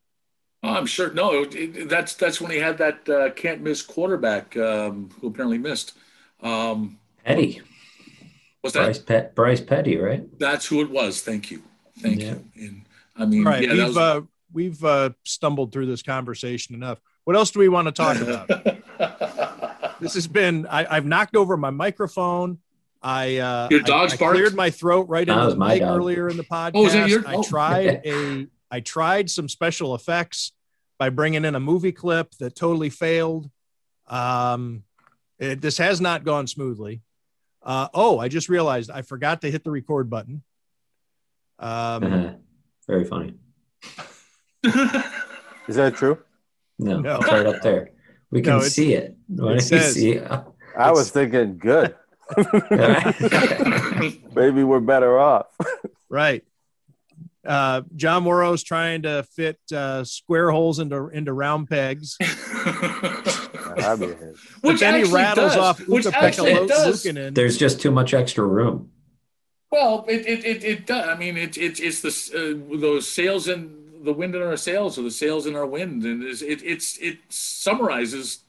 Oh, 0.63 0.69
I'm 0.69 0.87
sure. 0.87 1.13
No, 1.13 1.43
it, 1.43 1.53
it, 1.55 1.87
that's 1.87 2.15
that's 2.15 2.41
when 2.41 2.49
he 2.49 2.57
had 2.57 2.79
that 2.79 3.07
uh, 3.07 3.29
can't 3.29 3.61
miss 3.61 3.83
quarterback 3.83 4.57
um, 4.57 5.11
who 5.21 5.27
apparently 5.27 5.59
missed. 5.59 5.93
Um, 6.41 6.99
Petty, 7.25 7.61
was 8.63 8.73
that? 8.73 8.83
Bryce, 8.85 8.99
Pet, 8.99 9.35
Bryce 9.35 9.61
Petty, 9.61 9.97
right? 9.97 10.23
That's 10.39 10.65
who 10.65 10.81
it 10.81 10.89
was. 10.89 11.21
Thank 11.21 11.51
you. 11.51 11.61
Thank 11.99 12.21
Yeah. 12.21 12.35
you. 12.55 12.67
And 12.67 12.85
I 13.15 13.25
mean, 13.25 13.45
All 13.45 13.51
right, 13.53 13.63
yeah, 13.63 13.73
we've 13.73 13.83
was- 13.87 13.97
uh, 13.97 14.21
we've 14.53 14.83
uh, 14.83 15.09
stumbled 15.23 15.71
through 15.71 15.87
this 15.87 16.03
conversation 16.03 16.75
enough. 16.75 16.99
What 17.25 17.35
else 17.35 17.51
do 17.51 17.59
we 17.59 17.67
want 17.69 17.87
to 17.87 17.91
talk 17.91 18.17
about? 18.21 18.47
this 19.99 20.13
has 20.13 20.27
been. 20.27 20.65
I, 20.67 20.85
I've 20.95 21.05
knocked 21.05 21.35
over 21.35 21.57
my 21.57 21.71
microphone. 21.71 22.59
I 23.01 23.37
uh, 23.37 23.67
Your 23.69 23.81
dog's 23.81 24.13
I, 24.13 24.17
barked? 24.17 24.35
cleared 24.37 24.55
my 24.55 24.69
throat 24.69 25.07
right 25.09 25.27
That 25.27 25.37
into 25.37 25.49
the 25.51 25.55
my 25.57 25.73
mic 25.73 25.81
dog. 25.81 25.97
earlier 25.97 26.29
in 26.29 26.37
the 26.37 26.43
podcast. 26.43 26.71
Oh, 26.75 26.85
is 26.85 26.93
that 26.93 27.09
your- 27.09 27.27
I 27.27 27.35
oh. 27.35 27.43
tried 27.43 28.01
a. 28.05 28.47
I 28.71 28.79
tried 28.81 29.29
some 29.29 29.47
special 29.49 29.95
effects 29.95 30.51
by 30.99 31.09
bringing 31.09 31.45
in 31.45 31.55
a 31.55 31.59
movie 31.59 31.91
clip 31.91 32.31
that 32.39 32.55
totally 32.55 32.89
failed. 32.89 33.49
Um, 34.07 34.83
it, 35.39 35.61
this 35.61 35.77
has 35.77 35.99
not 36.01 36.23
gone 36.23 36.47
smoothly. 36.47 37.01
Uh, 37.63 37.87
oh, 37.93 38.19
I 38.19 38.27
just 38.27 38.49
realized 38.49 38.89
I 38.91 39.01
forgot 39.01 39.41
to 39.41 39.51
hit 39.51 39.63
the 39.63 39.71
record 39.71 40.09
button. 40.09 40.43
Um, 41.59 42.35
Very 42.87 43.03
funny. 43.05 43.33
Is 44.63 45.75
that 45.75 45.95
true? 45.95 46.19
No, 46.79 46.99
No. 46.99 47.17
it's 47.17 47.27
right 47.27 47.45
up 47.45 47.61
there. 47.61 47.89
We 48.31 48.41
can 48.41 48.53
No, 48.53 48.61
see 48.61 48.93
it. 48.93 49.15
Why 49.27 49.35
it 49.35 49.47
don't 49.47 49.53
you 49.55 49.59
says- 49.61 49.93
see 49.95 50.11
it? 50.13 50.31
I 50.77 50.91
was 50.91 51.09
thinking, 51.09 51.57
good. 51.57 51.95
Maybe 54.35 54.63
we're 54.63 54.79
better 54.79 55.17
off. 55.17 55.47
Right. 56.09 56.43
Uh, 57.45 57.81
John 57.95 58.23
Wawrow's 58.25 58.61
trying 58.63 59.01
to 59.03 59.23
fit 59.23 59.57
uh, 59.73 60.03
square 60.03 60.51
holes 60.51 60.79
into 60.79 61.07
into 61.07 61.31
round 61.33 61.69
pegs. 61.69 62.17
That'd 63.77 63.99
be 63.99 64.25
a 64.25 64.33
which 64.61 64.79
then 64.79 64.95
he 64.95 65.01
actually 65.01 65.13
rattles 65.13 65.53
does, 65.53 65.57
off 65.57 65.87
which 65.87 66.05
actually 66.07 66.53
does. 66.67 67.03
Lukanen. 67.05 67.35
There's 67.35 67.57
just 67.57 67.81
too 67.81 67.91
much 67.91 68.13
extra 68.13 68.45
room. 68.45 68.91
Well, 69.71 70.05
it 70.07 70.25
it, 70.25 70.45
it, 70.45 70.63
it 70.63 70.85
does. 70.85 71.07
I 71.07 71.15
mean, 71.15 71.37
it, 71.37 71.57
it 71.57 71.79
it's 71.79 72.01
the 72.01 72.09
uh, 72.35 72.77
those 72.79 73.09
sails 73.09 73.47
in 73.47 74.03
the 74.03 74.13
wind 74.13 74.35
in 74.35 74.41
our 74.41 74.57
sails 74.57 74.97
or 74.97 75.01
the 75.03 75.11
sails 75.11 75.45
in 75.45 75.55
our 75.55 75.65
wind, 75.65 76.03
and 76.03 76.23
it's, 76.23 76.41
it 76.41 76.63
it's 76.63 76.97
it 76.97 77.19
summarizes 77.29 78.43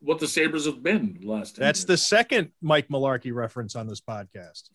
what 0.00 0.18
the 0.18 0.28
Sabres 0.28 0.66
have 0.66 0.82
been 0.82 1.18
the 1.20 1.26
last. 1.26 1.56
10 1.56 1.64
That's 1.64 1.84
the 1.84 1.96
second 1.96 2.50
Mike 2.60 2.88
Malarkey 2.88 3.32
reference 3.34 3.74
on 3.74 3.88
this 3.88 4.00
podcast. 4.00 4.70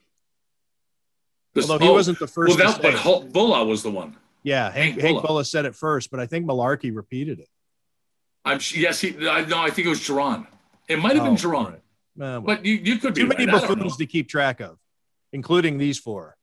This- 1.54 1.70
Although 1.70 1.86
he 1.86 1.90
oh, 1.92 1.94
wasn't 1.94 2.20
the 2.20 2.28
first. 2.28 2.50
Well, 2.50 2.58
to 2.58 2.64
that, 2.64 2.82
say 2.82 3.04
but 3.04 3.24
it. 3.26 3.34
Bulla 3.34 3.64
was 3.64 3.84
the 3.84 3.92
one. 3.92 4.18
yeah, 4.42 4.72
Hank, 4.72 4.94
Hank 4.94 5.02
Hank 5.02 5.16
Bulla. 5.18 5.28
Bulla 5.28 5.46
said 5.46 5.66
it 5.66 5.76
first, 5.76 6.10
but 6.12 6.20
I 6.20 6.26
think 6.26 6.46
Malarkey 6.46 6.94
repeated 6.96 7.40
it. 7.40 7.48
I'm 8.46 8.60
sh- 8.60 8.76
yes, 8.78 9.00
he. 9.02 9.16
I, 9.28 9.46
no, 9.46 9.60
I 9.60 9.70
think 9.70 9.86
it 9.88 9.90
was 9.90 10.00
Jerron. 10.00 10.46
It 10.88 11.00
might 11.00 11.16
have 11.16 11.24
Oh, 11.24 11.28
been 11.28 11.36
Jerron, 11.36 11.56
all 11.56 11.64
right. 11.66 11.74
Uh, 11.76 11.80
well, 12.18 12.42
but 12.42 12.66
you, 12.66 12.74
you 12.76 12.98
could 12.98 13.14
be 13.16 13.22
too 13.22 13.28
many 13.28 13.46
right. 13.46 13.56
I 13.56 13.60
don't 13.60 13.70
know. 13.70 13.76
buffoons 13.76 13.98
to 13.98 14.06
keep 14.06 14.28
track 14.30 14.60
of, 14.60 14.78
including 15.32 15.78
these 15.78 15.98
four. 15.98 16.36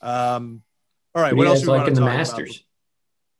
Um, 0.00 0.62
all 1.14 1.22
right, 1.22 1.34
What, 1.36 1.38
what, 1.38 1.44
do 1.44 1.48
you 1.48 1.54
else 1.54 1.60
do 1.60 1.66
we 1.66 1.70
like 1.72 1.78
want 1.78 1.88
in 1.88 1.94
to 1.96 2.00
the 2.00 2.06
talk 2.06 2.16
Masters? 2.16 2.50
about? 2.56 2.64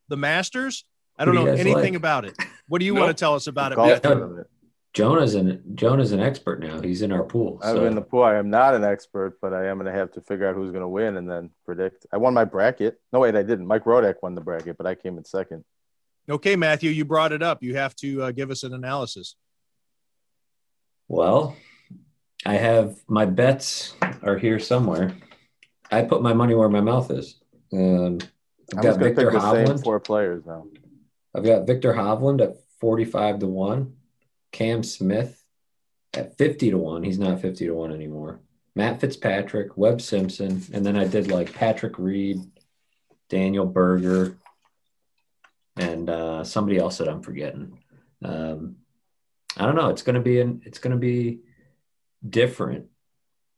The 0.09 0.17
Masters? 0.17 0.85
I 1.19 1.25
don't 1.25 1.35
do 1.35 1.45
know 1.45 1.51
anything 1.53 1.75
like? 1.75 1.95
about 1.95 2.25
it. 2.25 2.37
What 2.69 2.81
do 2.81 2.85
you 2.85 2.95
Nope. 2.95 3.03
want 3.05 3.17
to 3.17 3.21
tell 3.21 3.35
us 3.35 3.47
about 3.47 3.73
it? 3.73 3.77
Golf 3.77 3.89
Matt? 3.91 4.03
tournament. 4.03 4.47
Jonah's 4.95 5.35
an 5.35 5.63
Jonah's 5.75 6.13
an 6.13 6.21
expert 6.21 6.61
now. 6.61 6.81
He's 6.83 7.01
in 7.01 7.13
our 7.13 7.23
pool. 7.23 7.59
I'm 7.63 7.79
in 7.87 7.95
the 7.95 8.03
pool. 8.03 8.23
I 8.25 8.35
am 8.35 8.51
not 8.51 8.75
an 8.75 8.85
expert, 8.85 9.39
but 9.41 9.55
I 9.55 9.67
am 9.69 9.79
going 9.79 9.91
to 9.91 9.99
have 9.99 10.13
to 10.13 10.21
figure 10.21 10.47
out 10.47 10.55
who's 10.55 10.71
going 10.71 10.83
to 10.83 10.89
win 10.89 11.17
and 11.17 11.29
then 11.31 11.49
predict. 11.65 12.05
I 12.13 12.19
won 12.19 12.35
my 12.35 12.45
bracket. 12.45 13.01
No, 13.11 13.21
wait, 13.21 13.35
I 13.35 13.43
didn't. 13.43 13.67
Mike 13.67 13.85
Rodak 13.85 14.17
won 14.23 14.35
the 14.35 14.43
bracket, 14.43 14.77
but 14.77 14.87
I 14.87 14.95
came 14.95 15.17
in 15.17 15.25
second. 15.25 15.65
Okay, 16.29 16.57
Matthew, 16.57 16.91
you 16.91 17.05
brought 17.05 17.33
it 17.33 17.43
up. 17.43 17.63
You 17.63 17.77
have 17.77 17.97
to 17.97 18.23
uh, 18.23 18.31
give 18.31 18.51
us 18.51 18.63
an 18.63 18.75
analysis. 18.75 19.37
Well, 21.09 21.57
I 22.47 22.55
have 22.55 22.97
my 23.09 23.27
bets 23.27 23.95
are 24.23 24.39
here 24.39 24.59
somewhere. 24.59 25.15
I 25.91 26.03
put 26.03 26.23
my 26.23 26.33
money 26.33 26.55
where 26.55 26.69
my 26.69 26.81
mouth 26.81 27.11
is. 27.11 27.41
Um, 27.73 28.19
I've 28.73 28.79
I'm 28.79 28.83
got 28.83 28.83
just 28.83 29.01
going 29.01 29.15
to 29.15 29.21
Viktor 29.21 29.31
pick 29.31 29.41
the 29.41 29.53
same 29.53 29.67
Hovland. 29.67 29.85
four 29.85 30.01
players 30.01 30.45
now. 30.47 30.67
I've 31.35 31.45
got 31.45 31.67
Viktor 31.67 31.93
Hovland 31.93 32.41
at 32.41 32.57
45 32.81 33.41
to 33.41 33.47
1, 33.47 33.93
Cam 34.53 34.83
Smith 34.83 35.45
at 36.15 36.37
50 36.39 36.71
to 36.71 36.79
1. 36.79 37.03
He's 37.03 37.19
not 37.19 37.41
50 37.41 37.67
to 37.67 37.73
1 37.73 37.93
anymore. 37.93 38.41
Matt 38.75 39.01
Fitzpatrick, 39.01 39.77
Webb 39.77 40.01
Simpson, 40.01 40.63
and 40.73 40.85
then 40.85 40.97
I 40.97 41.07
did 41.07 41.31
like 41.31 41.53
Patrick 41.53 41.99
Reed, 41.99 42.39
Daniel 43.29 43.67
Berger, 43.67 44.37
and 45.77 46.11
uh, 46.11 46.45
somebody 46.45 46.79
else 46.79 46.99
that 46.99 47.09
I'm 47.09 47.23
forgetting. 47.23 47.79
Um, 48.25 48.77
I 49.57 49.67
don't 49.67 49.77
know. 49.77 49.89
It's 49.89 50.03
gonna 50.03 50.21
be 50.21 50.41
an, 50.41 50.63
it's 50.65 50.79
gonna 50.79 50.97
be 50.97 51.41
different 52.29 52.87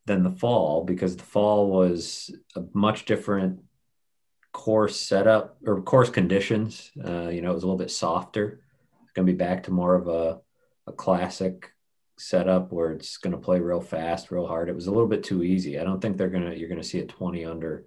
than 0.06 0.22
the 0.22 0.30
fall 0.30 0.84
because 0.84 1.16
the 1.16 1.22
fall 1.22 1.70
was 1.70 2.34
a 2.56 2.62
much 2.72 3.04
different 3.04 3.60
course 4.52 4.98
setup 4.98 5.58
or 5.66 5.82
course 5.82 6.10
conditions. 6.10 6.90
Uh, 7.04 7.28
you 7.28 7.42
know, 7.42 7.50
it 7.50 7.54
was 7.54 7.62
a 7.62 7.66
little 7.66 7.78
bit 7.78 7.90
softer. 7.90 8.60
It's 9.02 9.12
going 9.12 9.26
to 9.26 9.32
be 9.32 9.36
back 9.36 9.64
to 9.64 9.70
more 9.70 9.94
of 9.94 10.08
a, 10.08 10.40
a 10.86 10.92
classic 10.92 11.72
setup 12.16 12.72
where 12.72 12.92
it's 12.92 13.16
going 13.16 13.32
to 13.32 13.40
play 13.40 13.60
real 13.60 13.80
fast, 13.80 14.30
real 14.30 14.46
hard. 14.46 14.68
It 14.68 14.74
was 14.74 14.86
a 14.86 14.90
little 14.90 15.08
bit 15.08 15.24
too 15.24 15.42
easy. 15.42 15.78
I 15.78 15.84
don't 15.84 16.00
think 16.00 16.16
they're 16.16 16.28
going 16.28 16.48
to, 16.48 16.56
you're 16.56 16.68
going 16.68 16.80
to 16.80 16.86
see 16.86 17.00
a 17.00 17.06
20 17.06 17.44
under 17.44 17.84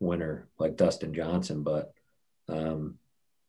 winner 0.00 0.48
like 0.58 0.76
Dustin 0.76 1.12
Johnson, 1.12 1.62
but 1.62 1.92
um, 2.48 2.96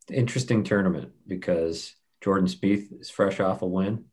interesting 0.10 0.64
tournament 0.64 1.12
because 1.28 1.96
Jordan 2.22 2.48
Spieth 2.48 3.02
is 3.02 3.10
fresh 3.10 3.40
off 3.40 3.62
a 3.62 3.68
win 3.68 4.06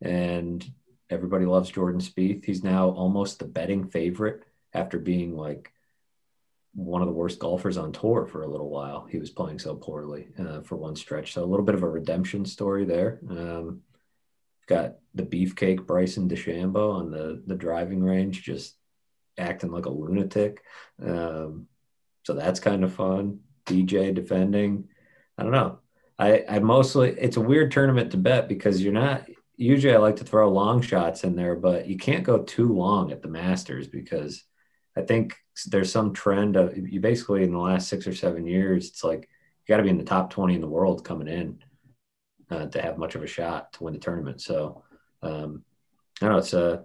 and 0.00 0.64
everybody 1.10 1.46
loves 1.46 1.70
Jordan 1.70 2.00
Spieth. 2.00 2.44
He's 2.44 2.64
now 2.64 2.90
almost 2.90 3.38
the 3.38 3.44
betting 3.44 3.88
favorite 3.88 4.44
after 4.72 4.98
being 4.98 5.36
like 5.36 5.72
one 6.74 7.02
of 7.02 7.06
the 7.06 7.14
worst 7.14 7.38
golfers 7.38 7.76
on 7.76 7.92
tour 7.92 8.26
for 8.26 8.42
a 8.42 8.48
little 8.48 8.68
while. 8.68 9.06
He 9.08 9.18
was 9.18 9.30
playing 9.30 9.60
so 9.60 9.76
poorly 9.76 10.28
uh, 10.38 10.60
for 10.62 10.76
one 10.76 10.96
stretch. 10.96 11.32
So 11.32 11.44
a 11.44 11.46
little 11.46 11.64
bit 11.64 11.76
of 11.76 11.84
a 11.84 11.88
redemption 11.88 12.44
story 12.44 12.84
there. 12.84 13.20
Um, 13.30 13.82
got 14.66 14.96
the 15.14 15.22
beefcake 15.22 15.86
Bryson 15.86 16.28
DeChambeau 16.28 16.94
on 16.94 17.10
the 17.10 17.42
the 17.46 17.54
driving 17.54 18.02
range, 18.02 18.42
just 18.42 18.74
acting 19.38 19.70
like 19.70 19.86
a 19.86 19.90
lunatic. 19.90 20.62
Um, 21.04 21.68
so 22.24 22.34
that's 22.34 22.60
kind 22.60 22.82
of 22.82 22.92
fun. 22.92 23.40
DJ 23.66 24.12
defending. 24.12 24.88
I 25.38 25.42
don't 25.42 25.52
know. 25.52 25.78
I, 26.18 26.44
I 26.48 26.58
mostly 26.60 27.10
it's 27.10 27.36
a 27.36 27.40
weird 27.40 27.72
tournament 27.72 28.12
to 28.12 28.16
bet 28.16 28.48
because 28.48 28.82
you're 28.82 28.92
not 28.92 29.26
usually 29.56 29.94
I 29.94 29.98
like 29.98 30.16
to 30.16 30.24
throw 30.24 30.50
long 30.50 30.80
shots 30.80 31.24
in 31.24 31.36
there, 31.36 31.56
but 31.56 31.86
you 31.86 31.96
can't 31.96 32.24
go 32.24 32.42
too 32.42 32.72
long 32.72 33.12
at 33.12 33.22
the 33.22 33.28
Masters 33.28 33.88
because 33.88 34.44
I 34.96 35.02
think 35.02 35.36
there's 35.66 35.90
some 35.90 36.12
trend 36.12 36.56
of 36.56 36.76
you 36.76 37.00
basically 37.00 37.42
in 37.42 37.52
the 37.52 37.58
last 37.58 37.88
six 37.88 38.06
or 38.06 38.14
seven 38.14 38.46
years, 38.46 38.88
it's 38.88 39.04
like 39.04 39.22
you 39.22 39.72
got 39.72 39.78
to 39.78 39.82
be 39.82 39.88
in 39.88 39.98
the 39.98 40.04
top 40.04 40.30
20 40.30 40.54
in 40.54 40.60
the 40.60 40.68
world 40.68 41.04
coming 41.04 41.28
in 41.28 41.58
uh, 42.50 42.66
to 42.66 42.82
have 42.82 42.98
much 42.98 43.14
of 43.14 43.22
a 43.22 43.26
shot 43.26 43.72
to 43.72 43.84
win 43.84 43.94
the 43.94 44.00
tournament. 44.00 44.40
So 44.40 44.84
um, 45.22 45.64
I 46.20 46.26
don't 46.26 46.32
know. 46.32 46.38
It's 46.38 46.52
a, 46.52 46.84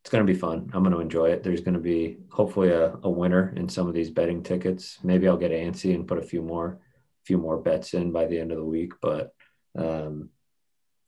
it's 0.00 0.10
going 0.10 0.24
to 0.26 0.32
be 0.32 0.38
fun. 0.38 0.70
I'm 0.72 0.82
going 0.82 0.94
to 0.94 1.00
enjoy 1.00 1.30
it. 1.30 1.42
There's 1.42 1.62
going 1.62 1.74
to 1.74 1.80
be 1.80 2.18
hopefully 2.30 2.68
a, 2.68 2.94
a 3.02 3.10
winner 3.10 3.52
in 3.56 3.68
some 3.68 3.88
of 3.88 3.94
these 3.94 4.10
betting 4.10 4.42
tickets. 4.42 4.98
Maybe 5.02 5.26
I'll 5.26 5.36
get 5.36 5.50
antsy 5.50 5.94
and 5.94 6.06
put 6.06 6.18
a 6.18 6.22
few 6.22 6.42
more, 6.42 6.78
few 7.26 7.38
more 7.38 7.58
bets 7.58 7.94
in 7.94 8.12
by 8.12 8.26
the 8.26 8.38
end 8.38 8.52
of 8.52 8.58
the 8.58 8.64
week, 8.64 8.92
but 9.00 9.32
Um, 9.76 10.30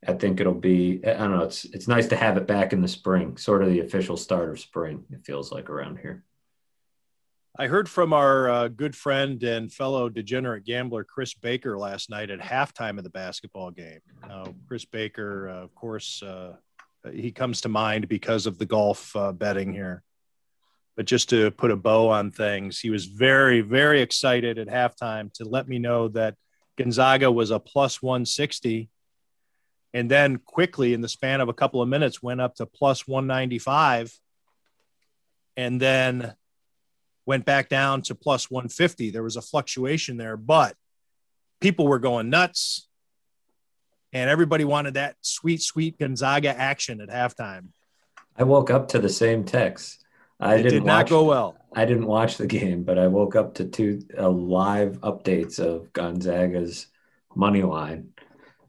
I 0.06 0.12
think 0.12 0.40
it'll 0.40 0.54
be. 0.54 1.00
I 1.04 1.14
don't 1.14 1.32
know. 1.32 1.44
It's 1.44 1.64
it's 1.66 1.88
nice 1.88 2.08
to 2.08 2.16
have 2.16 2.36
it 2.36 2.46
back 2.46 2.72
in 2.72 2.80
the 2.80 2.88
spring, 2.88 3.36
sort 3.36 3.62
of 3.62 3.70
the 3.70 3.80
official 3.80 4.16
start 4.16 4.50
of 4.50 4.60
spring. 4.60 5.04
It 5.10 5.24
feels 5.24 5.50
like 5.50 5.70
around 5.70 5.98
here. 5.98 6.24
I 7.58 7.66
heard 7.68 7.88
from 7.88 8.12
our 8.12 8.50
uh, 8.50 8.68
good 8.68 8.94
friend 8.94 9.42
and 9.42 9.72
fellow 9.72 10.08
degenerate 10.08 10.64
gambler 10.64 11.04
Chris 11.04 11.32
Baker 11.32 11.78
last 11.78 12.10
night 12.10 12.30
at 12.30 12.38
halftime 12.38 12.98
of 12.98 13.04
the 13.04 13.10
basketball 13.10 13.70
game. 13.70 14.00
Uh, 14.28 14.50
Chris 14.68 14.84
Baker, 14.84 15.48
uh, 15.48 15.64
of 15.64 15.74
course, 15.74 16.22
uh, 16.22 16.52
he 17.12 17.32
comes 17.32 17.62
to 17.62 17.68
mind 17.68 18.08
because 18.08 18.46
of 18.46 18.58
the 18.58 18.66
golf 18.66 19.16
uh, 19.16 19.32
betting 19.32 19.72
here. 19.72 20.02
But 20.96 21.06
just 21.06 21.28
to 21.30 21.50
put 21.50 21.70
a 21.70 21.76
bow 21.76 22.08
on 22.08 22.30
things, 22.30 22.80
he 22.80 22.90
was 22.90 23.04
very, 23.04 23.60
very 23.60 24.00
excited 24.00 24.58
at 24.58 24.68
halftime 24.68 25.32
to 25.34 25.44
let 25.44 25.68
me 25.68 25.78
know 25.78 26.08
that 26.08 26.36
Gonzaga 26.76 27.30
was 27.30 27.50
a 27.50 27.58
plus 27.58 28.02
160 28.02 28.88
and 29.92 30.10
then 30.10 30.38
quickly 30.38 30.92
in 30.92 31.00
the 31.00 31.08
span 31.08 31.40
of 31.40 31.48
a 31.48 31.54
couple 31.54 31.80
of 31.80 31.88
minutes 31.88 32.22
went 32.22 32.40
up 32.40 32.54
to 32.56 32.66
plus 32.66 33.06
195 33.06 34.12
and 35.56 35.80
then 35.80 36.34
went 37.24 37.44
back 37.44 37.68
down 37.68 38.02
to 38.02 38.14
plus 38.14 38.50
150 38.50 39.10
there 39.10 39.22
was 39.22 39.36
a 39.36 39.42
fluctuation 39.42 40.18
there 40.18 40.36
but 40.36 40.74
people 41.60 41.86
were 41.86 41.98
going 41.98 42.28
nuts 42.28 42.88
and 44.12 44.30
everybody 44.30 44.64
wanted 44.64 44.94
that 44.94 45.16
sweet 45.22 45.62
sweet 45.62 45.98
gonzaga 45.98 46.48
action 46.48 47.00
at 47.00 47.08
halftime. 47.08 47.68
I 48.36 48.44
woke 48.44 48.70
up 48.70 48.88
to 48.88 48.98
the 48.98 49.08
same 49.08 49.44
text 49.44 50.05
i 50.40 50.54
it 50.54 50.62
didn't 50.62 50.72
did 50.72 50.84
not 50.84 51.04
watch, 51.04 51.10
go 51.10 51.24
well 51.24 51.56
i 51.74 51.84
didn't 51.84 52.06
watch 52.06 52.36
the 52.36 52.46
game 52.46 52.82
but 52.82 52.98
i 52.98 53.06
woke 53.06 53.34
up 53.36 53.54
to 53.54 53.64
two 53.64 54.00
uh, 54.18 54.28
live 54.28 55.00
updates 55.00 55.58
of 55.58 55.92
gonzaga's 55.92 56.86
money 57.34 57.62
line 57.62 58.08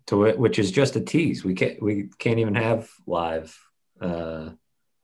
to 0.07 0.23
it, 0.23 0.39
which 0.39 0.57
is 0.57 0.71
just 0.71 0.95
a 0.95 1.01
tease. 1.01 1.43
We 1.43 1.53
can't 1.53 1.81
we 1.81 2.09
can't 2.17 2.39
even 2.39 2.55
have 2.55 2.89
live 3.05 3.57
uh, 4.01 4.51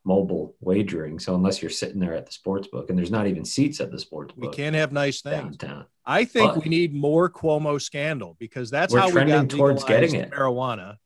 mobile 0.06 0.56
wagering. 0.62 1.20
So 1.20 1.36
unless 1.36 1.62
you're 1.62 1.72
sitting 1.72 2.00
there 2.00 2.14
at 2.14 2.26
the 2.26 2.32
sports 2.32 2.68
book, 2.68 2.90
and 2.90 2.98
there's 2.98 3.12
not 3.12 3.28
even 3.28 3.46
seats 3.46 3.80
at 3.82 3.92
the 3.92 4.00
sports 4.00 4.34
book, 4.34 4.52
we 4.52 4.56
can't 4.56 4.76
have 4.76 4.92
nice 4.92 5.22
things 5.22 5.58
downtown. 5.58 5.86
i 6.06 6.26
think 6.26 6.54
But- 6.54 6.64
we 6.64 6.70
need 6.70 6.94
more 6.94 7.30
cuomo 7.30 7.82
scandal 7.82 8.36
because 8.40 8.70
that's 8.70 8.94
We're 8.94 9.00
how 9.02 9.08
we 9.08 9.12
trending 9.14 9.42
got 9.42 9.50
towards 9.50 9.84
getting 9.84 10.16
it. 10.16 10.32
marijuana 10.32 10.98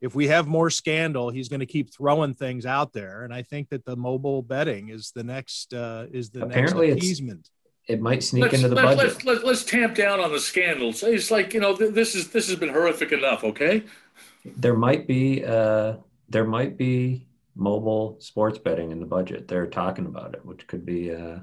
if 0.00 0.14
we 0.14 0.26
have 0.28 0.46
more 0.46 0.70
scandal 0.70 1.30
he's 1.30 1.48
going 1.48 1.60
to 1.60 1.66
keep 1.66 1.92
throwing 1.92 2.34
things 2.34 2.66
out 2.66 2.92
there 2.92 3.24
and 3.24 3.32
i 3.32 3.42
think 3.42 3.68
that 3.68 3.84
the 3.84 3.96
mobile 3.96 4.42
betting 4.42 4.88
is 4.88 5.12
the 5.14 5.24
next 5.24 5.72
uh, 5.74 6.06
is 6.12 6.30
the 6.30 6.42
Apparently 6.44 6.88
next 6.88 6.98
appeasement 7.04 7.48
It 7.86 8.00
might 8.00 8.22
sneak 8.22 8.42
Let's, 8.44 8.54
into 8.54 8.68
the 8.68 8.74
let, 8.76 8.96
budget. 8.96 9.04
let's, 9.04 9.24
let, 9.24 9.44
let's 9.44 9.64
tamp 9.64 9.94
down 9.94 10.18
on 10.20 10.32
the 10.32 10.40
scandals. 10.40 11.02
It's 11.02 11.30
like 11.30 11.52
you 11.54 11.60
know 11.60 11.76
th- 11.76 11.92
this 11.92 12.14
is 12.14 12.28
this 12.30 12.48
has 12.48 12.56
been 12.56 12.70
horrific 12.72 13.12
enough. 13.12 13.44
Okay, 13.44 13.84
there 14.56 14.74
might 14.86 15.06
be 15.06 15.44
uh, 15.44 15.96
there 16.30 16.44
might 16.46 16.78
be 16.78 17.26
mobile 17.54 18.16
sports 18.20 18.58
betting 18.58 18.90
in 18.90 19.00
the 19.00 19.06
budget. 19.06 19.48
They're 19.48 19.66
talking 19.68 20.06
about 20.06 20.34
it, 20.34 20.44
which 20.46 20.66
could 20.66 20.84
be 20.86 21.14
uh, 21.14 21.40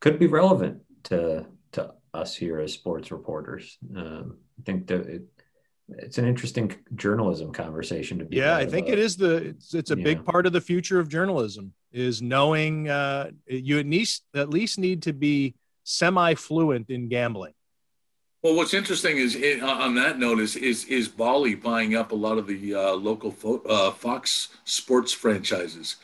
could 0.00 0.18
be 0.18 0.26
relevant 0.26 0.80
to 1.04 1.44
to 1.72 1.92
us 2.14 2.34
here 2.34 2.58
as 2.58 2.72
sports 2.72 3.10
reporters. 3.12 3.76
Um, 3.94 4.38
I 4.58 4.62
think 4.64 4.86
that 4.88 5.06
it, 5.06 5.22
it's 5.98 6.18
an 6.18 6.26
interesting 6.26 6.72
journalism 6.94 7.52
conversation 7.52 8.18
to 8.18 8.24
be. 8.24 8.36
yeah 8.36 8.56
i 8.56 8.66
think 8.66 8.86
about- 8.88 8.98
it 8.98 9.04
is 9.04 9.16
the 9.16 9.36
it's, 9.48 9.74
it's 9.74 9.90
a 9.90 9.96
Yeah. 9.98 10.04
big 10.04 10.24
part 10.24 10.46
of 10.46 10.52
the 10.52 10.60
future 10.60 10.98
of 11.00 11.08
journalism 11.08 11.72
is 11.92 12.22
knowing 12.22 12.88
uh, 12.88 13.30
you 13.46 13.78
at 13.78 13.86
least 13.86 14.24
at 14.34 14.50
least 14.50 14.78
need 14.78 15.02
to 15.02 15.12
be 15.12 15.54
semi 15.84 16.34
fluent 16.34 16.88
in 16.90 17.08
gambling 17.08 17.52
Well, 18.42 18.54
what's 18.56 18.72
interesting 18.74 19.16
is 19.18 19.34
it, 19.34 19.62
on 19.62 19.94
that 19.96 20.18
note 20.18 20.38
is 20.40 20.56
is 20.56 20.84
is 20.86 21.08
Bali 21.08 21.54
buying 21.54 21.94
up 21.96 22.12
a 22.12 22.14
lot 22.26 22.38
of 22.38 22.46
the 22.46 22.74
uh, 22.74 22.92
local 22.94 23.30
fo- 23.32 23.62
uh, 23.68 23.90
Fox 23.90 24.48
Sports 24.64 25.12
franchises. 25.12 25.96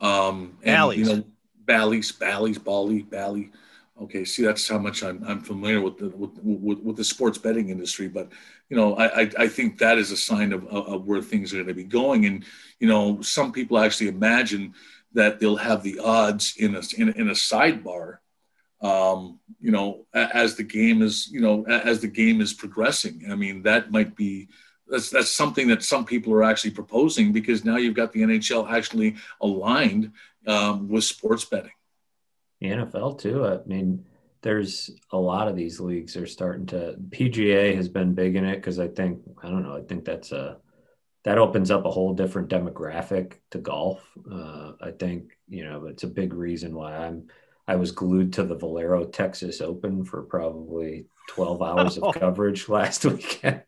Um, 0.00 0.56
and, 0.62 0.76
Bally's. 0.76 0.98
you 0.98 1.04
know, 1.16 1.24
Bally's, 1.66 2.10
Bally's, 2.12 2.58
Bali, 2.58 3.02
Bally. 3.02 3.50
Okay, 4.00 4.24
see, 4.24 4.42
that's 4.42 4.66
how 4.66 4.78
much 4.78 5.02
I'm, 5.04 5.22
I'm 5.28 5.40
familiar 5.40 5.80
with 5.80 5.96
the 5.98 6.08
with, 6.08 6.30
with, 6.42 6.78
with 6.86 6.96
the 6.96 7.04
sports 7.04 7.38
betting 7.38 7.68
industry. 7.68 8.08
But 8.08 8.32
you 8.72 8.78
know, 8.78 8.96
I, 8.96 9.30
I, 9.38 9.48
think 9.48 9.78
that 9.78 9.98
is 9.98 10.12
a 10.12 10.16
sign 10.16 10.50
of, 10.54 10.66
of 10.66 10.86
of 10.86 11.04
where 11.04 11.20
things 11.20 11.52
are 11.52 11.56
going 11.56 11.68
to 11.68 11.74
be 11.74 11.84
going. 11.84 12.24
And 12.24 12.42
you 12.80 12.88
know, 12.88 13.20
some 13.20 13.52
people 13.52 13.78
actually 13.78 14.08
imagine 14.08 14.72
that 15.12 15.38
they'll 15.38 15.56
have 15.56 15.82
the 15.82 15.98
odds 15.98 16.54
in 16.56 16.74
a 16.74 16.82
in 16.96 17.10
in 17.10 17.28
a 17.28 17.32
sidebar 17.32 18.20
um, 18.82 19.38
you 19.60 19.70
know, 19.70 20.06
as 20.12 20.56
the 20.56 20.64
game 20.64 21.02
is, 21.02 21.28
you 21.30 21.40
know, 21.40 21.64
as 21.66 22.00
the 22.00 22.08
game 22.08 22.40
is 22.40 22.52
progressing. 22.52 23.26
I 23.30 23.36
mean, 23.36 23.62
that 23.62 23.92
might 23.92 24.16
be 24.16 24.48
that's 24.88 25.10
that's 25.10 25.30
something 25.30 25.68
that 25.68 25.82
some 25.82 26.06
people 26.06 26.32
are 26.32 26.42
actually 26.42 26.72
proposing 26.72 27.32
because 27.32 27.64
now 27.64 27.76
you've 27.76 27.94
got 27.94 28.12
the 28.12 28.22
NHL 28.22 28.70
actually 28.70 29.16
aligned 29.40 30.12
um, 30.46 30.88
with 30.88 31.04
sports 31.04 31.44
betting. 31.44 31.76
the 32.60 32.68
NFL 32.68 33.20
too. 33.20 33.46
I 33.46 33.60
mean, 33.66 34.04
there's 34.42 34.90
a 35.12 35.18
lot 35.18 35.48
of 35.48 35.56
these 35.56 35.80
leagues 35.80 36.16
are 36.16 36.26
starting 36.26 36.66
to. 36.66 36.96
PGA 37.10 37.74
has 37.76 37.88
been 37.88 38.14
big 38.14 38.36
in 38.36 38.44
it 38.44 38.56
because 38.56 38.78
I 38.78 38.88
think 38.88 39.20
I 39.42 39.48
don't 39.48 39.62
know. 39.62 39.76
I 39.76 39.82
think 39.82 40.04
that's 40.04 40.32
a 40.32 40.58
that 41.24 41.38
opens 41.38 41.70
up 41.70 41.84
a 41.84 41.90
whole 41.90 42.14
different 42.14 42.48
demographic 42.48 43.34
to 43.52 43.58
golf. 43.58 44.04
Uh, 44.30 44.72
I 44.80 44.90
think 44.90 45.36
you 45.48 45.64
know 45.64 45.86
it's 45.86 46.02
a 46.02 46.08
big 46.08 46.34
reason 46.34 46.74
why 46.74 46.96
I'm. 46.96 47.28
I 47.68 47.76
was 47.76 47.92
glued 47.92 48.32
to 48.34 48.42
the 48.42 48.56
Valero 48.56 49.04
Texas 49.04 49.60
Open 49.60 50.04
for 50.04 50.22
probably 50.22 51.06
12 51.28 51.62
hours 51.62 51.96
of 51.96 52.12
coverage 52.18 52.68
last 52.68 53.04
weekend. 53.06 53.62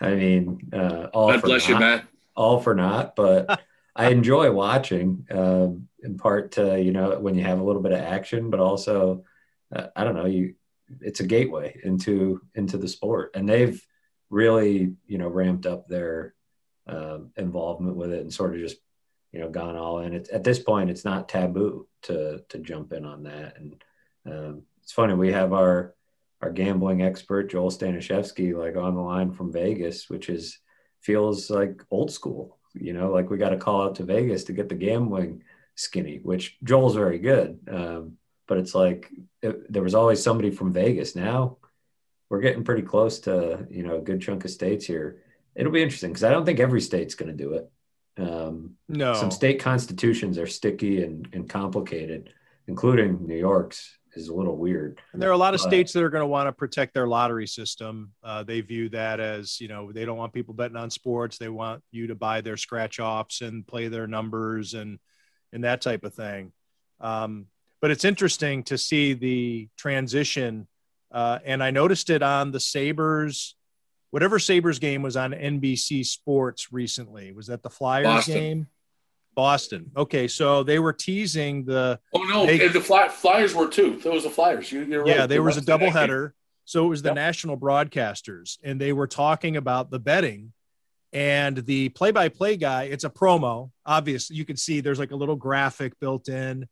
I 0.00 0.14
mean, 0.14 0.60
uh, 0.72 1.08
all 1.12 1.32
God 1.32 1.40
for 1.40 1.46
bless 1.48 1.66
you, 1.68 1.74
naught 1.74 1.80
Matt. 1.80 2.04
all 2.36 2.60
for 2.60 2.76
naught, 2.76 3.16
but 3.16 3.60
I 3.96 4.10
enjoy 4.10 4.52
watching 4.52 5.26
um, 5.32 5.88
in 6.00 6.16
part 6.16 6.52
to, 6.52 6.80
you 6.80 6.92
know, 6.92 7.18
when 7.18 7.34
you 7.34 7.42
have 7.42 7.58
a 7.58 7.64
little 7.64 7.82
bit 7.82 7.92
of 7.92 7.98
action, 7.98 8.50
but 8.50 8.60
also, 8.60 9.24
uh, 9.74 9.86
I 9.94 10.04
don't 10.04 10.14
know, 10.14 10.26
you, 10.26 10.54
it's 11.00 11.20
a 11.20 11.26
gateway 11.26 11.80
into, 11.84 12.40
into 12.54 12.76
the 12.76 12.88
sport 12.88 13.32
and 13.34 13.48
they've 13.48 13.80
really, 14.28 14.94
you 15.06 15.18
know, 15.18 15.28
ramped 15.28 15.66
up 15.66 15.88
their 15.88 16.34
um, 16.86 17.30
involvement 17.36 17.96
with 17.96 18.12
it 18.12 18.20
and 18.20 18.32
sort 18.32 18.54
of 18.54 18.60
just, 18.60 18.76
you 19.32 19.40
know, 19.40 19.48
gone 19.48 19.76
all 19.76 20.00
in. 20.00 20.14
It's, 20.14 20.30
at 20.32 20.44
this 20.44 20.58
point, 20.58 20.90
it's 20.90 21.04
not 21.04 21.28
taboo 21.28 21.86
to, 22.02 22.42
to 22.48 22.58
jump 22.58 22.92
in 22.92 23.04
on 23.04 23.22
that. 23.24 23.56
And 23.56 23.84
um, 24.26 24.62
it's 24.82 24.92
funny, 24.92 25.14
we 25.14 25.32
have 25.32 25.52
our, 25.52 25.94
our 26.42 26.50
gambling 26.50 27.02
expert, 27.02 27.50
Joel 27.50 27.70
Stanishevsky, 27.70 28.56
like 28.56 28.76
on 28.76 28.94
the 28.94 29.00
line 29.00 29.32
from 29.32 29.52
Vegas, 29.52 30.08
which 30.08 30.28
is, 30.28 30.58
feels 31.00 31.48
like 31.48 31.82
old 31.90 32.10
school. 32.10 32.58
You 32.74 32.92
know, 32.92 33.10
like 33.10 33.30
we 33.30 33.38
got 33.38 33.50
to 33.50 33.56
call 33.56 33.82
out 33.82 33.96
to 33.96 34.04
Vegas 34.04 34.44
to 34.44 34.52
get 34.52 34.68
the 34.68 34.74
gambling 34.74 35.42
skinny, 35.74 36.20
which 36.22 36.58
Joel's 36.62 36.94
very 36.94 37.18
good. 37.18 37.58
Um, 37.68 38.18
but 38.50 38.58
it's 38.58 38.74
like 38.74 39.08
it, 39.42 39.72
there 39.72 39.84
was 39.84 39.94
always 39.94 40.20
somebody 40.20 40.50
from 40.50 40.72
Vegas. 40.72 41.14
Now 41.14 41.58
we're 42.28 42.40
getting 42.40 42.64
pretty 42.64 42.82
close 42.82 43.20
to 43.20 43.64
you 43.70 43.84
know 43.84 43.98
a 43.98 44.00
good 44.00 44.20
chunk 44.20 44.44
of 44.44 44.50
states 44.50 44.84
here. 44.84 45.22
It'll 45.54 45.70
be 45.72 45.82
interesting 45.82 46.10
because 46.10 46.24
I 46.24 46.30
don't 46.30 46.44
think 46.44 46.58
every 46.58 46.80
state's 46.80 47.14
going 47.14 47.30
to 47.30 47.44
do 47.44 47.54
it. 47.54 47.70
Um, 48.20 48.72
no 48.88 49.14
Some 49.14 49.30
state 49.30 49.60
constitutions 49.60 50.36
are 50.36 50.48
sticky 50.48 51.02
and, 51.04 51.28
and 51.32 51.48
complicated, 51.48 52.34
including 52.66 53.24
New 53.24 53.36
York's 53.36 53.96
is 54.14 54.26
a 54.26 54.34
little 54.34 54.56
weird. 54.56 55.00
And 55.12 55.22
there 55.22 55.28
are 55.28 55.32
a 55.32 55.44
lot 55.46 55.54
of 55.54 55.60
But- 55.60 55.68
states 55.68 55.92
that 55.92 56.02
are 56.02 56.10
going 56.10 56.22
to 56.22 56.26
want 56.26 56.48
to 56.48 56.52
protect 56.52 56.92
their 56.92 57.06
lottery 57.06 57.46
system. 57.46 58.12
Uh, 58.24 58.42
they 58.42 58.60
view 58.60 58.88
that 58.88 59.20
as, 59.20 59.60
you 59.60 59.68
know, 59.68 59.92
they 59.92 60.04
don't 60.04 60.18
want 60.18 60.32
people 60.32 60.54
betting 60.54 60.76
on 60.76 60.90
sports. 60.90 61.38
They 61.38 61.48
want 61.48 61.84
you 61.92 62.08
to 62.08 62.16
buy 62.16 62.40
their 62.40 62.56
scratch 62.56 62.98
offs 62.98 63.42
and 63.42 63.64
play 63.64 63.86
their 63.86 64.08
numbers 64.08 64.74
and 64.74 64.98
and 65.52 65.62
that 65.62 65.80
type 65.80 66.02
of 66.02 66.14
thing. 66.14 66.52
Um, 67.00 67.46
but 67.80 67.90
it's 67.90 68.04
interesting 68.04 68.62
to 68.64 68.76
see 68.78 69.12
the 69.14 69.68
transition. 69.76 70.66
Uh, 71.12 71.38
and 71.44 71.62
I 71.62 71.70
noticed 71.70 72.10
it 72.10 72.22
on 72.22 72.50
the 72.52 72.60
Sabres, 72.60 73.56
whatever 74.10 74.38
Sabres 74.38 74.78
game 74.78 75.02
was 75.02 75.16
on 75.16 75.32
NBC 75.32 76.04
Sports 76.06 76.72
recently. 76.72 77.32
Was 77.32 77.46
that 77.48 77.62
the 77.62 77.70
Flyers 77.70 78.04
Boston. 78.06 78.34
game? 78.34 78.66
Boston. 79.34 79.90
Okay, 79.96 80.28
so 80.28 80.62
they 80.62 80.78
were 80.78 80.92
teasing 80.92 81.64
the 81.64 81.98
Oh 82.14 82.22
no, 82.24 82.46
They- 82.46 82.68
the 82.68 82.80
fly, 82.80 83.08
Flyers 83.08 83.54
were 83.54 83.68
too. 83.68 84.00
It 84.04 84.10
was 84.12 84.24
the 84.24 84.30
Flyers. 84.30 84.70
You, 84.70 84.84
you're 84.84 85.04
right. 85.04 85.16
yeah, 85.16 85.26
there 85.26 85.42
was 85.42 85.56
a 85.56 85.62
doubleheader. 85.62 86.32
So 86.64 86.84
it 86.84 86.88
was 86.88 87.02
the 87.02 87.08
Yep. 87.10 87.14
national 87.16 87.56
broadcasters, 87.56 88.58
and 88.62 88.80
they 88.80 88.92
were 88.92 89.06
talking 89.08 89.56
about 89.56 89.90
the 89.90 89.98
betting. 89.98 90.52
And 91.12 91.56
the 91.66 91.88
play-by-play 91.88 92.56
guy, 92.58 92.84
it's 92.84 93.02
a 93.02 93.10
promo. 93.10 93.72
Obviously, 93.84 94.36
you 94.36 94.44
can 94.44 94.56
see 94.56 94.80
there's 94.80 95.00
like 95.00 95.10
a 95.10 95.16
little 95.16 95.34
graphic 95.34 95.98
built 95.98 96.28
in, 96.28 96.68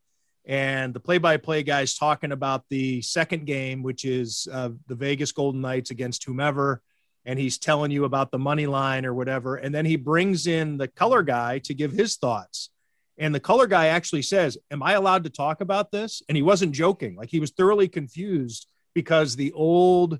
and 0.49 0.95
the 0.95 0.99
play-by-play 0.99 1.61
guy's 1.61 1.93
talking 1.93 2.31
about 2.31 2.63
the 2.69 3.03
second 3.03 3.45
game, 3.45 3.83
which 3.83 4.03
is 4.03 4.47
uh, 4.51 4.69
the 4.87 4.95
Vegas 4.95 5.31
Golden 5.31 5.61
Knights 5.61 5.91
against 5.91 6.23
whomever, 6.23 6.81
and 7.23 7.37
he's 7.37 7.59
telling 7.59 7.91
you 7.91 8.03
about 8.05 8.31
the 8.31 8.39
money 8.39 8.65
line 8.65 9.05
or 9.05 9.13
whatever. 9.13 9.57
And 9.57 9.75
then 9.75 9.85
he 9.85 9.95
brings 9.95 10.47
in 10.47 10.79
the 10.79 10.87
color 10.87 11.21
guy 11.21 11.59
to 11.59 11.75
give 11.75 11.91
his 11.91 12.17
thoughts. 12.17 12.71
And 13.19 13.35
the 13.35 13.39
color 13.39 13.67
guy 13.67 13.87
actually 13.87 14.23
says, 14.23 14.57
Am 14.71 14.81
I 14.81 14.93
allowed 14.93 15.25
to 15.25 15.29
talk 15.29 15.61
about 15.61 15.91
this? 15.91 16.23
And 16.27 16.35
he 16.35 16.41
wasn't 16.41 16.71
joking. 16.71 17.15
Like 17.15 17.29
he 17.29 17.39
was 17.39 17.51
thoroughly 17.51 17.87
confused 17.87 18.65
because 18.95 19.35
the 19.35 19.51
old 19.51 20.19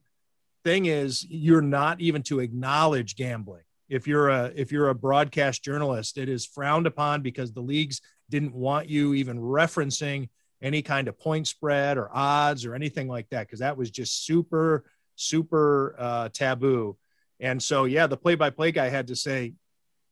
thing 0.63 0.85
is 0.85 1.25
you're 1.27 1.61
not 1.61 2.01
even 2.01 2.21
to 2.23 2.39
acknowledge 2.39 3.15
gambling. 3.15 3.63
If 3.87 4.05
you're 4.05 4.29
a 4.29 4.51
if 4.55 4.71
you're 4.71 4.89
a 4.89 4.95
broadcast 4.95 5.63
journalist, 5.63 6.19
it 6.19 6.29
is 6.29 6.45
frowned 6.45 6.85
upon 6.85 7.23
because 7.23 7.51
the 7.51 7.61
leagues 7.61 7.99
didn't 8.29 8.53
want 8.53 8.89
you 8.89 9.13
even 9.13 9.39
referencing 9.39 10.29
any 10.61 10.81
kind 10.81 11.07
of 11.07 11.17
point 11.17 11.47
spread 11.47 11.97
or 11.97 12.09
odds 12.13 12.65
or 12.65 12.75
anything 12.75 13.07
like 13.07 13.29
that 13.29 13.47
because 13.47 13.59
that 13.59 13.77
was 13.77 13.91
just 13.91 14.25
super 14.25 14.83
super 15.15 15.95
uh, 15.97 16.29
taboo. 16.29 16.97
And 17.39 17.61
so 17.61 17.85
yeah, 17.85 18.07
the 18.07 18.17
play-by-play 18.17 18.71
guy 18.71 18.89
had 18.89 19.07
to 19.07 19.15
say, 19.15 19.53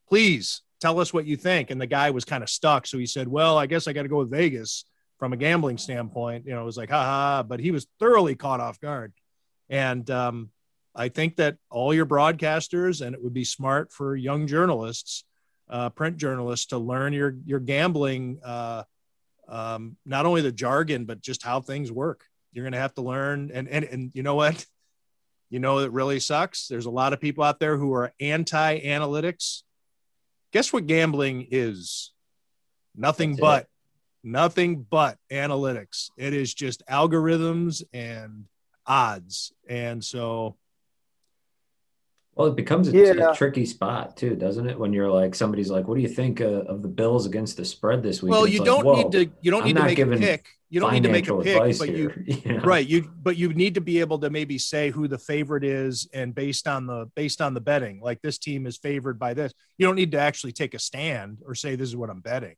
"Please 0.08 0.62
tell 0.80 1.00
us 1.00 1.12
what 1.12 1.26
you 1.26 1.36
think." 1.36 1.70
And 1.70 1.80
the 1.80 1.86
guy 1.86 2.10
was 2.10 2.24
kind 2.24 2.42
of 2.42 2.50
stuck, 2.50 2.86
so 2.86 2.98
he 2.98 3.06
said, 3.06 3.28
"Well, 3.28 3.58
I 3.58 3.66
guess 3.66 3.86
I 3.86 3.92
got 3.92 4.02
to 4.02 4.08
go 4.08 4.18
with 4.18 4.30
Vegas." 4.30 4.84
From 5.18 5.32
a 5.32 5.36
gambling 5.36 5.78
standpoint, 5.78 6.46
you 6.46 6.52
know, 6.52 6.62
it 6.62 6.64
was 6.64 6.76
like, 6.76 6.90
ha 6.90 7.02
ha, 7.02 7.42
but 7.42 7.58
he 7.58 7.72
was 7.72 7.88
thoroughly 7.98 8.36
caught 8.36 8.60
off 8.60 8.78
guard. 8.78 9.12
And 9.68 10.08
um, 10.12 10.50
I 10.94 11.08
think 11.08 11.36
that 11.36 11.56
all 11.70 11.92
your 11.92 12.06
broadcasters, 12.06 13.04
and 13.04 13.16
it 13.16 13.22
would 13.22 13.34
be 13.34 13.44
smart 13.44 13.92
for 13.92 14.14
young 14.14 14.46
journalists, 14.46 15.24
uh, 15.70 15.90
print 15.90 16.16
journalists, 16.16 16.66
to 16.66 16.78
learn 16.78 17.12
your 17.12 17.36
your 17.44 17.60
gambling, 17.60 18.40
uh, 18.44 18.84
um, 19.48 19.96
not 20.04 20.26
only 20.26 20.42
the 20.42 20.52
jargon 20.52 21.04
but 21.04 21.20
just 21.20 21.42
how 21.42 21.60
things 21.60 21.90
work. 21.90 22.24
You're 22.52 22.64
going 22.64 22.72
to 22.72 22.78
have 22.78 22.94
to 22.94 23.02
learn, 23.02 23.50
and 23.52 23.68
and 23.68 23.84
and 23.84 24.10
you 24.14 24.22
know 24.22 24.34
what? 24.34 24.64
You 25.50 25.60
know 25.60 25.78
it 25.78 25.92
really 25.92 26.20
sucks. 26.20 26.68
There's 26.68 26.84
a 26.84 26.90
lot 26.90 27.14
of 27.14 27.22
people 27.22 27.42
out 27.42 27.58
there 27.58 27.78
who 27.78 27.94
are 27.94 28.12
anti 28.20 28.80
analytics. 28.80 29.62
Guess 30.52 30.74
what 30.74 30.86
gambling 30.86 31.46
is? 31.50 32.12
Nothing 32.94 33.30
That's 33.30 33.40
but 33.40 33.62
it. 33.62 33.68
nothing 34.24 34.82
but 34.90 35.16
analytics. 35.32 36.10
It 36.18 36.34
is 36.34 36.52
just 36.52 36.84
algorithms 36.86 37.82
and 37.94 38.44
odds. 38.86 39.52
And 39.68 40.04
so, 40.04 40.56
Well, 42.38 42.46
it 42.46 42.54
becomes 42.54 42.86
a, 42.86 42.92
Yeah. 42.92 43.32
a 43.32 43.34
tricky 43.34 43.66
spot 43.66 44.16
too, 44.16 44.36
doesn't 44.36 44.68
it? 44.68 44.78
When 44.78 44.92
you're 44.92 45.10
like, 45.10 45.34
somebody's 45.34 45.72
like, 45.72 45.88
"What 45.88 45.96
do 45.96 46.02
you 46.02 46.08
think 46.08 46.40
uh, 46.40 46.44
of 46.44 46.82
the 46.82 46.88
Bills 46.88 47.26
against 47.26 47.56
the 47.56 47.64
spread 47.64 48.00
this 48.00 48.22
week?" 48.22 48.30
well, 48.30 48.44
it's 48.44 48.54
you 48.54 48.64
don't 48.64 48.84
whoa, 48.84 49.02
need 49.02 49.12
to, 49.12 49.30
you 49.40 49.50
don't 49.50 49.62
I'm 49.62 49.66
need 49.66 49.72
to 49.74 49.80
not 49.80 49.86
make 49.86 49.98
a 49.98 50.04
giving 50.04 50.20
pick. 50.20 50.46
You 50.70 50.78
don't 50.78 50.92
need 50.92 51.02
to 51.02 51.08
make 51.08 51.26
a 51.26 51.36
pick, 51.38 51.78
but 51.78 51.88
you, 51.88 52.10
here, 52.10 52.24
you 52.26 52.52
know? 52.58 52.62
right. 52.62 52.86
You, 52.86 53.10
but 53.22 53.36
you 53.36 53.52
need 53.54 53.74
to 53.74 53.80
be 53.80 53.98
able 53.98 54.20
to 54.20 54.30
maybe 54.30 54.56
say 54.56 54.90
who 54.90 55.08
the 55.08 55.18
favorite 55.18 55.64
is 55.64 56.08
and 56.12 56.32
based 56.32 56.68
on 56.68 56.86
the, 56.86 57.10
based 57.16 57.40
on 57.40 57.54
the 57.54 57.60
betting, 57.60 58.00
like 58.00 58.22
this 58.22 58.38
team 58.38 58.66
is 58.66 58.76
favored 58.76 59.18
by 59.18 59.34
this. 59.34 59.52
You 59.78 59.86
don't 59.86 59.96
need 59.96 60.12
to 60.12 60.20
actually 60.20 60.52
take 60.52 60.74
a 60.74 60.78
stand 60.78 61.38
or 61.44 61.54
say, 61.56 61.74
this 61.74 61.88
is 61.88 61.96
what 61.96 62.10
I'm 62.10 62.20
betting. 62.20 62.54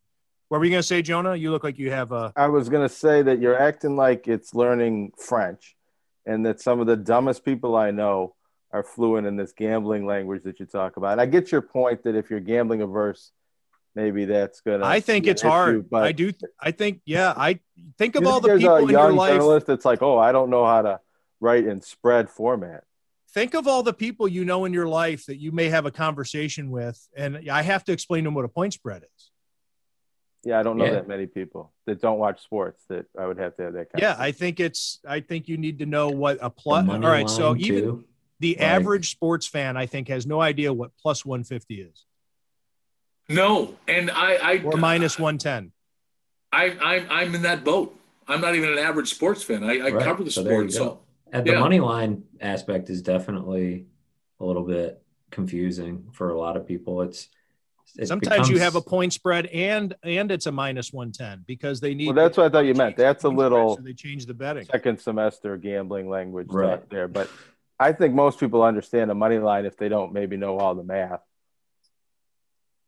What 0.48 0.58
were 0.58 0.64
you 0.64 0.72
going 0.72 0.80
to 0.82 0.86
say, 0.86 1.00
Jonah? 1.00 1.36
You 1.36 1.52
look 1.52 1.64
like 1.64 1.78
you 1.78 1.92
have 1.92 2.10
a, 2.10 2.32
I 2.36 2.48
was 2.48 2.68
gonna 2.68 2.88
say 2.88 3.22
that 3.22 3.40
you're 3.40 3.58
acting 3.58 3.96
like 3.96 4.26
it's 4.26 4.54
learning 4.54 5.12
French, 5.16 5.76
and 6.26 6.44
that 6.44 6.60
some 6.60 6.80
of 6.80 6.88
the 6.88 6.96
dumbest 6.96 7.44
people 7.44 7.76
I 7.76 7.92
know 7.92 8.34
are 8.72 8.82
fluent 8.82 9.26
in 9.26 9.36
this 9.36 9.52
gambling 9.52 10.06
language 10.06 10.42
that 10.44 10.60
you 10.60 10.66
talk 10.66 10.96
about. 10.96 11.12
And 11.12 11.20
I 11.20 11.26
get 11.26 11.50
your 11.50 11.62
point 11.62 12.04
that 12.04 12.14
if 12.14 12.30
you're 12.30 12.40
gambling 12.40 12.82
averse, 12.82 13.32
maybe 13.94 14.24
that's 14.24 14.60
gonna. 14.60 14.84
I 14.84 15.00
think 15.00 15.24
be 15.24 15.30
an 15.30 15.32
it's 15.32 15.42
hard. 15.42 15.74
issue, 15.76 15.84
but 15.90 16.04
I 16.04 16.12
do. 16.12 16.32
I 16.60 16.70
think, 16.70 17.00
yeah, 17.04 17.34
I 17.36 17.60
think 17.98 18.14
of 18.16 18.26
all 18.26 18.40
think 18.40 18.52
the 18.52 18.58
people 18.58 18.76
a 18.76 18.82
in 18.82 18.88
your 18.90 19.00
young 19.08 19.16
life. 19.16 19.32
journalist 19.32 19.66
that's 19.66 19.84
like, 19.84 20.02
oh, 20.02 20.18
I 20.18 20.32
don't 20.32 20.50
know 20.50 20.64
how 20.64 20.82
to 20.82 21.00
write 21.40 21.66
in 21.66 21.80
spread 21.80 22.28
format. 22.30 22.84
think 23.32 23.54
of 23.54 23.66
all 23.68 23.82
the 23.82 23.92
people 23.92 24.26
you 24.28 24.44
know 24.44 24.64
in 24.64 24.72
your 24.72 24.88
life 24.88 25.26
that 25.26 25.36
you 25.38 25.52
may 25.52 25.68
have 25.68 25.86
a 25.86 25.90
conversation 25.90 26.70
with. 26.70 26.98
And 27.16 27.48
I 27.50 27.62
have 27.62 27.84
to 27.84 27.92
explain 27.92 28.24
to 28.24 28.28
them 28.28 28.34
what 28.34 28.44
a 28.44 28.48
point 28.48 28.72
spread 28.74 29.02
is. 29.04 29.30
Yeah, 30.44 30.58
I 30.58 30.62
don't 30.62 30.76
know 30.78 30.84
Yeah. 30.86 30.92
that 30.94 31.06
many 31.08 31.26
people 31.26 31.72
that 31.86 32.00
don't 32.00 32.18
watch 32.18 32.42
sports 32.42 32.82
that 32.88 33.06
I 33.18 33.26
would 33.26 33.38
have 33.38 33.56
to 33.56 33.62
have 33.64 33.72
that. 33.74 33.90
Kind 33.92 33.94
of 33.94 34.00
Yeah, 34.00 34.14
Conversation. 34.14 34.28
I 34.28 34.32
think 34.32 34.60
it's. 34.60 35.00
I 35.06 35.20
think 35.20 35.48
you 35.48 35.56
need 35.58 35.78
to 35.78 35.86
know 35.86 36.08
what 36.08 36.38
a 36.38 36.44
The 36.44 36.50
plus. 36.50 36.80
All 36.80 36.86
money 36.86 37.06
right, 37.06 37.28
so 37.30 37.50
line, 37.50 37.60
even 37.60 37.82
too. 37.82 38.04
The 38.40 38.54
like- 38.58 38.60
average 38.62 39.10
sports 39.10 39.46
fan, 39.46 39.76
I 39.76 39.86
think, 39.86 40.08
has 40.08 40.26
no 40.26 40.40
idea 40.40 40.72
what 40.72 40.90
plus 41.00 41.24
one 41.24 41.44
fifty 41.44 41.80
is 41.80 42.04
No, 43.28 43.76
and 43.86 44.10
I, 44.10 44.34
I 44.54 44.62
or 44.64 44.76
minus 44.76 45.18
one 45.18 45.38
ten. 45.38 45.72
I, 46.52 46.70
I'm 46.82 47.06
I'm 47.10 47.34
in 47.34 47.42
that 47.42 47.62
boat. 47.62 47.96
I'm 48.26 48.40
not 48.40 48.54
even 48.56 48.72
an 48.72 48.78
average 48.78 49.10
sports 49.10 49.42
fan. 49.42 49.62
I, 49.62 49.78
I 49.78 49.90
Right, 49.90 50.04
cover 50.04 50.24
the 50.24 50.30
so 50.30 50.42
there 50.42 50.68
sport, 50.68 50.72
so 50.72 51.00
And 51.32 51.46
the 51.46 51.52
Yeah. 51.52 51.60
money 51.60 51.78
line 51.80 52.24
aspect 52.40 52.90
is 52.90 53.02
definitely 53.02 53.86
a 54.40 54.44
little 54.44 54.62
bit 54.64 55.00
confusing 55.30 56.08
for 56.12 56.30
a 56.30 56.38
lot 56.38 56.56
of 56.56 56.66
people. 56.66 57.02
It's 57.02 57.28
it 57.98 58.06
Sometimes 58.06 58.48
you 58.48 58.58
have 58.60 58.76
a 58.76 58.80
point 58.80 59.12
spread 59.12 59.46
and 59.46 59.94
and 60.02 60.30
it's 60.30 60.46
a 60.46 60.52
minus 60.52 60.92
one 60.92 61.12
ten 61.12 61.44
because 61.46 61.80
they 61.80 61.94
need. 61.94 62.06
Well, 62.06 62.14
that's 62.14 62.36
what 62.36 62.46
I 62.46 62.48
thought 62.48 62.64
you 62.64 62.74
meant. 62.74 62.96
That's 62.96 63.22
a 63.24 63.28
point 63.28 63.38
spread, 63.38 63.50
little 63.52 63.76
So 63.76 63.82
they 63.82 63.92
change 63.94 64.26
the 64.26 64.34
betting. 64.34 64.64
second 64.64 65.00
semester 65.00 65.56
gambling 65.56 66.08
language 66.08 66.46
Right. 66.50 66.88
there, 66.90 67.06
but 67.08 67.28
I 67.80 67.92
think 67.92 68.14
most 68.14 68.38
people 68.38 68.62
understand 68.62 69.10
a 69.10 69.14
money 69.14 69.38
line 69.38 69.64
if 69.64 69.78
they 69.78 69.88
don't 69.88 70.12
maybe 70.12 70.36
know 70.36 70.58
all 70.58 70.74
the 70.74 70.84
math. 70.84 71.22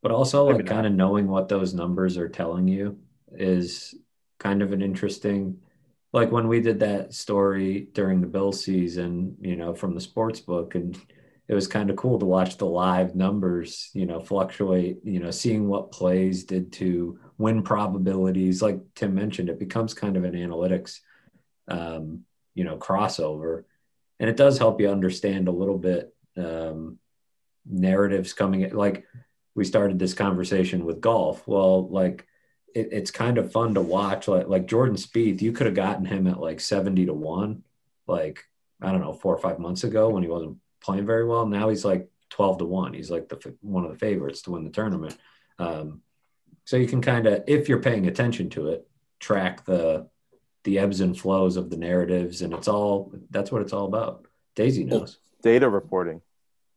But 0.02 0.12
also, 0.12 0.44
like, 0.44 0.66
kind 0.66 0.86
of 0.86 0.92
knowing 0.92 1.28
what 1.28 1.48
those 1.48 1.72
numbers 1.72 2.18
are 2.18 2.28
telling 2.28 2.68
you 2.68 2.98
is 3.32 3.94
kind 4.38 4.60
of 4.60 4.72
an 4.72 4.82
interesting. 4.82 5.58
Like 6.12 6.30
when 6.30 6.46
we 6.46 6.60
did 6.60 6.80
that 6.80 7.14
story 7.14 7.88
during 7.94 8.20
the 8.20 8.26
Bill 8.26 8.52
season, 8.52 9.36
you 9.40 9.56
know, 9.56 9.74
from 9.74 9.94
the 9.94 10.00
sports 10.00 10.40
book, 10.40 10.74
and 10.74 11.00
it 11.48 11.54
was 11.54 11.66
kind 11.66 11.88
of 11.88 11.96
cool 11.96 12.18
to 12.18 12.26
watch 12.26 12.58
the 12.58 12.66
live 12.66 13.14
numbers, 13.14 13.90
you 13.94 14.04
know, 14.04 14.20
fluctuate, 14.20 14.98
you 15.04 15.20
know, 15.20 15.30
seeing 15.30 15.68
what 15.68 15.90
plays 15.90 16.44
did 16.44 16.70
to 16.74 17.18
win 17.38 17.62
probabilities. 17.62 18.60
Like 18.60 18.78
Tim 18.94 19.14
mentioned, 19.14 19.48
it 19.48 19.58
becomes 19.58 19.94
kind 19.94 20.18
of 20.18 20.24
an 20.24 20.34
analytics, 20.34 20.98
um, 21.68 22.24
you 22.54 22.64
know, 22.64 22.76
crossover. 22.76 23.64
And 24.20 24.30
it 24.30 24.36
does 24.36 24.58
help 24.58 24.80
you 24.80 24.88
understand 24.88 25.48
a 25.48 25.52
little 25.52 25.78
bit 25.78 26.14
um, 26.36 26.98
narratives 27.66 28.32
coming 28.32 28.70
like 28.72 29.04
we 29.54 29.64
started 29.64 29.98
this 29.98 30.14
conversation 30.14 30.84
with 30.84 31.00
golf. 31.00 31.46
Well, 31.46 31.88
like 31.88 32.26
it, 32.74 32.88
it's 32.92 33.10
kind 33.10 33.38
of 33.38 33.52
fun 33.52 33.74
to 33.74 33.82
watch. 33.82 34.28
Like 34.28 34.48
like 34.48 34.66
Jordan 34.66 34.96
Spieth, 34.96 35.42
you 35.42 35.52
could 35.52 35.66
have 35.66 35.74
gotten 35.74 36.04
him 36.04 36.26
at 36.26 36.40
like 36.40 36.60
seventy 36.60 37.06
to 37.06 37.14
one, 37.14 37.62
like 38.06 38.44
I 38.80 38.92
don't 38.92 39.00
know, 39.00 39.12
four 39.12 39.34
or 39.34 39.38
five 39.38 39.58
months 39.58 39.84
ago 39.84 40.10
when 40.10 40.22
he 40.22 40.28
wasn't 40.28 40.58
playing 40.80 41.06
very 41.06 41.24
well. 41.24 41.46
Now 41.46 41.68
he's 41.68 41.84
like 41.84 42.08
twelve 42.30 42.58
to 42.58 42.64
one. 42.64 42.94
He's 42.94 43.10
like 43.10 43.28
the 43.28 43.54
one 43.60 43.84
of 43.84 43.90
the 43.90 43.98
favorites 43.98 44.42
to 44.42 44.52
win 44.52 44.64
the 44.64 44.70
tournament. 44.70 45.16
Um, 45.58 46.02
so 46.64 46.76
you 46.76 46.86
can 46.86 47.02
kind 47.02 47.26
of, 47.26 47.42
if 47.46 47.68
you're 47.68 47.82
paying 47.82 48.06
attention 48.06 48.48
to 48.50 48.68
it, 48.68 48.88
track 49.20 49.64
the 49.64 50.08
the 50.64 50.78
ebbs 50.78 51.00
and 51.00 51.18
flows 51.18 51.56
of 51.56 51.70
the 51.70 51.76
narratives, 51.76 52.42
and 52.42 52.52
it's 52.54 52.68
all 52.68 53.12
that's 53.30 53.50
what 53.50 53.62
it's 53.62 53.72
all 53.72 53.86
about. 53.86 54.26
Daisy 54.54 54.84
knows. 54.84 55.18
Data 55.42 55.68
reporting. 55.68 56.20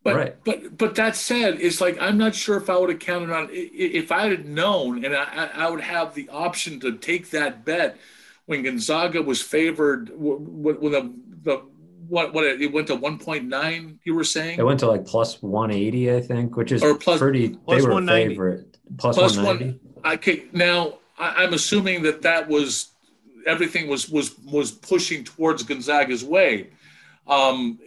But 0.03 0.15
Right. 0.15 0.35
but 0.43 0.77
but 0.77 0.95
that 0.95 1.15
said, 1.15 1.57
it's 1.59 1.81
like 1.81 1.97
I'm 1.99 2.17
not 2.17 2.35
sure 2.35 2.57
if 2.57 2.69
I 2.69 2.77
would 2.77 2.89
have 2.89 2.99
counted 2.99 3.31
on 3.31 3.45
i- 3.47 3.51
i- 3.51 3.71
if 4.01 4.11
I 4.11 4.27
had 4.27 4.45
known, 4.47 5.03
and 5.03 5.15
I, 5.15 5.23
I 5.23 5.65
I 5.65 5.69
would 5.69 5.81
have 5.81 6.13
the 6.15 6.29
option 6.29 6.79
to 6.81 6.93
take 6.97 7.31
that 7.31 7.65
bet 7.65 7.97
when 8.45 8.63
Gonzaga 8.63 9.21
was 9.21 9.41
favored 9.41 10.11
when 10.15 10.79
when 10.79 10.91
the 10.91 11.11
the 11.43 11.61
what 12.07 12.33
what 12.33 12.43
it, 12.43 12.61
it 12.61 12.71
went 12.71 12.85
to 12.87 12.95
1.9. 12.95 13.97
You 14.03 14.13
were 14.13 14.23
saying 14.23 14.59
It 14.59 14.63
went 14.63 14.79
to 14.81 14.87
like 14.87 15.05
plus 15.05 15.41
180, 15.41 16.13
I 16.13 16.21
think, 16.21 16.55
which 16.55 16.71
is 16.71 16.83
Or 16.83 16.95
plus- 16.95 17.19
pretty. 17.19 17.49
plus 17.49 17.81
they 17.81 17.87
were 17.87 17.93
190. 17.93 18.33
favorite. 18.35 18.77
Plus, 18.97 19.15
Plus 19.17 19.37
190. 19.37 19.79
I 20.03 20.17
could 20.17 20.53
now. 20.53 20.99
I, 21.17 21.43
I'm 21.43 21.53
assuming 21.55 22.03
that 22.03 22.21
that 22.23 22.47
was 22.47 22.89
everything 23.45 23.87
was 23.87 24.09
was 24.09 24.37
was 24.39 24.71
pushing 24.71 25.23
towards 25.23 25.63
Gonzaga's 25.63 26.23
way. 26.23 26.69
Um, 27.27 27.79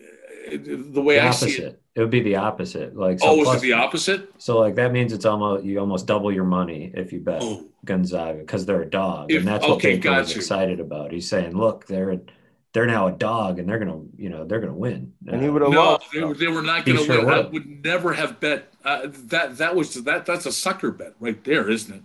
the 0.51 1.01
way 1.03 1.17
The 1.17 1.27
I 1.27 1.31
see 1.31 1.47
opposite. 1.47 1.65
it. 1.65 1.83
It. 1.95 2.01
would 2.01 2.11
be 2.11 2.23
the 2.23 2.37
opposite. 2.37 2.97
Like 2.97 3.19
so 3.21 3.27
Oh, 3.29 3.37
was 3.37 3.45
plus- 3.45 3.59
it 3.59 3.63
the 3.63 3.73
opposite? 3.75 4.33
So 4.39 4.59
like 4.59 4.75
that 4.77 4.93
means 4.93 5.13
it's 5.13 5.25
almost 5.25 5.65
you 5.65 5.79
almost 5.79 6.07
double 6.07 6.33
your 6.33 6.45
money 6.45 6.91
if 6.95 7.13
you 7.13 7.21
bet 7.21 7.41
Oh, 7.43 7.67
Gonzaga 7.85 8.39
because 8.39 8.65
they're 8.67 8.83
a 8.83 8.89
dog, 8.91 9.31
If- 9.31 9.39
and 9.41 9.49
that's 9.49 9.63
what 9.67 9.75
okay, 9.77 9.97
Baker 9.97 10.11
was 10.13 10.31
you. 10.35 10.37
excited 10.41 10.81
about. 10.81 11.13
He's 11.13 11.29
saying, 11.29 11.57
"Look, 11.57 11.87
they're 11.87 12.21
they're 12.73 12.87
now 12.87 13.09
a 13.09 13.13
dog, 13.13 13.59
and 13.59 13.69
they're 13.69 13.79
gonna 13.79 14.01
you 14.17 14.29
know 14.29 14.45
they're 14.45 14.61
gonna 14.61 14.73
win." 14.75 15.13
And 15.27 15.43
he 15.43 15.49
would 15.51 15.63
have 15.63 15.71
no, 15.71 15.85
lost. 15.93 16.07
they 16.13 16.23
were, 16.23 16.35
they 16.35 16.49
were 16.49 16.63
not 16.63 16.85
going 16.87 16.99
to 16.99 17.05
sure 17.05 17.25
win. 17.25 17.35
I 17.35 17.41
would. 17.41 17.53
would 17.53 17.85
never 17.85 18.13
have 18.13 18.41
bet 18.41 18.73
uh, 18.85 19.09
that. 19.27 19.59
That 19.59 19.75
was 19.77 19.95
that. 20.05 20.25
That's 20.27 20.47
a 20.47 20.53
sucker 20.53 20.91
bet 20.91 21.15
right 21.21 21.43
there, 21.45 21.69
isn't 21.71 21.95
it? 21.95 22.03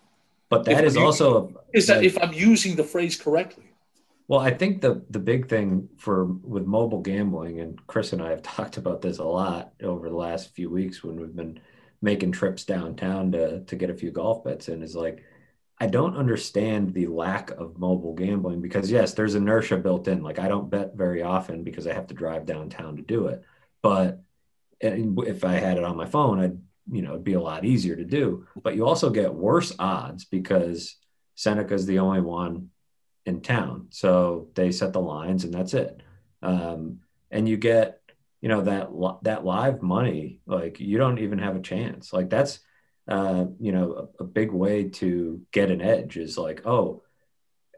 But 0.58 0.66
that 0.66 0.84
if 0.84 0.88
is 0.90 0.96
you- 0.96 1.02
also 1.04 1.28
Is 1.74 1.88
that 1.88 1.98
like- 1.98 2.06
if 2.06 2.18
I'm 2.22 2.34
using 2.34 2.76
the 2.76 2.84
phrase 2.84 3.16
correctly? 3.20 3.66
Well, 4.30 4.40
I 4.40 4.52
think 4.52 4.82
the 4.82 5.04
the 5.10 5.20
big 5.20 5.50
thing 5.50 5.90
for 5.98 6.26
with 6.26 6.66
mobile 6.66 7.02
gambling, 7.02 7.60
and 7.60 7.72
Chris 7.88 8.14
and 8.14 8.22
I 8.22 8.30
have 8.30 8.42
talked 8.56 8.78
about 8.78 9.02
this 9.02 9.18
a 9.20 9.24
lot 9.24 9.74
over 9.84 10.10
the 10.10 10.16
last 10.16 10.54
few 10.56 10.70
weeks 10.70 11.04
when 11.04 11.16
we've 11.20 11.36
been 11.36 11.60
making 12.02 12.32
trips 12.32 12.64
downtown 12.66 13.32
to 13.34 13.62
to 13.66 13.76
get 13.76 13.90
a 13.90 13.94
few 14.02 14.12
golf 14.12 14.44
bets 14.44 14.70
in, 14.70 14.82
is 14.82 14.96
like 14.96 15.24
I 15.80 15.88
don't 15.88 16.16
understand 16.16 16.94
the 16.94 17.08
lack 17.08 17.52
of 17.52 17.78
mobile 17.80 18.14
gambling 18.14 18.62
because 18.62 18.90
yes, 18.90 19.14
there's 19.14 19.36
inertia 19.36 19.78
built 19.78 20.08
in. 20.08 20.24
Like 20.24 20.40
I 20.40 20.48
don't 20.48 20.70
bet 20.70 20.96
very 20.96 21.22
often 21.22 21.64
because 21.64 21.86
I 21.88 21.94
have 21.94 22.08
to 22.08 22.14
drive 22.14 22.46
downtown 22.46 22.96
to 22.98 23.02
do 23.02 23.28
it. 23.28 23.44
But 23.82 24.22
and 24.80 25.20
if 25.28 25.44
I 25.44 25.54
had 25.54 25.78
it 25.78 25.84
on 25.84 25.98
my 25.98 26.06
phone, 26.06 26.40
I'd 26.40 26.58
you 26.92 27.02
know 27.02 27.12
it'd 27.12 27.24
be 27.24 27.34
a 27.34 27.42
lot 27.42 27.66
easier 27.66 27.96
to 27.96 28.04
do. 28.06 28.48
But 28.62 28.76
you 28.76 28.86
also 28.86 29.10
get 29.10 29.34
worse 29.34 29.74
odds 29.80 30.26
because 30.26 30.98
Seneca's 31.36 31.86
the 31.86 32.00
only 32.00 32.22
one 32.22 32.70
in 33.26 33.42
town. 33.42 33.88
So 33.90 34.50
they 34.56 34.72
set 34.72 34.94
the 34.94 35.02
lines 35.02 35.44
and 35.44 35.54
that's 35.54 35.74
it. 35.74 36.02
Um, 36.42 37.00
and 37.32 37.48
you 37.48 37.58
get 37.58 38.02
you 38.42 38.50
know 38.50 38.62
that 38.62 38.90
that 39.24 39.46
live 39.46 39.82
money, 39.82 40.42
like 40.46 40.80
you 40.80 40.98
don't 40.98 41.20
even 41.20 41.40
have 41.40 41.56
a 41.56 41.62
chance. 41.62 42.12
Like 42.12 42.30
that's 42.30 42.60
uh, 43.08 43.46
you 43.60 43.72
know 43.72 44.10
a, 44.20 44.24
a 44.24 44.26
big 44.26 44.52
way 44.52 44.90
to 44.90 45.42
get 45.52 45.72
an 45.72 45.82
edge 45.82 46.18
is 46.18 46.38
like 46.38 46.66
oh. 46.66 47.04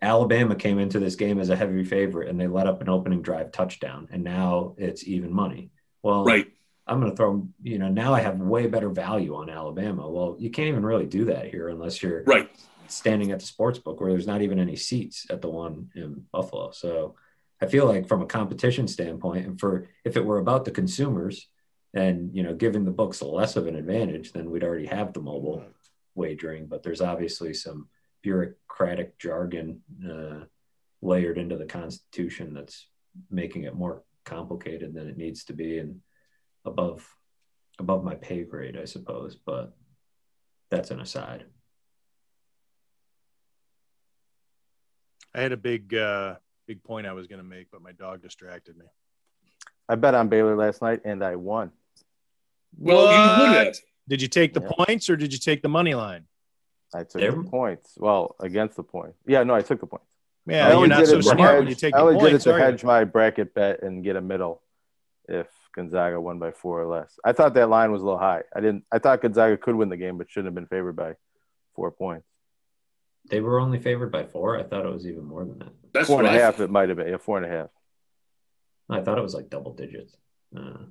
Alabama 0.02 0.56
came 0.56 0.78
into 0.78 1.00
this 1.00 1.16
game 1.16 1.40
as 1.40 1.50
a 1.50 1.56
heavy 1.56 1.84
favorite 1.84 2.30
and 2.30 2.40
they 2.40 2.48
let 2.48 2.68
up 2.68 2.82
an 2.82 2.90
opening 2.90 3.22
drive 3.22 3.52
touchdown 3.52 4.08
and 4.12 4.24
now 4.24 4.76
it's 4.78 5.08
even 5.08 5.34
money. 5.34 5.72
Well, 6.04 6.26
right. 6.26 6.48
I'm 6.88 7.00
going 7.00 7.12
to 7.12 7.18
throw, 7.18 7.48
you 7.64 7.80
know, 7.80 7.90
now 7.90 8.14
I 8.14 8.22
have 8.22 8.40
way 8.40 8.68
better 8.68 8.90
value 8.90 9.36
on 9.36 9.50
Alabama. 9.50 10.08
Well, 10.10 10.36
you 10.38 10.52
can't 10.52 10.68
even 10.68 10.86
really 10.86 11.08
do 11.08 11.26
that 11.26 11.48
here 11.48 11.70
unless 11.70 12.04
you're 12.04 12.24
right 12.24 12.50
standing 12.88 13.32
at 13.32 13.40
the 13.40 13.46
sports 13.46 13.80
book 13.80 14.00
where 14.00 14.12
there's 14.12 14.28
not 14.28 14.42
even 14.42 14.60
any 14.60 14.76
seats 14.76 15.26
at 15.30 15.42
the 15.42 15.50
one 15.50 15.90
in 15.96 16.26
Buffalo. 16.32 16.72
So 16.72 17.16
I 17.62 17.68
feel 17.68 17.86
like 17.86 18.08
from 18.08 18.22
a 18.22 18.28
competition 18.28 18.88
standpoint, 18.88 19.46
and 19.46 19.60
for 19.60 19.88
if 20.04 20.18
it 20.18 20.26
were 20.26 20.40
about 20.40 20.66
the 20.66 20.72
consumers 20.72 21.48
and 21.94 22.36
you 22.36 22.44
know 22.44 22.54
giving 22.54 22.86
the 22.86 22.92
books 22.92 23.22
less 23.22 23.56
of 23.56 23.68
an 23.68 23.76
advantage, 23.76 24.34
then 24.34 24.50
we'd 24.52 24.64
already 24.64 24.88
have 24.88 25.14
the 25.14 25.22
mobile 25.22 25.64
wagering. 26.16 26.68
But 26.68 26.84
there's 26.84 27.02
obviously 27.02 27.54
some 27.54 27.88
bureaucratic 28.22 29.18
jargon 29.18 29.82
uh, 30.08 30.46
layered 31.02 31.38
into 31.38 31.58
the 31.58 31.66
Constitution 31.66 32.54
that's 32.54 32.88
making 33.30 33.64
it 33.64 33.76
more 33.76 34.04
complicated 34.26 34.94
than 34.94 35.08
it 35.08 35.18
needs 35.18 35.44
to 35.46 35.54
be 35.54 35.78
and 35.78 36.02
above 36.66 37.08
above 37.80 38.04
my 38.04 38.16
pay 38.16 38.44
grade, 38.44 38.78
I 38.78 38.86
suppose. 38.86 39.36
But 39.36 39.76
that's 40.72 40.92
an 40.92 41.00
aside. 41.00 41.46
I 45.34 45.42
had 45.42 45.52
a 45.52 45.58
big 45.58 45.94
uh, 45.94 46.36
big 46.68 46.84
point 46.84 47.08
I 47.08 47.14
was 47.14 47.28
going 47.28 47.40
to 47.40 47.48
make, 47.48 47.68
but 47.72 47.82
my 47.82 47.92
dog 47.92 48.22
distracted 48.22 48.78
me. 48.78 48.86
I 49.88 49.96
bet 49.96 50.16
on 50.16 50.30
Baylor 50.30 50.56
last 50.56 50.82
night 50.82 51.02
and 51.06 51.24
I 51.24 51.36
won. 51.36 51.72
Well, 52.78 53.04
you 53.04 53.44
would 53.44 53.66
have. 53.66 53.76
Did 54.08 54.22
you 54.22 54.28
take 54.28 54.54
the 54.54 54.62
yeah. 54.62 54.86
points 54.86 55.10
or 55.10 55.16
did 55.16 55.34
you 55.34 55.40
take 55.40 55.62
the 55.62 55.70
money 55.70 55.94
line? 55.94 56.26
I 56.94 57.04
took 57.04 57.22
the 57.22 57.50
points. 57.50 57.94
Well, 57.98 58.36
against 58.40 58.76
the 58.78 58.84
point. 58.84 59.14
Yeah, 59.28 59.44
no, 59.44 59.56
I 59.56 59.62
took 59.62 59.80
the 59.80 59.88
points. 59.88 60.06
Yeah, 60.48 60.78
you're 60.78 60.88
not 60.88 61.08
so 61.08 61.22
smart 61.22 61.40
hedge, 61.40 61.60
when 61.60 61.68
you 61.68 61.76
take 61.76 61.96
I 61.96 62.00
only 62.02 62.20
did 62.20 62.34
it 62.36 62.42
to 62.42 62.54
hedge 62.54 62.84
my 62.84 63.04
bracket 63.04 63.56
bet 63.56 63.82
and 63.82 64.04
get 64.04 64.16
a 64.16 64.22
middle 64.22 64.62
if 65.28 65.48
Gonzaga 65.76 66.20
won 66.20 66.40
by 66.40 66.52
four 66.52 66.82
or 66.82 66.88
less. 66.88 67.20
I 67.24 67.34
thought 67.34 67.54
that 67.56 67.70
line 67.70 67.92
was 67.92 68.02
a 68.02 68.06
little 68.06 68.20
high. 68.20 68.44
I 68.56 68.62
didn't. 68.62 68.86
I 68.92 69.00
thought 69.00 69.22
Gonzaga 69.22 69.58
could 69.58 69.76
win 69.76 69.90
the 69.90 69.98
game, 69.98 70.18
but 70.18 70.30
shouldn't 70.30 70.48
have 70.48 70.56
been 70.56 70.68
favored 70.68 70.96
by 70.96 71.16
four 71.76 71.92
points. 71.92 72.28
They 73.30 73.42
were 73.42 73.60
only 73.60 73.80
favored 73.80 74.12
by 74.12 74.24
four. 74.24 74.58
I 74.58 74.64
thought 74.64 74.86
it 74.86 74.94
was 74.94 75.08
even 75.08 75.26
more 75.26 75.44
than 75.44 75.60
that. 75.60 75.74
That's 75.94 76.08
four 76.08 76.20
and 76.20 76.28
a 76.28 76.32
half. 76.32 76.60
It 76.60 76.70
might 76.70 76.90
have 76.90 76.98
been. 76.98 77.08
Yeah, 77.08 77.18
four 77.18 77.38
and 77.38 77.46
a 77.46 77.50
half. 77.50 77.70
I 78.90 79.02
thought 79.02 79.18
it 79.18 79.22
was 79.22 79.34
like 79.34 79.50
double 79.50 79.74
digits. 79.74 80.16
Uh, 80.56 80.86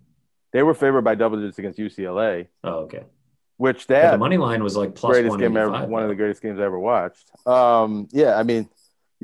they 0.52 0.62
were 0.62 0.74
favored 0.74 1.02
by 1.02 1.14
double 1.14 1.38
digits 1.38 1.58
against 1.58 1.78
UCLA. 1.78 2.48
Oh, 2.62 2.80
okay. 2.80 3.04
Which 3.56 3.86
that 3.86 4.10
the 4.10 4.18
money 4.18 4.36
line 4.36 4.64
was 4.64 4.76
like 4.76 4.96
plus 4.96 5.12
greatest 5.12 5.38
game 5.38 5.56
ever, 5.56 5.86
one 5.86 6.02
of 6.02 6.08
the 6.08 6.16
greatest 6.16 6.42
games 6.42 6.58
I 6.58 6.64
ever 6.64 6.78
watched. 6.78 7.30
Um, 7.46 8.08
yeah, 8.10 8.36
I 8.36 8.42
mean, 8.42 8.68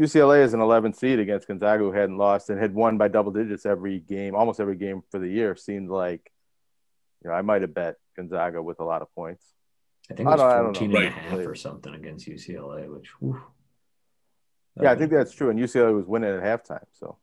UCLA 0.01 0.42
is 0.42 0.55
an 0.55 0.61
11 0.61 0.94
seed 0.94 1.18
against 1.18 1.46
Gonzaga, 1.46 1.84
who 1.84 1.92
hadn't 1.92 2.16
lost 2.16 2.48
and 2.48 2.59
had 2.59 2.72
won 2.74 2.96
by 2.96 3.09
double 3.09 3.32
digits 3.32 3.66
every 3.66 3.98
game, 4.01 4.34
almost 4.34 4.59
every 4.59 4.76
game 4.76 5.03
for 5.11 5.18
the 5.18 5.28
year. 5.28 5.55
Seemed 5.57 5.90
like, 5.90 6.32
you 7.22 7.28
know, 7.28 7.36
I 7.36 7.42
might 7.42 7.61
have 7.61 7.74
bet 7.74 7.96
Gonzaga 8.16 8.62
with 8.62 8.80
a 8.80 8.84
lot 8.84 9.03
of 9.03 9.14
points. 9.14 9.44
I 10.11 10.14
think 10.14 10.26
it 10.26 10.32
was 10.32 10.40
14 10.40 10.96
and 10.96 11.05
a 11.05 11.11
half 11.11 11.38
or 11.38 11.55
something 11.55 11.94
against 11.94 12.26
UCLA, 12.26 12.88
which, 12.92 13.09
whew, 13.20 13.42
yeah, 14.80 14.92
I 14.92 14.96
think 14.96 15.11
that's 15.11 15.34
true. 15.34 15.51
And 15.51 15.59
UCLA 15.59 15.94
was 15.94 16.07
winning 16.07 16.30
at 16.30 16.42
halftime. 16.42 16.84
So, 16.92 17.18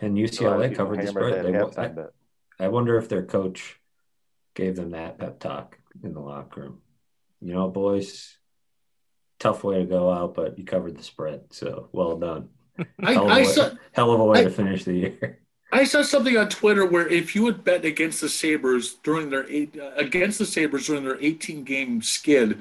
and 0.00 0.16
UCLA 0.16 0.74
covered 0.74 1.00
the 1.00 1.08
spread. 1.08 1.44
They, 1.44 2.04
I, 2.62 2.64
I 2.64 2.68
wonder 2.68 2.96
if 2.96 3.08
their 3.08 3.24
coach 3.24 3.78
gave 4.54 4.76
them 4.76 4.90
that 4.90 5.18
pep 5.18 5.38
talk 5.38 5.78
in 6.02 6.14
the 6.14 6.20
locker 6.20 6.62
room. 6.62 6.78
You 7.40 7.54
know, 7.54 7.68
boys, 7.68 8.37
tough 9.38 9.64
way 9.64 9.78
to 9.78 9.84
go 9.84 10.10
out, 10.10 10.34
but 10.34 10.58
you 10.58 10.64
covered 10.64 10.96
the 10.96 11.02
spread. 11.02 11.42
So 11.50 11.88
well 11.92 12.16
done. 12.16 12.48
I, 13.02 13.12
hell, 13.12 13.26
of 13.26 13.32
I 13.32 13.42
saw, 13.44 13.70
hell 13.92 14.12
of 14.12 14.20
a 14.20 14.24
way 14.24 14.40
I, 14.40 14.44
to 14.44 14.50
finish 14.50 14.84
the 14.84 14.94
year. 14.94 15.38
I 15.72 15.84
saw 15.84 16.02
something 16.02 16.36
on 16.36 16.48
Twitter 16.48 16.86
where 16.86 17.08
if 17.08 17.34
you 17.34 17.46
had 17.46 17.64
bet 17.64 17.84
against 17.84 18.20
the 18.20 18.28
Sabres 18.28 18.94
during 19.02 19.30
their 19.30 19.48
eight 19.50 19.78
uh, 19.78 19.90
against 19.96 20.38
the 20.38 20.46
Sabres 20.46 20.86
during 20.86 21.04
their 21.04 21.20
18 21.20 21.64
game 21.64 22.00
skid, 22.00 22.60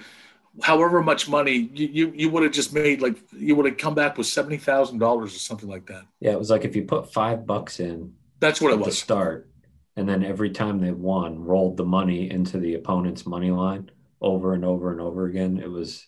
however 0.61 1.01
much 1.01 1.29
money 1.29 1.69
you, 1.73 1.87
you, 1.87 2.13
you 2.15 2.29
would 2.29 2.43
have 2.43 2.51
just 2.51 2.73
made 2.73 3.01
like 3.01 3.17
you 3.31 3.55
would 3.55 3.65
have 3.65 3.77
come 3.77 3.95
back 3.95 4.17
with 4.17 4.27
seventy 4.27 4.57
thousand 4.57 4.99
dollars 4.99 5.35
or 5.35 5.39
something 5.39 5.69
like 5.69 5.85
that. 5.87 6.03
Yeah, 6.19 6.31
it 6.31 6.39
was 6.39 6.49
like 6.49 6.65
if 6.65 6.75
you 6.75 6.83
put 6.83 7.13
five 7.13 7.45
bucks 7.45 7.79
in. 7.79 8.13
That's 8.39 8.61
what 8.61 8.73
it 8.73 8.79
was. 8.79 8.87
To 8.87 8.93
start, 8.93 9.49
and 9.95 10.07
then 10.07 10.23
every 10.23 10.51
time 10.51 10.79
they 10.79 10.91
won, 10.91 11.43
rolled 11.43 11.77
the 11.77 11.85
money 11.85 12.29
into 12.29 12.59
the 12.59 12.75
opponent's 12.75 13.25
money 13.25 13.51
line 13.51 13.89
over 14.21 14.53
and 14.53 14.65
over 14.65 14.91
and 14.91 15.01
over 15.01 15.25
again. 15.25 15.57
It 15.57 15.69
was 15.69 16.07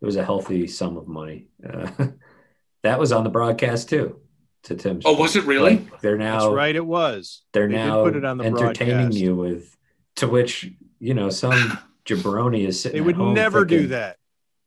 it 0.00 0.04
was 0.04 0.16
a 0.16 0.24
healthy 0.24 0.66
sum 0.66 0.96
of 0.96 1.08
money. 1.08 1.48
Uh, 1.68 1.90
that 2.82 2.98
was 2.98 3.12
on 3.12 3.24
the 3.24 3.30
broadcast 3.30 3.88
too 3.88 4.20
to 4.64 4.74
Tim's. 4.74 5.04
Oh, 5.06 5.14
was 5.14 5.36
it 5.36 5.44
really? 5.44 5.76
Like 5.76 6.00
they're 6.00 6.18
now 6.18 6.40
That's 6.40 6.52
right. 6.54 6.76
It 6.76 6.84
was. 6.84 7.42
They're 7.52 7.68
they 7.68 7.74
now 7.74 8.02
put 8.02 8.16
it 8.16 8.24
on 8.24 8.38
the 8.38 8.44
entertaining 8.44 8.96
broadcast. 8.96 9.18
you 9.18 9.36
with 9.36 9.76
to 10.16 10.28
which 10.28 10.70
you 10.98 11.14
know 11.14 11.30
some 11.30 11.78
jabroni 12.04 12.66
is 12.66 12.80
sitting. 12.80 12.96
They 12.96 13.00
would 13.00 13.18
never 13.18 13.60
thinking, 13.60 13.78
do 13.78 13.86
that. 13.88 14.18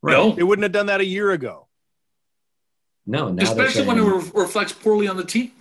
Right. 0.01 0.13
No, 0.13 0.31
they 0.31 0.43
wouldn't 0.43 0.63
have 0.63 0.71
done 0.71 0.87
that 0.87 1.01
a 1.01 1.05
year 1.05 1.31
ago. 1.31 1.67
No, 3.05 3.35
especially 3.39 3.85
saying, 3.85 3.87
when 3.87 3.97
it 3.97 4.01
re- 4.01 4.31
reflects 4.35 4.71
poorly 4.71 5.07
on 5.07 5.17
the 5.17 5.23
team. 5.23 5.51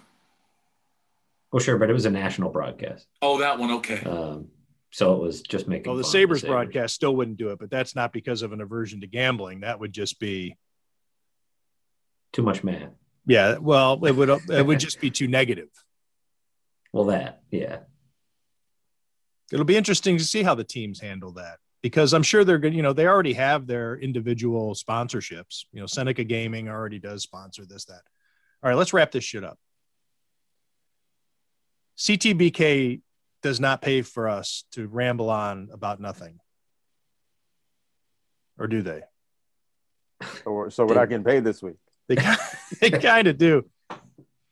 Oh, 1.53 1.59
sure, 1.59 1.79
but 1.79 1.89
it 1.89 1.95
was 1.95 2.05
a 2.05 2.11
national 2.11 2.51
broadcast. 2.51 3.07
Oh, 3.23 3.39
that 3.39 3.59
one, 3.59 3.71
okay. 3.73 4.03
Um, 4.05 4.49
so 4.91 5.15
it 5.15 5.21
was 5.21 5.43
just 5.43 5.69
making. 5.69 5.91
Well, 5.91 5.99
the 5.99 6.05
Sabres, 6.05 6.41
the 6.41 6.47
Sabres 6.47 6.55
broadcast 6.55 6.95
still 6.95 7.15
wouldn't 7.17 7.37
do 7.37 7.51
it, 7.51 7.59
but 7.59 7.71
that's 7.71 7.95
not 7.95 8.13
because 8.13 8.43
of 8.43 8.53
an 8.53 8.61
aversion 8.61 9.01
to 9.03 9.07
gambling. 9.07 9.61
That 9.61 9.81
would 9.81 9.93
just 9.93 10.19
be 10.19 10.57
too 12.33 12.43
much 12.43 12.65
man. 12.65 12.93
Yeah, 13.27 13.59
well, 13.59 14.05
it 14.05 14.13
would 14.13 14.29
it 14.29 14.67
would 14.67 14.81
just 14.89 15.01
be 15.01 15.11
too 15.11 15.29
negative. 15.29 15.69
Well, 16.93 17.05
that 17.07 17.43
yeah. 17.51 17.81
It'll 19.53 19.65
be 19.65 19.77
interesting 19.77 20.19
to 20.19 20.25
see 20.25 20.43
how 20.43 20.55
the 20.55 20.65
teams 20.65 21.01
handle 21.01 21.33
that 21.33 21.59
because 21.83 22.13
I'm 22.13 22.23
sure 22.23 22.45
they're 22.45 22.59
going. 22.59 22.75
You 22.75 22.83
know, 22.83 22.93
they 22.93 23.07
already 23.07 23.35
have 23.35 23.67
their 23.67 23.97
individual 23.97 24.75
sponsorships. 24.75 25.65
You 25.73 25.81
know, 25.81 25.87
Seneca 25.87 26.25
Gaming 26.25 26.69
already 26.69 26.99
does 26.99 27.23
sponsor 27.23 27.65
this 27.67 27.85
that. 27.87 28.03
All 28.63 28.71
right, 28.71 28.77
let's 28.77 28.93
wrap 28.93 29.11
this 29.11 29.25
shit 29.25 29.45
up. 29.45 29.59
CTBK 31.99 33.01
does 33.43 33.61
not 33.61 33.83
pay 33.83 34.03
for 34.03 34.29
us 34.29 34.65
to 34.73 34.87
ramble 34.89 35.31
on 35.31 35.69
about 35.73 36.01
nothing, 36.01 36.41
or 38.59 38.67
do 38.67 38.83
they? 38.83 39.03
So, 40.45 40.69
so 40.69 40.87
we're 40.87 40.95
not 40.95 41.09
getting 41.09 41.25
paid 41.25 41.45
this 41.45 41.63
week. 41.63 41.77
They 42.09 42.17
they 42.81 42.91
kind 42.91 43.29
of 43.29 43.39
do. 43.39 43.67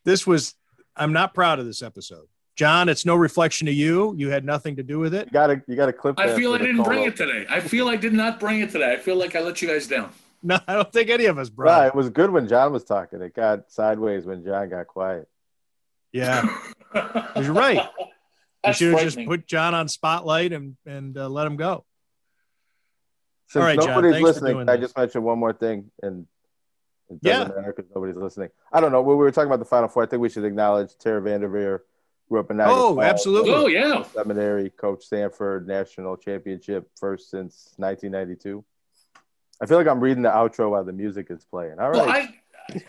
This 0.04 0.26
was 0.26 0.54
I'm 0.96 1.12
not 1.12 1.34
proud 1.34 1.58
of 1.58 1.66
this 1.66 1.82
episode. 1.82 2.26
John, 2.56 2.88
it's 2.88 3.04
no 3.04 3.14
reflection 3.14 3.68
of 3.68 3.74
you. 3.74 4.14
You 4.16 4.30
had 4.30 4.44
nothing 4.44 4.76
to 4.76 4.82
do 4.82 4.98
with 4.98 5.12
it. 5.12 5.26
You 5.26 5.32
got 5.32 5.48
to 5.48 5.62
you 5.66 5.76
got 5.76 5.86
to 5.86 5.92
clip. 5.92 6.18
I 6.18 6.34
feel 6.34 6.54
I 6.54 6.58
didn't 6.58 6.82
bring 6.82 7.00
up. 7.00 7.08
it 7.08 7.16
today. 7.16 7.44
I 7.50 7.60
feel 7.60 7.88
I 7.88 7.96
did 7.96 8.14
not 8.14 8.40
bring 8.40 8.60
it 8.60 8.70
today. 8.70 8.94
I 8.94 8.96
feel 8.96 9.16
like 9.16 9.36
I 9.36 9.40
let 9.40 9.60
you 9.60 9.68
guys 9.68 9.86
down. 9.86 10.10
No, 10.42 10.58
I 10.66 10.74
don't 10.74 10.92
think 10.92 11.10
any 11.10 11.26
of 11.26 11.38
us 11.38 11.50
brought. 11.50 11.88
it 11.88 11.94
was 11.94 12.08
good 12.08 12.30
when 12.30 12.48
John 12.48 12.72
was 12.72 12.84
talking. 12.84 13.20
It 13.20 13.34
got 13.34 13.70
sideways 13.70 14.24
when 14.24 14.44
John 14.44 14.68
got 14.68 14.86
quiet. 14.86 15.28
Yeah, 16.12 16.48
you're 17.36 17.52
right. 17.52 17.86
You 18.66 18.72
should 18.72 18.92
have 18.92 19.02
just 19.02 19.26
put 19.26 19.46
John 19.46 19.74
on 19.74 19.88
spotlight 19.88 20.52
and 20.52 20.76
and 20.86 21.16
uh, 21.16 21.28
let 21.28 21.46
him 21.46 21.56
go. 21.56 21.84
Since 23.48 23.60
All 23.60 23.66
right, 23.66 23.78
nobody's 23.78 24.14
John, 24.14 24.22
listening, 24.22 24.68
I 24.68 24.76
just 24.76 24.96
mentioned 24.96 25.24
one 25.24 25.38
more 25.38 25.52
thing, 25.52 25.90
and 26.02 26.26
it 27.08 27.22
doesn't 27.22 27.48
yeah. 27.48 27.54
matter 27.54 27.72
because 27.76 27.90
nobody's 27.94 28.16
listening. 28.16 28.48
I 28.72 28.80
don't 28.80 28.90
know. 28.90 29.02
When 29.02 29.16
we 29.16 29.22
were 29.22 29.30
talking 29.30 29.46
about 29.46 29.60
the 29.60 29.66
Final 29.66 29.88
Four, 29.88 30.02
I 30.02 30.06
think 30.06 30.20
we 30.20 30.28
should 30.28 30.44
acknowledge 30.44 30.96
Tara 30.98 31.22
Vanderveer 31.22 31.82
grew 32.28 32.40
up 32.40 32.50
in 32.50 32.56
Niagara 32.56 32.74
Oh, 32.74 32.94
Falls, 32.94 33.04
absolutely. 33.04 33.52
Oh, 33.52 33.66
yeah. 33.66 34.02
Seminary, 34.02 34.70
coach 34.70 35.04
Stanford, 35.04 35.66
national 35.66 36.16
championship, 36.16 36.90
first 36.98 37.30
since 37.30 37.72
1992. 37.76 38.64
I 39.60 39.66
feel 39.66 39.78
like 39.78 39.86
I'm 39.86 40.00
reading 40.00 40.22
the 40.22 40.30
outro 40.30 40.70
while 40.70 40.84
the 40.84 40.92
music 40.92 41.28
is 41.30 41.44
playing. 41.44 41.78
All 41.78 41.90
right. 41.90 41.96
Well, 41.96 42.10
I, 42.10 42.34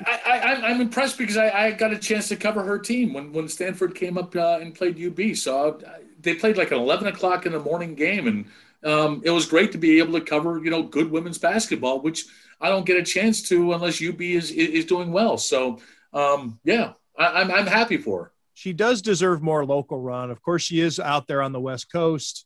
I, 0.06 0.20
I, 0.26 0.38
am 0.54 0.66
I'm 0.66 0.82
impressed 0.82 1.18
because 1.18 1.38
I, 1.38 1.50
I 1.50 1.72
got 1.72 1.94
a 1.94 1.98
chance 1.98 2.28
to 2.30 2.36
cover 2.36 2.64
her 2.64 2.80
team 2.80 3.14
when, 3.14 3.32
when 3.32 3.48
Stanford 3.48 3.96
came 3.96 4.18
up 4.18 4.36
uh, 4.36 4.60
and 4.62 4.74
played 4.74 5.02
UB. 5.02 5.36
So 5.36 5.80
uh, 5.86 5.98
they 6.22 6.36
played 6.36 6.58
like 6.58 6.72
an 6.72 6.78
11 6.78 7.08
o'clock 7.08 7.46
in 7.46 7.52
the 7.52 7.60
morning 7.60 7.96
game. 7.96 8.28
And 8.28 8.46
um, 8.84 9.22
it 9.24 9.32
was 9.32 9.46
great 9.46 9.72
to 9.74 9.78
be 9.78 10.00
able 10.00 10.14
to 10.14 10.22
cover, 10.22 10.62
you 10.64 10.70
know, 10.72 10.84
good 10.84 11.12
women's 11.12 11.38
basketball, 11.38 12.02
which– 12.02 12.26
I 12.60 12.70
don't 12.70 12.86
get 12.86 12.98
a 12.98 13.04
chance 13.04 13.42
to 13.50 13.74
unless 13.74 14.04
UB 14.04 14.22
is 14.22 14.52
is 14.52 14.86
doing 14.86 15.12
well. 15.12 15.38
So 15.38 15.80
um, 16.14 16.60
yeah, 16.64 16.94
I, 17.18 17.42
I'm, 17.42 17.52
I'm 17.52 17.68
happy 17.68 17.98
for 17.98 18.26
her. 18.26 18.32
She 18.54 18.74
does 18.74 19.02
deserve 19.02 19.42
more 19.42 19.66
local 19.66 20.00
run. 20.00 20.32
Of 20.32 20.42
course, 20.42 20.64
she 20.64 20.80
is 20.80 21.00
out 21.00 21.28
there 21.28 21.42
on 21.42 21.52
the 21.52 21.60
West 21.60 21.92
Coast. 21.92 22.46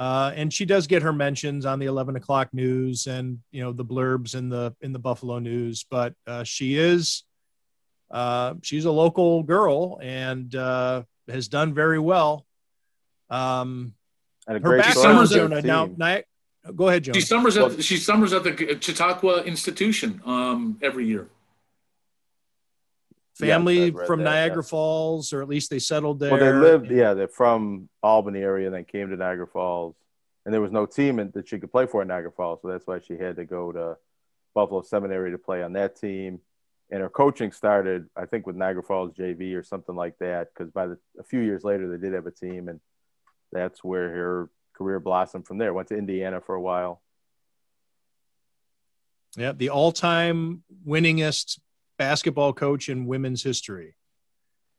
Uh, 0.00 0.32
and 0.34 0.50
she 0.50 0.64
does 0.64 0.86
get 0.86 1.02
her 1.02 1.12
mentions 1.12 1.66
on 1.66 1.78
the 1.78 1.84
11 1.84 2.16
o'clock 2.16 2.48
news 2.54 3.06
and 3.06 3.38
you 3.52 3.62
know 3.62 3.70
the 3.70 3.84
blurbs 3.84 4.34
in 4.34 4.48
the 4.48 4.74
in 4.80 4.94
the 4.94 4.98
buffalo 4.98 5.38
news 5.38 5.84
but 5.90 6.14
uh, 6.26 6.42
she 6.42 6.78
is 6.78 7.24
uh, 8.10 8.54
she's 8.62 8.86
a 8.86 8.90
local 8.90 9.42
girl 9.42 10.00
and 10.02 10.54
uh, 10.54 11.02
has 11.28 11.48
done 11.48 11.74
very 11.74 11.98
well 11.98 12.46
Um, 13.28 13.94
And 14.48 14.56
a 14.56 14.60
her 14.60 14.68
great 14.70 14.82
background, 14.82 15.28
Summers 15.28 15.30
Jonah. 15.30 15.62
Now, 15.62 15.86
team. 15.86 15.96
now, 15.98 16.20
go 16.74 16.88
ahead, 16.88 17.04
Jonah. 17.04 17.20
She 17.20 17.26
summers 17.26 17.56
at 17.56 17.84
she 17.84 17.96
summers 17.96 18.32
at 18.32 18.42
the 18.42 18.52
Chautauqua 18.80 19.42
Institution 19.44 20.20
um, 20.24 20.78
every 20.82 21.06
year. 21.06 21.28
Family 23.40 23.90
Yes, 23.90 24.06
from 24.06 24.20
that, 24.20 24.30
Niagara 24.30 24.62
yes. 24.62 24.70
Falls, 24.70 25.32
or 25.32 25.42
at 25.42 25.48
least 25.48 25.70
they 25.70 25.78
settled 25.78 26.20
there. 26.20 26.30
Well, 26.30 26.40
they 26.40 26.52
lived, 26.52 26.90
yeah, 26.90 27.14
they're 27.14 27.28
from 27.28 27.88
Albany 28.02 28.40
area 28.40 28.66
and 28.66 28.74
then 28.74 28.84
came 28.84 29.10
to 29.10 29.16
Niagara 29.16 29.46
Falls. 29.46 29.96
And 30.44 30.54
there 30.54 30.60
was 30.60 30.72
no 30.72 30.86
team 30.86 31.18
in, 31.18 31.30
that 31.32 31.48
she 31.48 31.58
could 31.58 31.70
play 31.70 31.86
for 31.86 32.02
in 32.02 32.08
Niagara 32.08 32.32
Falls. 32.32 32.60
So 32.62 32.68
that's 32.68 32.86
why 32.86 33.00
she 33.00 33.16
had 33.16 33.36
to 33.36 33.44
go 33.44 33.72
to 33.72 33.96
Buffalo 34.54 34.82
Seminary 34.82 35.30
to 35.32 35.38
play 35.38 35.62
on 35.62 35.74
that 35.74 35.96
team. 35.96 36.40
And 36.90 37.02
her 37.02 37.08
coaching 37.08 37.52
started, 37.52 38.08
I 38.16 38.26
think, 38.26 38.46
with 38.46 38.56
Niagara 38.56 38.82
Falls 38.82 39.12
JV 39.12 39.54
or 39.54 39.62
something 39.62 39.94
like 39.94 40.18
that. 40.18 40.48
Because 40.52 40.72
by 40.72 40.86
the, 40.86 40.98
a 41.18 41.22
few 41.22 41.40
years 41.40 41.62
later, 41.62 41.88
they 41.88 42.02
did 42.02 42.14
have 42.14 42.26
a 42.26 42.30
team. 42.30 42.68
And 42.68 42.80
that's 43.52 43.84
where 43.84 44.08
her 44.10 44.50
career 44.72 44.98
blossomed 44.98 45.46
from 45.46 45.58
there. 45.58 45.74
Went 45.74 45.88
to 45.88 45.96
Indiana 45.96 46.40
for 46.40 46.54
a 46.54 46.60
while. 46.60 47.02
Yeah, 49.36 49.52
the 49.52 49.68
all-time 49.68 50.64
winningest 50.84 51.60
basketball 52.00 52.54
coach 52.54 52.88
in 52.88 53.04
women's 53.04 53.42
history, 53.42 53.94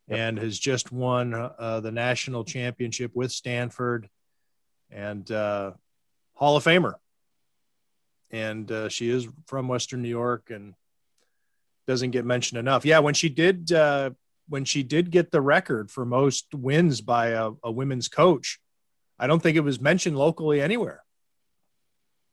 Yep. 0.08 0.18
and 0.20 0.40
has 0.40 0.58
just 0.58 0.92
won 0.92 1.36
uh, 1.36 1.80
the 1.80 1.92
national 1.92 2.44
championship 2.44 3.12
with 3.14 3.32
Stanford, 3.32 4.10
and 4.90 5.30
uh, 5.32 5.74
Hall 6.34 6.58
of 6.58 6.64
Famer. 6.64 6.96
And 8.32 8.72
uh, 8.72 8.90
she 8.90 9.12
is 9.12 9.28
from 9.46 9.68
Western 9.68 10.02
New 10.02 10.10
York, 10.10 10.50
and 10.50 10.74
doesn't 11.86 12.10
get 12.10 12.26
mentioned 12.26 12.58
enough. 12.58 12.86
Yeah, 12.86 12.98
when 13.00 13.14
she 13.14 13.30
did, 13.30 13.72
uh, 13.72 14.10
when 14.50 14.66
she 14.66 14.82
did 14.82 15.12
get 15.12 15.30
the 15.30 15.42
record 15.42 15.92
for 15.92 16.04
most 16.06 16.48
wins 16.56 17.02
by 17.02 17.28
a, 17.28 17.52
a 17.64 17.72
women's 17.72 18.08
coach, 18.08 18.60
I 19.20 19.28
don't 19.28 19.44
think 19.44 19.58
it 19.58 19.64
was 19.64 19.80
mentioned 19.80 20.18
locally 20.18 20.60
anywhere. 20.60 21.04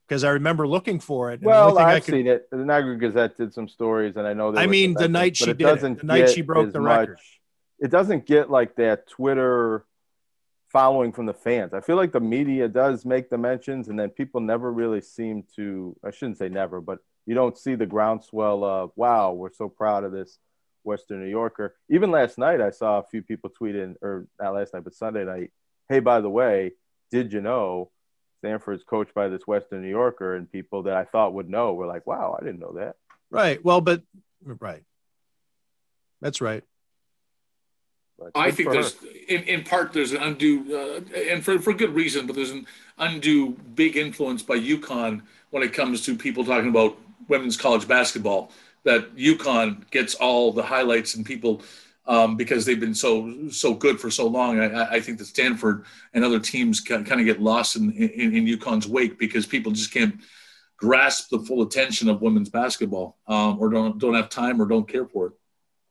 Because 0.09 0.23
I 0.23 0.31
remember 0.31 0.67
looking 0.67 0.99
for 0.99 1.29
it. 1.29 1.35
and 1.35 1.43
the 1.43 1.51
only 1.55 1.73
Well, 1.75 1.77
I've 1.77 2.03
could- 2.03 2.13
seen 2.13 2.25
it. 2.25 2.49
The 2.49 2.57
Niagara 2.57 2.97
Gazette 2.97 3.37
did 3.37 3.53
some 3.53 3.67
stories, 3.67 4.15
and 4.15 4.25
I 4.25 4.33
know. 4.33 4.51
there 4.51 4.63
I 4.63 4.65
mean, 4.65 4.95
the 4.95 5.07
night 5.07 5.37
she 5.37 5.53
did 5.53 5.61
it, 5.61 5.79
the 5.99 6.03
night 6.03 6.29
she 6.29 6.41
broke 6.41 6.71
the 6.71 6.81
record. 6.81 7.11
much- 7.11 7.41
It 7.77 7.91
doesn't 7.91 8.25
get 8.25 8.49
like 8.49 8.75
that 8.77 9.07
Twitter 9.07 9.85
following 10.69 11.11
from 11.11 11.27
the 11.27 11.33
fans. 11.33 11.73
I 11.75 11.81
feel 11.81 11.95
like 11.95 12.11
the 12.11 12.19
media 12.19 12.67
does 12.67 13.05
make 13.05 13.29
the 13.29 13.37
mentions, 13.37 13.87
and 13.87 13.99
then 13.99 14.09
people 14.09 14.41
never 14.41 14.71
really 14.73 14.99
seem 15.01 15.43
to. 15.55 15.95
I 16.03 16.09
shouldn't 16.09 16.39
say 16.39 16.49
never, 16.49 16.81
but 16.81 16.99
you 17.27 17.35
don't 17.35 17.55
see 17.57 17.75
the 17.75 17.85
groundswell 17.85 18.63
of 18.63 18.91
"Wow, 18.95 19.33
we're 19.33 19.51
so 19.53 19.69
proud 19.69 20.03
of 20.03 20.11
this 20.11 20.39
Western 20.83 21.21
New 21.21 21.29
Yorker." 21.29 21.75
Even 21.87 22.09
last 22.09 22.39
night, 22.39 22.61
I 22.61 22.71
saw 22.71 22.97
a 22.99 23.03
few 23.03 23.21
people 23.21 23.51
tweeting, 23.51 23.95
or 24.01 24.25
not 24.41 24.55
last 24.55 24.73
night, 24.73 24.83
but 24.83 24.95
Sunday 24.95 25.23
night. 25.23 25.51
Hey, 25.87 25.99
by 25.99 26.19
the 26.19 26.29
way, 26.31 26.73
did 27.11 27.31
you 27.31 27.41
know 27.41 27.91
Stanford's 28.39 28.83
coached 28.83 29.13
by 29.13 29.27
this 29.27 29.45
Western 29.45 29.81
New 29.81 29.89
Yorker? 29.89 30.35
And 30.35 30.51
people 30.51 30.83
that 30.83 30.95
I 30.95 31.05
thought 31.05 31.33
would 31.33 31.49
know 31.49 31.73
were 31.73 31.87
like, 31.87 32.07
"Wow, 32.07 32.37
I 32.39 32.43
didn't 32.43 32.59
know 32.59 32.73
that." 32.73 32.95
Right. 33.29 33.63
Well, 33.63 33.81
but 33.81 34.01
right. 34.43 34.83
That's 36.21 36.41
right. 36.41 36.63
But 38.19 38.31
I 38.35 38.51
think 38.51 38.71
there's, 38.71 38.97
in, 39.29 39.43
in 39.43 39.63
part, 39.63 39.93
there's 39.93 40.11
an 40.11 40.21
undue, 40.21 40.75
uh, 40.75 41.17
and 41.17 41.43
for, 41.43 41.57
for 41.59 41.71
good 41.71 41.95
reason, 41.95 42.27
but 42.27 42.35
there's 42.35 42.51
an 42.51 42.67
undue 42.97 43.51
big 43.75 43.95
influence 43.95 44.43
by 44.43 44.59
UConn 44.59 45.21
when 45.51 45.63
it 45.63 45.73
comes 45.73 46.03
to 46.05 46.15
people 46.15 46.43
talking 46.43 46.69
about 46.69 46.97
women's 47.29 47.55
college 47.55 47.87
basketball. 47.87 48.51
That 48.83 49.15
UConn 49.15 49.89
gets 49.91 50.15
all 50.15 50.51
the 50.51 50.63
highlights 50.63 51.15
and 51.15 51.25
people 51.25 51.61
um, 52.09 52.35
because 52.35 52.65
they've 52.65 52.79
been 52.79 52.95
so 52.95 53.49
so 53.51 53.73
good 53.73 53.99
for 53.99 54.09
so 54.09 54.27
long. 54.27 54.59
I- 54.59 54.95
I, 54.95 54.99
think 54.99 55.19
that 55.19 55.25
Stanford 55.25 55.85
and 56.13 56.25
other 56.25 56.39
teams 56.39 56.81
kind 56.81 57.07
of 57.07 57.25
get 57.25 57.39
lost 57.39 57.75
in, 57.75 57.91
in, 57.91 58.35
in 58.35 58.45
UConn's 58.57 58.87
wake 58.87 59.19
because 59.19 59.45
people 59.45 59.71
just 59.71 59.93
can't 59.93 60.19
grasp 60.75 61.29
the 61.29 61.39
full 61.39 61.61
attention 61.61 62.09
of 62.09 62.21
women's 62.21 62.49
basketball 62.49 63.17
um, 63.27 63.59
or 63.59 63.69
don't 63.69 63.99
don't 63.99 64.15
have 64.15 64.27
time 64.27 64.59
or 64.59 64.65
don't 64.65 64.87
care 64.87 65.05
for 65.05 65.27
it. 65.27 65.33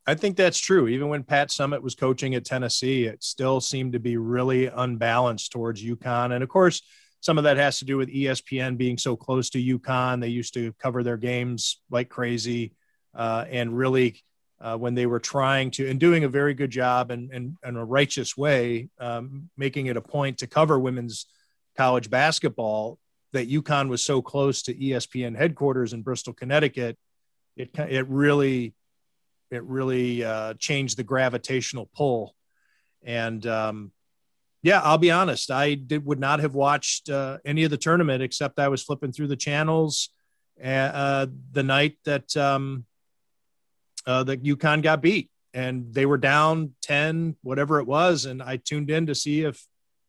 I 0.06 0.14
think 0.14 0.36
that's 0.36 0.58
true. 0.58 0.88
Even 0.88 1.08
when 1.08 1.22
Pat 1.22 1.50
Summitt 1.50 1.82
was 1.82 1.94
coaching 1.94 2.34
at 2.34 2.44
Tennessee, 2.44 3.04
it 3.04 3.22
still 3.22 3.60
seemed 3.60 3.92
to 3.92 4.00
be 4.00 4.16
really 4.16 4.66
unbalanced 4.66 5.52
towards 5.52 5.84
UConn. 5.84 6.32
And 6.32 6.42
of 6.42 6.48
course, 6.48 6.82
some 7.20 7.38
of 7.38 7.44
that 7.44 7.58
has 7.58 7.78
to 7.78 7.84
do 7.84 7.96
with 7.96 8.08
ESPN 8.08 8.76
being 8.76 8.98
so 8.98 9.16
close 9.16 9.50
to 9.50 9.62
UConn. 9.62 10.20
They 10.20 10.28
used 10.28 10.54
to 10.54 10.72
cover 10.80 11.02
their 11.02 11.18
games 11.18 11.80
like 11.90 12.08
crazy. 12.08 12.72
Uh, 13.14 13.44
and 13.50 13.76
really, 13.76 14.22
uh, 14.60 14.76
when 14.76 14.94
they 14.94 15.06
were 15.06 15.20
trying 15.20 15.70
to 15.70 15.88
and 15.88 16.00
doing 16.00 16.24
a 16.24 16.28
very 16.28 16.54
good 16.54 16.70
job 16.70 17.10
and 17.10 17.32
in, 17.32 17.56
in, 17.64 17.76
a 17.76 17.84
righteous 17.84 18.36
way, 18.36 18.88
um, 18.98 19.48
making 19.56 19.86
it 19.86 19.96
a 19.96 20.00
point 20.00 20.38
to 20.38 20.46
cover 20.46 20.78
women's 20.78 21.26
college 21.76 22.10
basketball, 22.10 22.98
that 23.32 23.50
UConn 23.50 23.88
was 23.88 24.02
so 24.02 24.20
close 24.22 24.62
to 24.62 24.74
ESPN 24.74 25.36
headquarters 25.36 25.92
in 25.92 26.02
Bristol, 26.02 26.32
Connecticut, 26.32 26.98
it 27.56 27.70
it 27.76 28.08
really 28.08 28.74
it 29.50 29.62
really 29.64 30.24
uh, 30.24 30.54
changed 30.54 30.96
the 30.96 31.04
gravitational 31.04 31.88
pull. 31.94 32.34
And 33.02 33.46
um, 33.46 33.92
yeah, 34.62 34.80
I'll 34.80 34.98
be 34.98 35.10
honest, 35.10 35.50
I 35.50 35.74
did, 35.74 36.04
would 36.04 36.18
not 36.18 36.40
have 36.40 36.54
watched 36.54 37.08
uh, 37.08 37.38
any 37.44 37.64
of 37.64 37.70
the 37.70 37.76
tournament 37.76 38.22
except 38.22 38.58
I 38.58 38.68
was 38.68 38.82
flipping 38.82 39.12
through 39.12 39.28
the 39.28 39.36
channels 39.36 40.10
uh, 40.62 41.26
the 41.52 41.62
night 41.62 41.96
that 42.04 42.36
um, 42.36 42.84
uh, 44.08 44.24
that 44.24 44.42
UConn 44.42 44.82
got 44.82 45.02
beat, 45.02 45.30
and 45.52 45.92
they 45.92 46.06
were 46.06 46.16
down 46.18 46.74
ten, 46.80 47.36
whatever 47.42 47.78
it 47.78 47.86
was, 47.86 48.24
and 48.24 48.42
I 48.42 48.56
tuned 48.56 48.90
in 48.90 49.06
to 49.06 49.14
see 49.14 49.42
if 49.42 49.64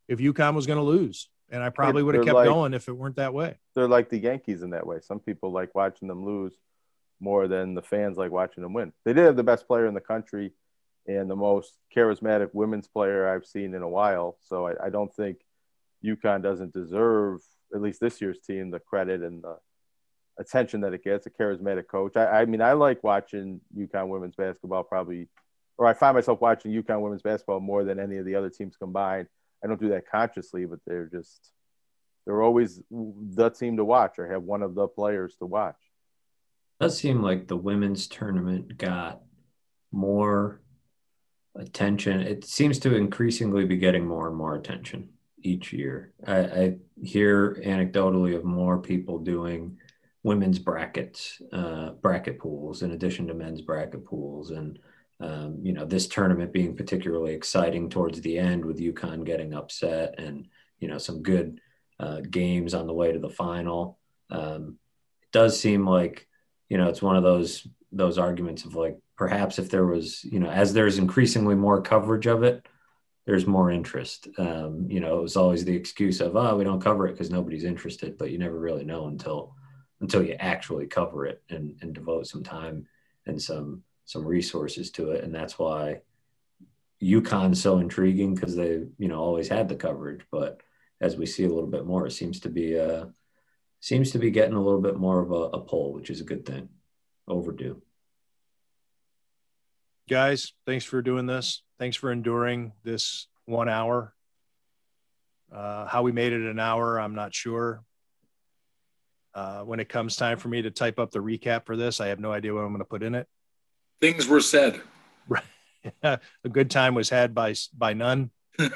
if 0.08 0.20
UConn 0.20 0.56
was 0.56 0.66
going 0.66 0.80
to 0.80 0.84
lose, 0.84 1.30
and 1.50 1.62
I 1.62 1.70
probably 1.70 2.02
would 2.02 2.16
have 2.16 2.26
kept 2.26 2.36
like- 2.36 2.48
going 2.48 2.74
if 2.74 2.88
it 2.88 2.94
weren't 2.94 3.18
that 3.18 3.34
way. 3.34 3.58
they're 3.76 3.88
like 3.88 4.10
the 4.10 4.18
Yankees 4.18 4.64
in 4.64 4.72
that 4.72 4.88
way. 4.88 5.00
Some 5.02 5.20
people 5.20 5.52
like 5.52 5.76
watching 5.76 6.08
them 6.08 6.26
lose 6.26 6.54
more 7.20 7.48
than 7.50 7.76
the 7.76 7.82
fans 7.82 8.18
like 8.18 8.32
watching 8.32 8.64
them 8.64 8.74
win. 8.74 8.94
They 9.04 9.14
did 9.14 9.26
have 9.26 9.36
the 9.36 9.44
best 9.44 9.68
player 9.68 9.86
in 9.86 9.94
the 9.94 10.02
country 10.14 10.54
and 11.06 11.30
the 11.30 11.36
most 11.36 11.74
charismatic 11.96 12.50
women's 12.54 12.88
player 12.88 13.28
I've 13.28 13.46
seen 13.46 13.74
in 13.74 13.82
a 13.82 13.90
while. 13.90 14.38
So 14.48 14.68
I, 14.68 14.86
I 14.86 14.90
don't 14.90 15.14
think 15.14 15.38
UConn 16.06 16.42
doesn't 16.42 16.74
deserve, 16.74 17.42
at 17.76 17.82
least 17.82 18.00
this 18.00 18.22
year's 18.22 18.40
team, 18.40 18.72
the 18.72 18.80
credit 18.80 19.22
and 19.22 19.44
the 19.44 19.58
attention 20.40 20.82
that 20.82 20.94
it 20.94 21.04
gets. 21.04 21.28
A 21.28 21.30
charismatic 21.30 21.88
coach. 21.88 22.16
I, 22.16 22.42
I 22.42 22.46
mean, 22.46 22.62
I 22.62 22.74
like 22.74 23.04
watching 23.04 23.62
UConn 23.78 24.08
women's 24.08 24.36
basketball 24.36 24.84
probably, 24.84 25.28
or 25.78 25.86
I 25.86 25.94
find 25.94 26.16
myself 26.16 26.42
watching 26.42 26.72
UConn 26.72 27.02
women's 27.02 27.22
basketball 27.22 27.60
more 27.60 27.84
than 27.84 28.00
any 28.00 28.18
of 28.18 28.26
the 28.26 28.36
other 28.36 28.50
teams 28.50 28.76
combined. 28.78 29.28
I 29.64 29.68
don't 29.68 29.80
do 29.80 29.90
that 29.90 30.10
consciously, 30.10 30.66
but 30.66 30.80
they're 30.88 31.08
just 31.08 31.52
they're 32.26 32.42
always 32.42 32.82
the 32.90 33.50
team 33.50 33.78
to 33.78 33.86
watch 33.86 34.20
or 34.20 34.32
have 34.32 34.44
one 34.44 34.62
of 34.62 34.76
the 34.76 34.88
players 34.88 35.36
to 35.38 35.46
watch. 35.46 35.78
does 36.80 36.98
seem 36.98 37.22
like 37.22 37.48
the 37.48 37.58
women's 37.58 38.08
tournament 38.08 38.78
got 38.78 39.22
more 39.92 40.62
attention. 41.56 42.22
It 42.22 42.46
seems 42.46 42.80
to 42.80 42.96
increasingly 42.96 43.66
be 43.66 43.78
getting 43.78 44.06
more 44.06 44.28
and 44.28 44.38
more 44.38 44.56
attention 44.56 45.10
each 45.42 45.74
year. 45.74 46.14
I, 46.26 46.38
I 46.40 46.76
hear 47.02 47.56
anecdotally 47.66 48.36
of 48.36 48.44
more 48.44 48.78
people 48.78 49.20
doing 49.20 49.78
women's 50.24 50.60
brackets, 50.60 51.42
uh, 51.54 51.92
bracket 52.02 52.40
pools, 52.40 52.82
in 52.82 52.92
addition 52.92 53.28
to 53.28 53.34
men's 53.34 53.62
bracket 53.62 54.06
pools, 54.06 54.52
and 54.52 54.80
um, 55.22 55.60
you 55.62 55.74
know 55.74 55.86
this 55.86 56.08
tournament 56.08 56.54
being 56.54 56.76
particularly 56.76 57.34
exciting 57.34 57.90
towards 57.90 58.22
the 58.22 58.38
end 58.38 58.64
with 58.64 58.80
UConn 58.80 59.26
getting 59.26 59.54
upset 59.54 60.16
and 60.18 60.48
you 60.80 60.88
know 60.88 60.98
some 60.98 61.22
good 61.22 61.60
uh, 62.00 62.22
games 62.22 62.74
on 62.74 62.88
the 62.88 62.94
way 62.94 63.12
to 63.12 63.20
the 63.20 63.30
final. 63.30 63.98
Um, 64.30 64.78
it 65.22 65.32
does 65.32 65.60
seem 65.60 65.86
like 65.86 66.28
you 66.70 66.78
know 66.78 66.90
it's 66.90 67.02
one 67.02 67.16
of 67.16 67.24
those 67.24 67.68
those 67.92 68.18
arguments 68.18 68.66
of 68.66 68.76
like 68.76 68.98
perhaps 69.18 69.60
if 69.60 69.70
there 69.70 69.86
was 69.86 70.24
you 70.24 70.40
know 70.40 70.50
as 70.50 70.74
there's 70.74 70.98
increasingly 70.98 71.56
more 71.56 71.82
coverage 71.82 72.28
of 72.28 72.44
it 72.44 72.66
there's 73.26 73.48
more 73.48 73.72
interest 73.72 74.28
um, 74.38 74.86
you 74.90 75.00
know 75.00 75.18
it 75.18 75.22
was 75.22 75.36
always 75.36 75.66
the 75.66 75.76
excuse 75.76 76.22
of 76.22 76.36
oh 76.36 76.56
we 76.56 76.64
don't 76.64 76.82
cover 76.82 77.08
it 77.08 77.14
because 77.14 77.32
nobody's 77.32 77.64
interested 77.64 78.18
but 78.18 78.30
you 78.30 78.38
never 78.38 78.60
really 78.60 78.86
know 78.86 79.08
until 79.08 79.56
until 80.02 80.24
you 80.24 80.34
actually 80.40 80.88
cover 80.88 81.26
it 81.26 81.42
and, 81.50 81.76
and 81.82 81.94
devote 81.94 82.28
some 82.28 82.44
time 82.44 82.88
and 83.26 83.42
some 83.42 83.84
some 84.06 84.26
resources 84.26 84.90
to 84.90 85.12
it. 85.12 85.24
And 85.24 85.34
that's 85.34 85.60
why 85.60 86.02
UConn's 87.02 87.62
so 87.62 87.78
intriguing 87.78 88.34
because 88.34 88.56
they 88.56 88.86
you 88.98 89.08
know 89.08 89.20
always 89.20 89.48
had 89.48 89.70
the 89.70 89.76
coverage. 89.76 90.22
But 90.32 90.62
as 91.02 91.16
we 91.16 91.26
see 91.26 91.44
a 91.44 91.50
little 91.50 91.70
bit 91.70 91.86
more 91.86 92.08
it 92.08 92.12
seems 92.12 92.40
to 92.42 92.50
be 92.50 92.80
uh 92.80 93.06
seems 93.82 94.12
to 94.12 94.20
be 94.20 94.32
getting 94.32 94.56
a 94.56 94.62
little 94.62 94.82
bit 94.82 94.98
more 94.98 95.22
of 95.22 95.32
a, 95.32 95.58
a 95.58 95.62
pull 95.62 95.94
which 95.94 96.10
is 96.10 96.22
a 96.22 96.26
good 96.26 96.46
thing. 96.46 96.70
Overdue. 97.28 97.82
Guys 100.10 100.54
thanks 100.66 100.86
for 100.86 101.02
doing 101.02 101.26
this. 101.26 101.64
Thanks 101.78 101.96
for 101.96 102.12
enduring 102.12 102.74
this 102.84 103.28
one 103.46 103.70
hour. 103.70 104.14
Uh, 105.52 105.88
how 105.88 106.04
we 106.04 106.12
made 106.12 106.32
it 106.32 106.44
an 106.44 106.60
hour 106.60 107.00
i'm 107.00 107.16
not 107.16 107.34
sure 107.34 107.84
uh, 109.36 109.62
when 109.62 109.80
it 109.80 109.90
comes 109.90 110.16
time 110.16 110.38
for 110.38 110.48
me 110.48 110.62
to 110.62 110.72
type 110.72 111.00
up 111.00 111.12
the 111.12 111.20
recap 111.20 111.66
for 111.66 111.76
this 111.76 112.00
i 112.02 112.08
have 112.08 112.20
no 112.20 112.32
idea 112.32 112.54
what 112.54 112.62
i'm 112.62 112.70
going 112.70 112.80
to 112.80 112.86
put 112.86 113.04
in 113.04 113.16
it 113.16 113.28
Things 114.00 114.28
were 114.28 114.42
said. 114.42 114.82
a 116.04 116.20
good 116.52 116.70
time 116.70 116.94
was 116.94 117.10
had 117.10 117.34
by 117.34 117.56
by 117.78 117.94
none 117.94 118.32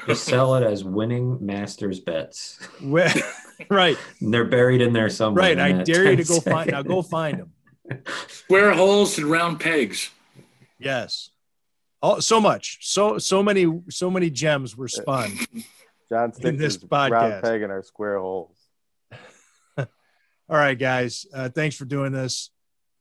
Just 0.08 0.24
sell 0.24 0.56
it 0.56 0.64
as 0.64 0.84
winning 0.84 1.38
masters 1.46 2.00
bets. 2.00 2.60
right. 2.82 3.98
And 4.22 4.34
they're 4.34 4.46
buried 4.46 4.82
in 4.82 4.94
there 4.94 5.10
somewhere. 5.10 5.44
Right. 5.44 5.60
I 5.60 5.84
dare 5.84 6.12
you 6.12 6.16
to 6.18 6.24
go 6.24 6.40
find 6.40 6.72
now. 6.72 6.82
Go 6.82 7.02
find 7.02 7.40
them. 7.40 8.04
Square 8.28 8.74
holes 8.76 9.18
and 9.18 9.28
round 9.28 9.60
pegs. 9.60 10.10
Yes. 10.80 11.32
Oh, 12.02 12.20
so 12.20 12.40
much. 12.40 12.80
So 12.82 13.18
so 13.18 13.44
many 13.44 13.68
so 13.90 14.10
many 14.10 14.30
gems 14.30 14.78
were 14.78 14.88
spun. 14.88 15.38
John 16.10 16.34
sticks 16.34 16.58
this 16.58 16.74
his 16.76 16.86
round 16.90 17.14
podcast. 17.14 17.44
peg 17.44 17.62
in 17.62 17.72
our 17.72 17.84
square 17.84 18.20
holes. 18.20 18.58
All 20.54 20.60
right, 20.60 20.78
guys. 20.78 21.26
Uh, 21.34 21.50
thanks 21.50 21.76
for 21.76 21.86
doing 21.86 22.12
this. 22.12 22.52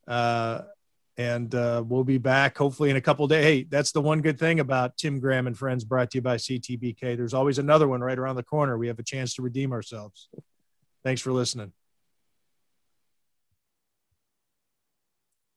Uh, 0.08 0.62
and 1.18 1.54
uh, 1.54 1.84
we'll 1.86 2.02
be 2.02 2.16
back 2.16 2.56
hopefully 2.56 2.88
in 2.88 2.96
a 2.96 3.00
couple 3.02 3.28
days. 3.28 3.44
Hey, 3.44 3.62
that's 3.64 3.92
the 3.92 4.00
one 4.00 4.22
good 4.22 4.38
thing 4.38 4.58
about 4.58 4.96
Tim 4.96 5.20
Graham 5.20 5.46
and 5.46 5.54
Friends 5.56 5.84
brought 5.84 6.10
to 6.12 6.18
you 6.18 6.22
by 6.22 6.36
CTBK. 6.36 7.14
There's 7.14 7.34
always 7.34 7.58
another 7.58 7.86
one 7.86 8.00
right 8.00 8.18
around 8.18 8.36
the 8.36 8.42
corner. 8.42 8.78
We 8.78 8.86
have 8.86 8.98
a 8.98 9.02
chance 9.02 9.34
to 9.34 9.42
redeem 9.42 9.70
ourselves. 9.70 10.30
Thanks 11.04 11.20
for 11.20 11.30
listening. 11.30 11.74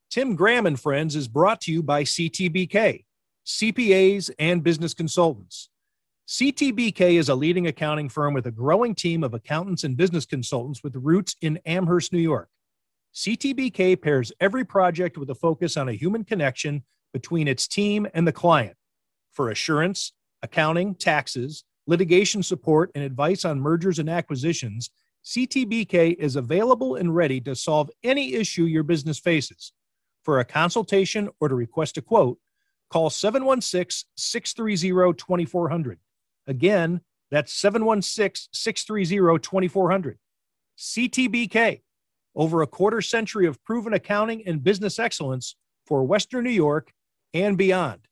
Tim 0.10 0.36
Graham 0.36 0.66
and 0.66 0.78
Friends 0.78 1.16
is 1.16 1.30
brought 1.30 1.62
to 1.62 1.72
you 1.72 1.82
by 1.82 2.04
CTBK, 2.04 3.06
CPAs 3.46 4.32
and 4.38 4.62
business 4.62 4.94
consultants. 4.94 5.70
CTBK 6.28 7.20
is 7.20 7.30
a 7.30 7.36
leading 7.36 7.68
accounting 7.68 8.10
firm 8.10 8.34
with 8.34 8.48
a 8.48 8.52
growing 8.52 8.96
team 8.96 9.24
of 9.24 9.36
accountants 9.36 9.84
and 9.84 9.96
business 9.96 10.26
consultants 10.26 10.84
with 10.84 10.96
roots 10.96 11.36
in 11.42 11.60
Amherst, 11.68 12.12
New 12.12 12.20
York. 12.20 12.50
CTBK 13.14 14.02
pairs 14.02 14.32
every 14.40 14.66
project 14.66 15.20
with 15.20 15.30
a 15.30 15.36
focus 15.36 15.78
on 15.78 15.88
a 15.88 15.94
human 15.94 16.24
connection 16.24 16.84
between 17.14 17.48
its 17.48 17.68
team 17.68 18.08
and 18.16 18.28
the 18.28 18.32
client. 18.32 18.76
For 19.34 19.52
assurance, 19.52 20.14
accounting, 20.42 20.96
taxes, 20.96 21.64
litigation 21.86 22.42
support, 22.42 22.90
and 22.96 23.04
advice 23.04 23.46
on 23.46 23.60
mergers 23.60 24.00
and 24.00 24.10
acquisitions, 24.10 24.90
CTBK 25.24 26.16
is 26.18 26.36
available 26.36 26.96
and 26.96 27.16
ready 27.16 27.40
to 27.42 27.56
solve 27.56 27.92
any 28.04 28.34
issue 28.34 28.64
your 28.64 28.82
business 28.82 29.20
faces. 29.20 29.74
For 30.24 30.40
a 30.40 30.46
consultation 30.46 31.30
or 31.40 31.50
to 31.50 31.56
request 31.56 32.00
a 32.00 32.02
quote, 32.02 32.40
call 32.90 33.12
716 33.12 34.08
630 34.16 35.14
2400. 35.14 36.00
Again, 36.48 37.02
that's 37.32 37.54
716 37.54 38.50
630 38.54 39.40
2400. 39.40 40.18
CTBK, 40.78 41.82
over 42.36 42.62
a 42.62 42.68
quarter 42.68 43.02
century 43.02 43.48
of 43.48 43.64
proven 43.64 43.94
accounting 43.94 44.46
and 44.46 44.64
business 44.64 45.00
excellence 45.00 45.56
for 45.86 46.04
Western 46.04 46.44
New 46.44 46.50
York 46.52 46.92
and 47.34 47.58
beyond. 47.58 48.08